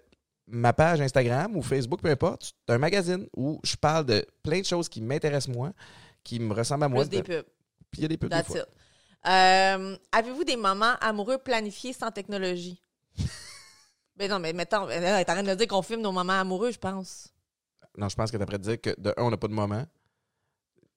[0.48, 4.60] ma page Instagram ou Facebook, peu importe, c'est un magazine où je parle de plein
[4.62, 5.72] de choses qui m'intéressent moi,
[6.24, 7.04] qui me ressemblent à moi.
[7.04, 7.46] Plus des pubs.
[7.92, 8.58] Puis il y a des pubs des That's fois.
[8.60, 8.66] it.
[9.28, 12.82] Euh, Avez-vous des moments amoureux planifiés sans technologie?
[14.20, 16.78] Ben non, mais mettons, là, t'es train de dire qu'on filme nos moments amoureux, je
[16.78, 17.30] pense.
[17.98, 19.84] Non, je pense que t'as dire que de un, on n'a pas de moment.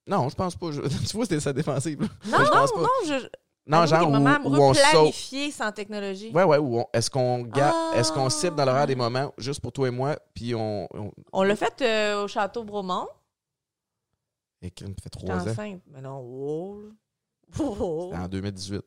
[0.06, 0.72] Non, je pense pas.
[0.72, 2.00] Je- tu vois, c'était sa défensive.
[2.00, 2.08] Non,
[2.38, 2.80] je non, pas.
[2.80, 3.28] non, je.
[3.64, 4.14] Non, genre où,
[4.48, 4.82] où on saute.
[4.90, 6.32] planifiés sans technologie.
[6.32, 7.92] Ouais, ouais, où on- est-ce qu'on Ah.
[7.94, 10.88] est-ce qu'on cible dans l'horaire des moments juste pour toi et moi, puis on.
[10.92, 11.12] on...
[11.32, 13.06] On l'a fait euh, au Château Bromont.
[14.62, 15.48] Et ça fait trois ans.
[15.48, 15.80] enceinte.
[15.86, 16.82] Mais non, wow.
[17.58, 18.10] Wow.
[18.10, 18.82] C'était en 2018.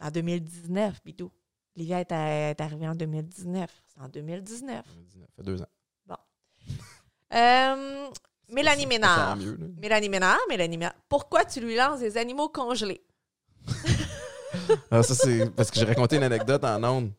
[0.00, 1.30] En 2019, bidou.
[1.76, 3.70] Livia est, est arrivée en 2019.
[3.86, 4.84] C'est en 2019.
[4.86, 5.66] 2019, Ça fait deux ans.
[7.34, 8.08] Euh,
[8.50, 9.36] Mélanie Ménard.
[9.36, 9.58] mieux.
[9.80, 10.92] Mélanie Ménard, Mélanie Ménard.
[11.08, 13.02] Pourquoi tu lui lances des animaux congelés?
[14.90, 17.10] Ah, ça, c'est parce que j'ai raconté une anecdote en ondes.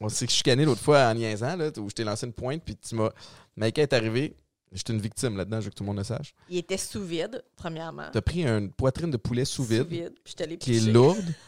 [0.00, 2.76] On s'est chicané l'autre fois en niaisant, là, où je t'ai lancé une pointe, puis
[2.76, 3.10] tu m'as.
[3.56, 4.34] Maïka est arrivé.
[4.72, 6.34] J'étais une victime là-dedans, je veux que tout le monde le sache.
[6.48, 8.08] Il était sous vide, premièrement.
[8.12, 11.22] T'as pris une poitrine de poulet sous vide, puis je te l'ai qui est lourde,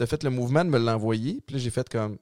[0.00, 2.16] puis t'as fait le mouvement de me l'envoyer, puis là, j'ai fait comme.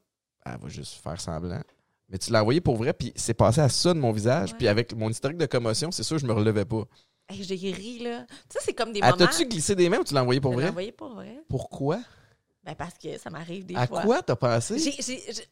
[0.44, 1.62] Ah, elle va juste faire semblant.
[2.09, 4.66] Mais tu l'as envoyé pour vrai, puis c'est passé à ça de mon visage, puis
[4.66, 6.84] avec mon historique de commotion, c'est sûr que je me relevais pas.
[7.28, 8.26] Hey, J'ai ri, là.
[8.48, 9.26] Ça, c'est comme des Ah, moments...
[9.26, 10.70] t'as-tu glissé des mains ou tu l'as envoyé pour Je l'ai vrai?
[10.70, 11.42] envoyé pour vrai.
[11.48, 12.00] Pourquoi?
[12.64, 14.02] Ben, parce que ça m'arrive des à fois.
[14.02, 14.78] quoi t'as pensé?
[14.78, 15.46] J'ai- j'ai- j'ai-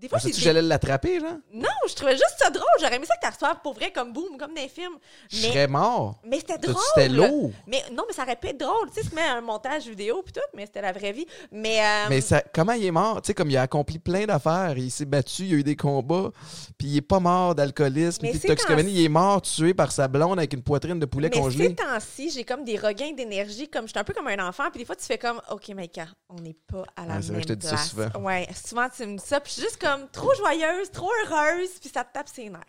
[0.00, 1.38] Des fois, Pensais-tu j'ai j'allais l'attraper, genre?
[1.52, 2.64] Non, je trouvais juste ça drôle.
[2.80, 4.94] J'aurais aimé ça que tu reçoives pour vrai, comme boum, comme dans les films.
[5.28, 6.20] Je Mais, serais mort.
[6.24, 6.80] mais c'était drôle.
[6.94, 7.50] C'était lourd.
[7.66, 8.90] Mais non, mais ça aurait pu être drôle.
[8.94, 11.26] Tu sais, mets un montage vidéo puis tout, mais c'était la vraie vie.
[11.50, 13.20] Mais, euh, Mais ça, comment il est mort?
[13.22, 15.64] Tu sais, comme il a accompli plein d'affaires, il s'est battu, il y a eu
[15.64, 16.30] des combats,
[16.78, 20.06] puis il est pas mort d'alcoolisme, puis de toxicomanie, il est mort tué par sa
[20.06, 21.68] blonde avec une poitrine de poulet mais congelé.
[21.68, 24.64] ces temps-ci, j'ai comme des regains d'énergie, comme je suis un peu comme un enfant,
[24.70, 27.40] puis des fois tu fais comme OK, Maïka, on n'est pas à la c'est même
[27.40, 27.88] vrai, je te dis ça place.
[27.90, 28.08] souvent.
[28.20, 32.04] Ouais, souvent tu me dis ça, puis juste comme trop joyeuse, trop heureuse, puis ça
[32.04, 32.62] te tape ses nerfs.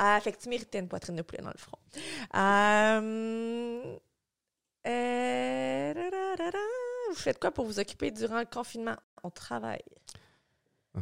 [0.00, 1.78] Euh, fait que tu méritais une poitrine de poulet dans le front.
[2.34, 3.96] Euh,
[4.86, 5.94] euh.
[7.10, 8.96] Vous faites quoi pour vous occuper durant le confinement?
[9.22, 9.82] On travaille.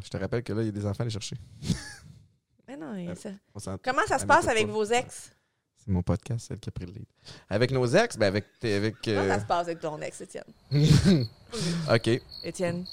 [0.03, 1.37] Je te rappelle que là, il y a des enfants à aller chercher.
[2.69, 2.95] Mais non,
[3.83, 5.31] Comment ça se passe avec vos ex?
[5.77, 7.07] C'est mon podcast, celle qui a pris le lead.
[7.49, 8.47] Avec nos ex, ben avec.
[8.65, 10.53] avec Comment ça se passe avec ton ex, Étienne?
[11.89, 12.85] OK, Étienne,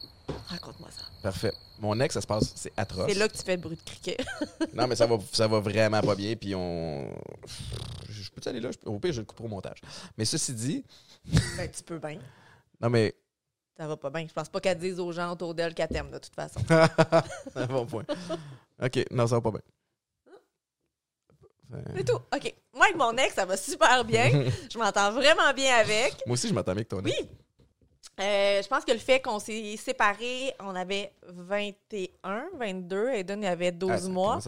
[0.48, 1.04] raconte-moi ça.
[1.22, 1.54] parfait.
[1.80, 3.08] Mon ex, ça se passe, c'est atroce.
[3.12, 4.18] C'est là que tu fais le bruit de criquet.
[4.74, 7.10] Non, mais ça va, ça va vraiment pas bien, puis on.
[8.10, 8.72] Je peux aller là?
[8.72, 9.80] Je peux- Au pire, je le coupe au montage.
[10.18, 10.84] Mais ceci dit,
[11.58, 12.20] ben, tu peux bien.
[12.82, 13.14] non, mais.
[13.78, 14.26] Ça va pas bien.
[14.28, 16.60] Je pense pas qu'elle dise aux gens autour d'elle qu'elle t'aime, de toute façon.
[17.56, 18.04] Un bon point.
[18.82, 19.62] OK, non, ça va pas bien.
[21.96, 22.14] C'est tout.
[22.32, 22.56] OK.
[22.76, 24.30] Moi, avec mon ex, ça va super bien.
[24.72, 26.22] Je m'entends vraiment bien avec.
[26.28, 27.14] Moi aussi, je m'entends bien avec ton Oui.
[28.20, 33.48] Euh, je pense que le fait qu'on s'est séparés, on avait 21, 22, Aiden, il
[33.48, 34.40] avait 12 Ah, mois.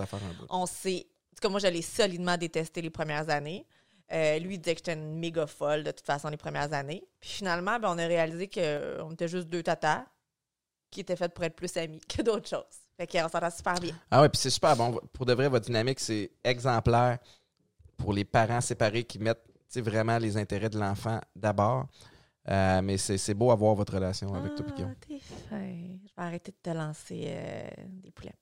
[0.49, 1.07] On s'est.
[1.07, 3.65] En tout cas, moi, je l'ai solidement détesté les premières années.
[4.11, 7.03] Euh, lui, il disait que j'étais une méga folle de toute façon les premières années.
[7.19, 10.05] Puis finalement, ben, on a réalisé qu'on était juste deux tatas
[10.91, 12.63] qui étaient faites pour être plus amis que d'autres choses.
[12.97, 13.95] Fait qu'on s'entend super bien.
[14.11, 14.99] Ah ouais, puis c'est super bon.
[15.11, 17.17] Pour de vrai, votre dynamique, c'est exemplaire
[17.97, 19.43] pour les parents séparés qui mettent
[19.77, 21.87] vraiment les intérêts de l'enfant d'abord.
[22.47, 24.95] Euh, mais c'est beau avoir votre relation avec toi, Ah, Guillaume.
[25.07, 25.59] t'es fin.
[25.59, 28.35] Je vais arrêter de te lancer euh, des poulets.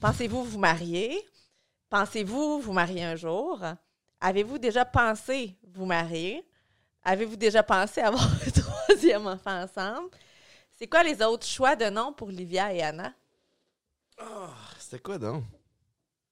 [0.00, 1.20] Pensez-vous vous marier?
[1.88, 3.60] Pensez-vous vous marier un jour?
[4.20, 6.44] Avez-vous déjà pensé vous marier?
[7.04, 10.10] Avez-vous déjà pensé avoir un troisième enfant ensemble?
[10.72, 13.12] C'est quoi les autres choix de nom pour Livia et Anna?
[14.78, 15.44] C'était quoi donc?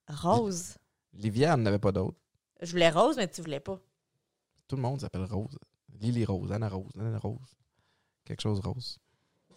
[0.09, 0.75] Rose.
[1.13, 2.17] Livia n'avait pas d'autre.
[2.61, 3.79] Je voulais Rose, mais tu voulais pas.
[4.67, 5.57] Tout le monde s'appelle Rose.
[6.01, 7.55] Lily Rose, Anna Rose, Anna Rose.
[8.25, 8.97] Quelque chose rose.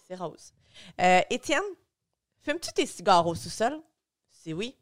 [0.06, 0.52] C'est Rose.
[1.00, 1.62] Euh, Étienne,
[2.42, 3.80] fumes-tu tes cigares au sous-sol?
[4.30, 4.76] C'est oui.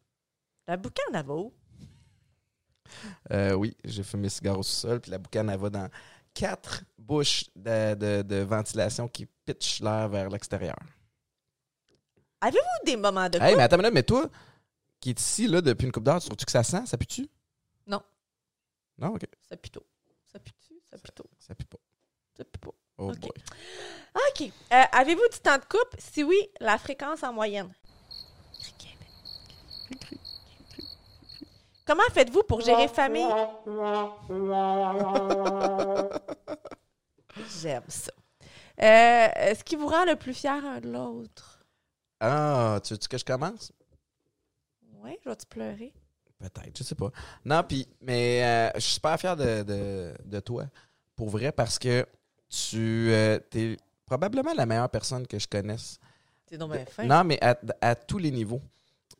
[0.66, 1.52] La boucan en avait où?
[3.30, 5.88] Euh, oui, j'ai fumé mes cigares au sol, puis la boucane, elle va dans
[6.34, 10.76] quatre bouches de, de- de ventilation qui pitchent l'air vers l'extérieur.
[12.40, 13.56] Avez-vous des moments de Hey, couple?
[13.56, 14.28] mais attends une minute, mais toi,
[15.00, 16.86] qui est ici là, depuis une couple d'heures, trouves-tu que ça sent?
[16.86, 17.28] Ça pue-tu?
[17.86, 18.02] Non.
[18.98, 19.22] Non, OK.
[19.48, 19.86] Ça pue tôt.
[20.26, 20.71] Ça pue-tu?
[20.92, 21.24] Ça pue tôt.
[21.38, 21.78] Ça pue pas.
[22.36, 22.70] Ça pue pas.
[22.98, 23.18] Oh Ok.
[23.20, 23.30] boy.
[24.30, 24.52] OK.
[24.72, 25.96] Euh, Avez-vous du temps de couple?
[25.98, 27.72] Si oui, la fréquence en moyenne.
[31.84, 33.26] Comment faites-vous pour gérer famille?
[37.60, 38.12] J'aime ça.
[38.80, 41.64] Euh, ce qui vous rend le plus fier un de l'autre?
[42.20, 43.72] Ah, tu veux que je commence?
[45.02, 45.92] Oui, je vais-tu pleurer?
[46.42, 47.10] Peut-être, je sais pas.
[47.44, 50.64] Non, puis, mais euh, je suis super fier de, de, de toi,
[51.14, 52.04] pour vrai, parce que
[52.50, 55.98] tu es probablement la meilleure personne que je connaisse.
[56.50, 57.04] C'est donc bien fin.
[57.04, 58.60] Non, mais à, à tous les niveaux.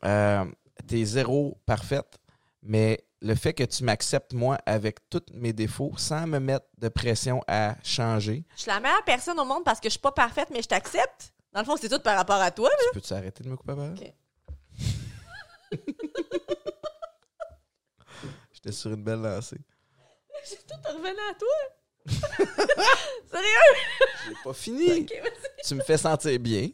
[0.05, 0.45] Euh,
[0.89, 2.19] T'es zéro parfaite,
[2.63, 6.89] mais le fait que tu m'acceptes, moi, avec tous mes défauts, sans me mettre de
[6.89, 10.11] pression à changer, Je suis la meilleure personne au monde parce que je suis pas
[10.13, 11.33] parfaite, mais je t'accepte.
[11.53, 12.69] Dans le fond, c'est tout par rapport à toi.
[12.69, 12.75] là.
[12.93, 13.95] tu peux-tu arrêter de me couper la parole?
[13.97, 14.13] Ok.
[18.65, 19.59] J'étais sur une belle lancée.
[20.49, 21.49] J'ai tout revenu à toi.
[23.31, 23.79] Sérieux?
[24.29, 25.07] J'ai pas fini.
[25.65, 26.69] Tu me fais sentir bien.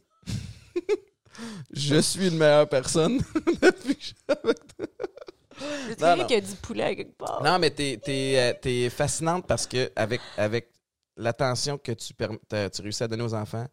[1.71, 4.87] je suis une meilleure personne depuis que je suis avec toi.
[5.89, 7.43] J'ai qu'il y a du poulet à quelque part.
[7.43, 10.71] Non, mais t'es, t'es, euh, fascinante parce que avec, avec
[11.17, 13.67] l'attention que tu, tu réussis à donner aux enfants,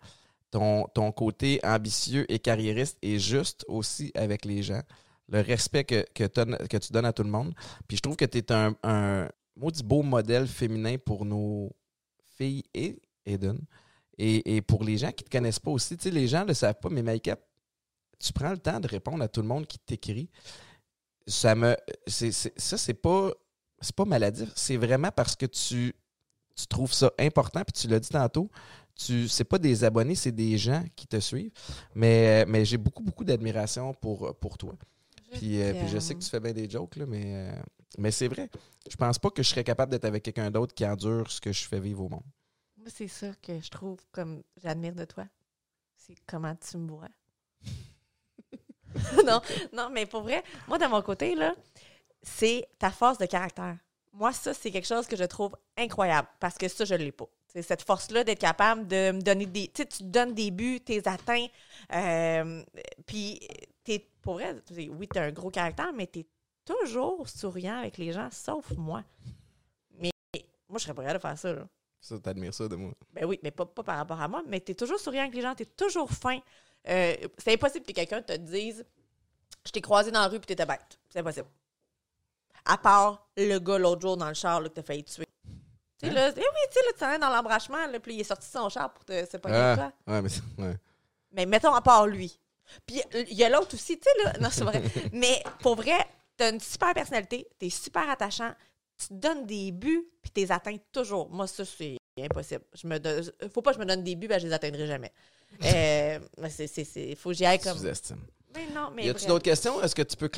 [0.51, 4.81] ton, ton côté ambitieux et carriériste est juste aussi avec les gens.
[5.29, 7.53] Le respect que, que, tu donnes à tout le monde.
[7.87, 11.71] Puis je trouve que tu es un, un maudit beau modèle féminin pour nos
[12.37, 13.59] filles et Eden.
[14.17, 16.43] Et, et pour les gens qui ne te connaissent pas aussi, tu sais, les gens
[16.43, 17.39] ne le savent pas, mais Make-up,
[18.19, 20.29] tu prends le temps de répondre à tout le monde qui t'écrit.
[21.27, 21.75] Ça me.
[22.07, 23.31] c'est- ça, c'est pas.
[23.95, 24.49] Pas maladif.
[24.55, 25.93] C'est vraiment parce que tu,
[26.55, 28.49] tu trouves ça important, puis tu l'as dit tantôt.
[28.95, 31.51] Tu, c'est pas des abonnés, c'est des gens qui te suivent.
[31.93, 34.73] Mais, mais j'ai beaucoup, beaucoup d'admiration pour, pour toi.
[35.39, 37.61] Puis, euh, puis je sais que tu fais bien des jokes, là, mais, euh,
[37.97, 38.49] mais c'est vrai.
[38.89, 41.51] Je pense pas que je serais capable d'être avec quelqu'un d'autre qui endure ce que
[41.51, 42.23] je fais vivre au monde.
[42.77, 45.25] Moi, c'est ça que je trouve comme j'admire de toi.
[45.95, 47.09] C'est comment tu me vois.
[49.25, 49.41] non,
[49.73, 51.55] non, mais pour vrai, moi, de mon côté, là,
[52.21, 53.77] c'est ta force de caractère.
[54.13, 57.11] Moi, ça, c'est quelque chose que je trouve incroyable parce que ça, je ne l'ai
[57.11, 57.25] pas.
[57.47, 59.67] C'est cette force-là d'être capable de me donner des.
[59.67, 61.47] Tu sais, tu te donnes des buts, tu les atteins.
[61.93, 62.63] euh,
[63.05, 63.67] Puis, t'es-
[64.25, 66.25] pour vrai, oui, tu as un gros caractère, mais tu es
[66.65, 69.03] toujours souriant avec les gens, sauf moi.
[69.99, 70.11] Mais
[70.67, 71.53] moi, je serais pas capable de faire ça.
[71.53, 71.67] Là.
[72.01, 72.91] Ça, t'admires ça de moi.
[73.13, 75.35] Ben oui, mais pas, pas par rapport à moi, mais tu es toujours souriant avec
[75.35, 76.39] les gens, tu es toujours fin.
[76.87, 78.83] Euh, c'est impossible que quelqu'un te dise
[79.63, 80.99] Je t'ai croisé dans la rue puis t'étais bête.
[81.07, 81.47] C'est impossible.
[82.65, 85.27] À part le gars l'autre jour dans le char là, que t'as failli tuer.
[85.99, 88.15] Tu sais, là, eh oui, tu sais, là, tu t'en es dans l'embrachement, là, puis
[88.15, 89.91] il est sorti de son char pour te se pogner avec toi.
[90.07, 90.77] Ah, ouais, mais ouais.
[91.31, 92.39] Mais mettons à part lui.
[92.85, 94.33] Puis il y a l'autre aussi, tu sais, là.
[94.39, 94.81] Non, c'est vrai.
[95.13, 95.97] mais pour vrai,
[96.37, 98.51] t'as une super personnalité, t'es super attachant,
[98.97, 101.29] tu te donnes des buts, puis t'es atteins toujours.
[101.29, 102.63] Moi, ça, c'est impossible.
[102.73, 104.87] Je me donne- Faut pas que je me donne des buts, ben, je les atteindrai
[104.87, 105.11] jamais.
[105.63, 107.77] euh, mais c'est, c'est, c'est- faut que j'y aille comme.
[107.77, 108.25] Sous-estime.
[108.55, 109.05] Mais non, mais.
[109.05, 109.81] Y a-tu d'autres questions?
[109.81, 110.29] Est-ce que tu peux.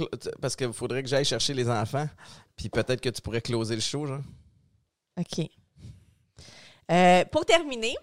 [0.41, 2.07] Parce qu'il faudrait que j'aille chercher les enfants.
[2.55, 4.21] Puis peut-être que tu pourrais closer le show, genre?
[5.19, 5.45] OK.
[6.89, 7.95] Euh, pour terminer,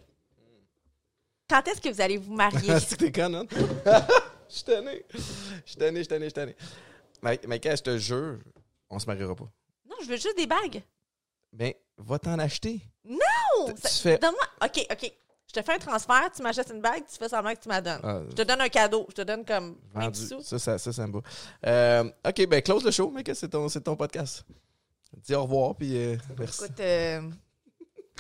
[1.49, 2.75] quand est-ce que vous allez vous marier?
[2.99, 3.47] t'es conne, hein?
[4.49, 5.05] Je suis tanné.
[5.13, 5.19] Je
[5.65, 6.57] suis tanné, je suis tanné, je suis tanné.
[7.23, 8.39] Mike, je te jure,
[8.91, 9.49] on se mariera pas.
[9.89, 10.83] non, je veux juste des bagues.
[11.53, 12.81] Ben, va t'en acheter.
[13.05, 13.19] Non!
[13.67, 14.47] Tu fais- Donne-moi.
[14.69, 15.13] OK, OK.
[15.47, 17.81] Je te fais un transfert, tu m'achètes une bague, tu fais semblant que tu m'as
[17.81, 18.01] donnes.
[18.03, 19.07] Ah, Je te donne un cadeau.
[19.11, 20.27] Je te donne comme 20 vendu.
[20.27, 20.43] sous.
[20.43, 21.21] Ça, ça, ça, ça me va.
[21.67, 23.31] Euh, OK, ben, close le show, mec.
[23.35, 24.45] C'est ton, c'est ton podcast?
[25.17, 26.65] Dis au revoir, puis euh, merci.
[26.65, 27.31] Écoute, euh,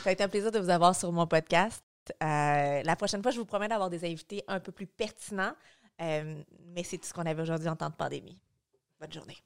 [0.02, 1.82] ça a été un plaisir de vous avoir sur mon podcast.
[2.22, 5.54] Euh, la prochaine fois, je vous promets d'avoir des invités un peu plus pertinents,
[6.00, 8.38] euh, mais c'est tout ce qu'on avait aujourd'hui en temps de pandémie.
[9.00, 9.36] Bonne journée.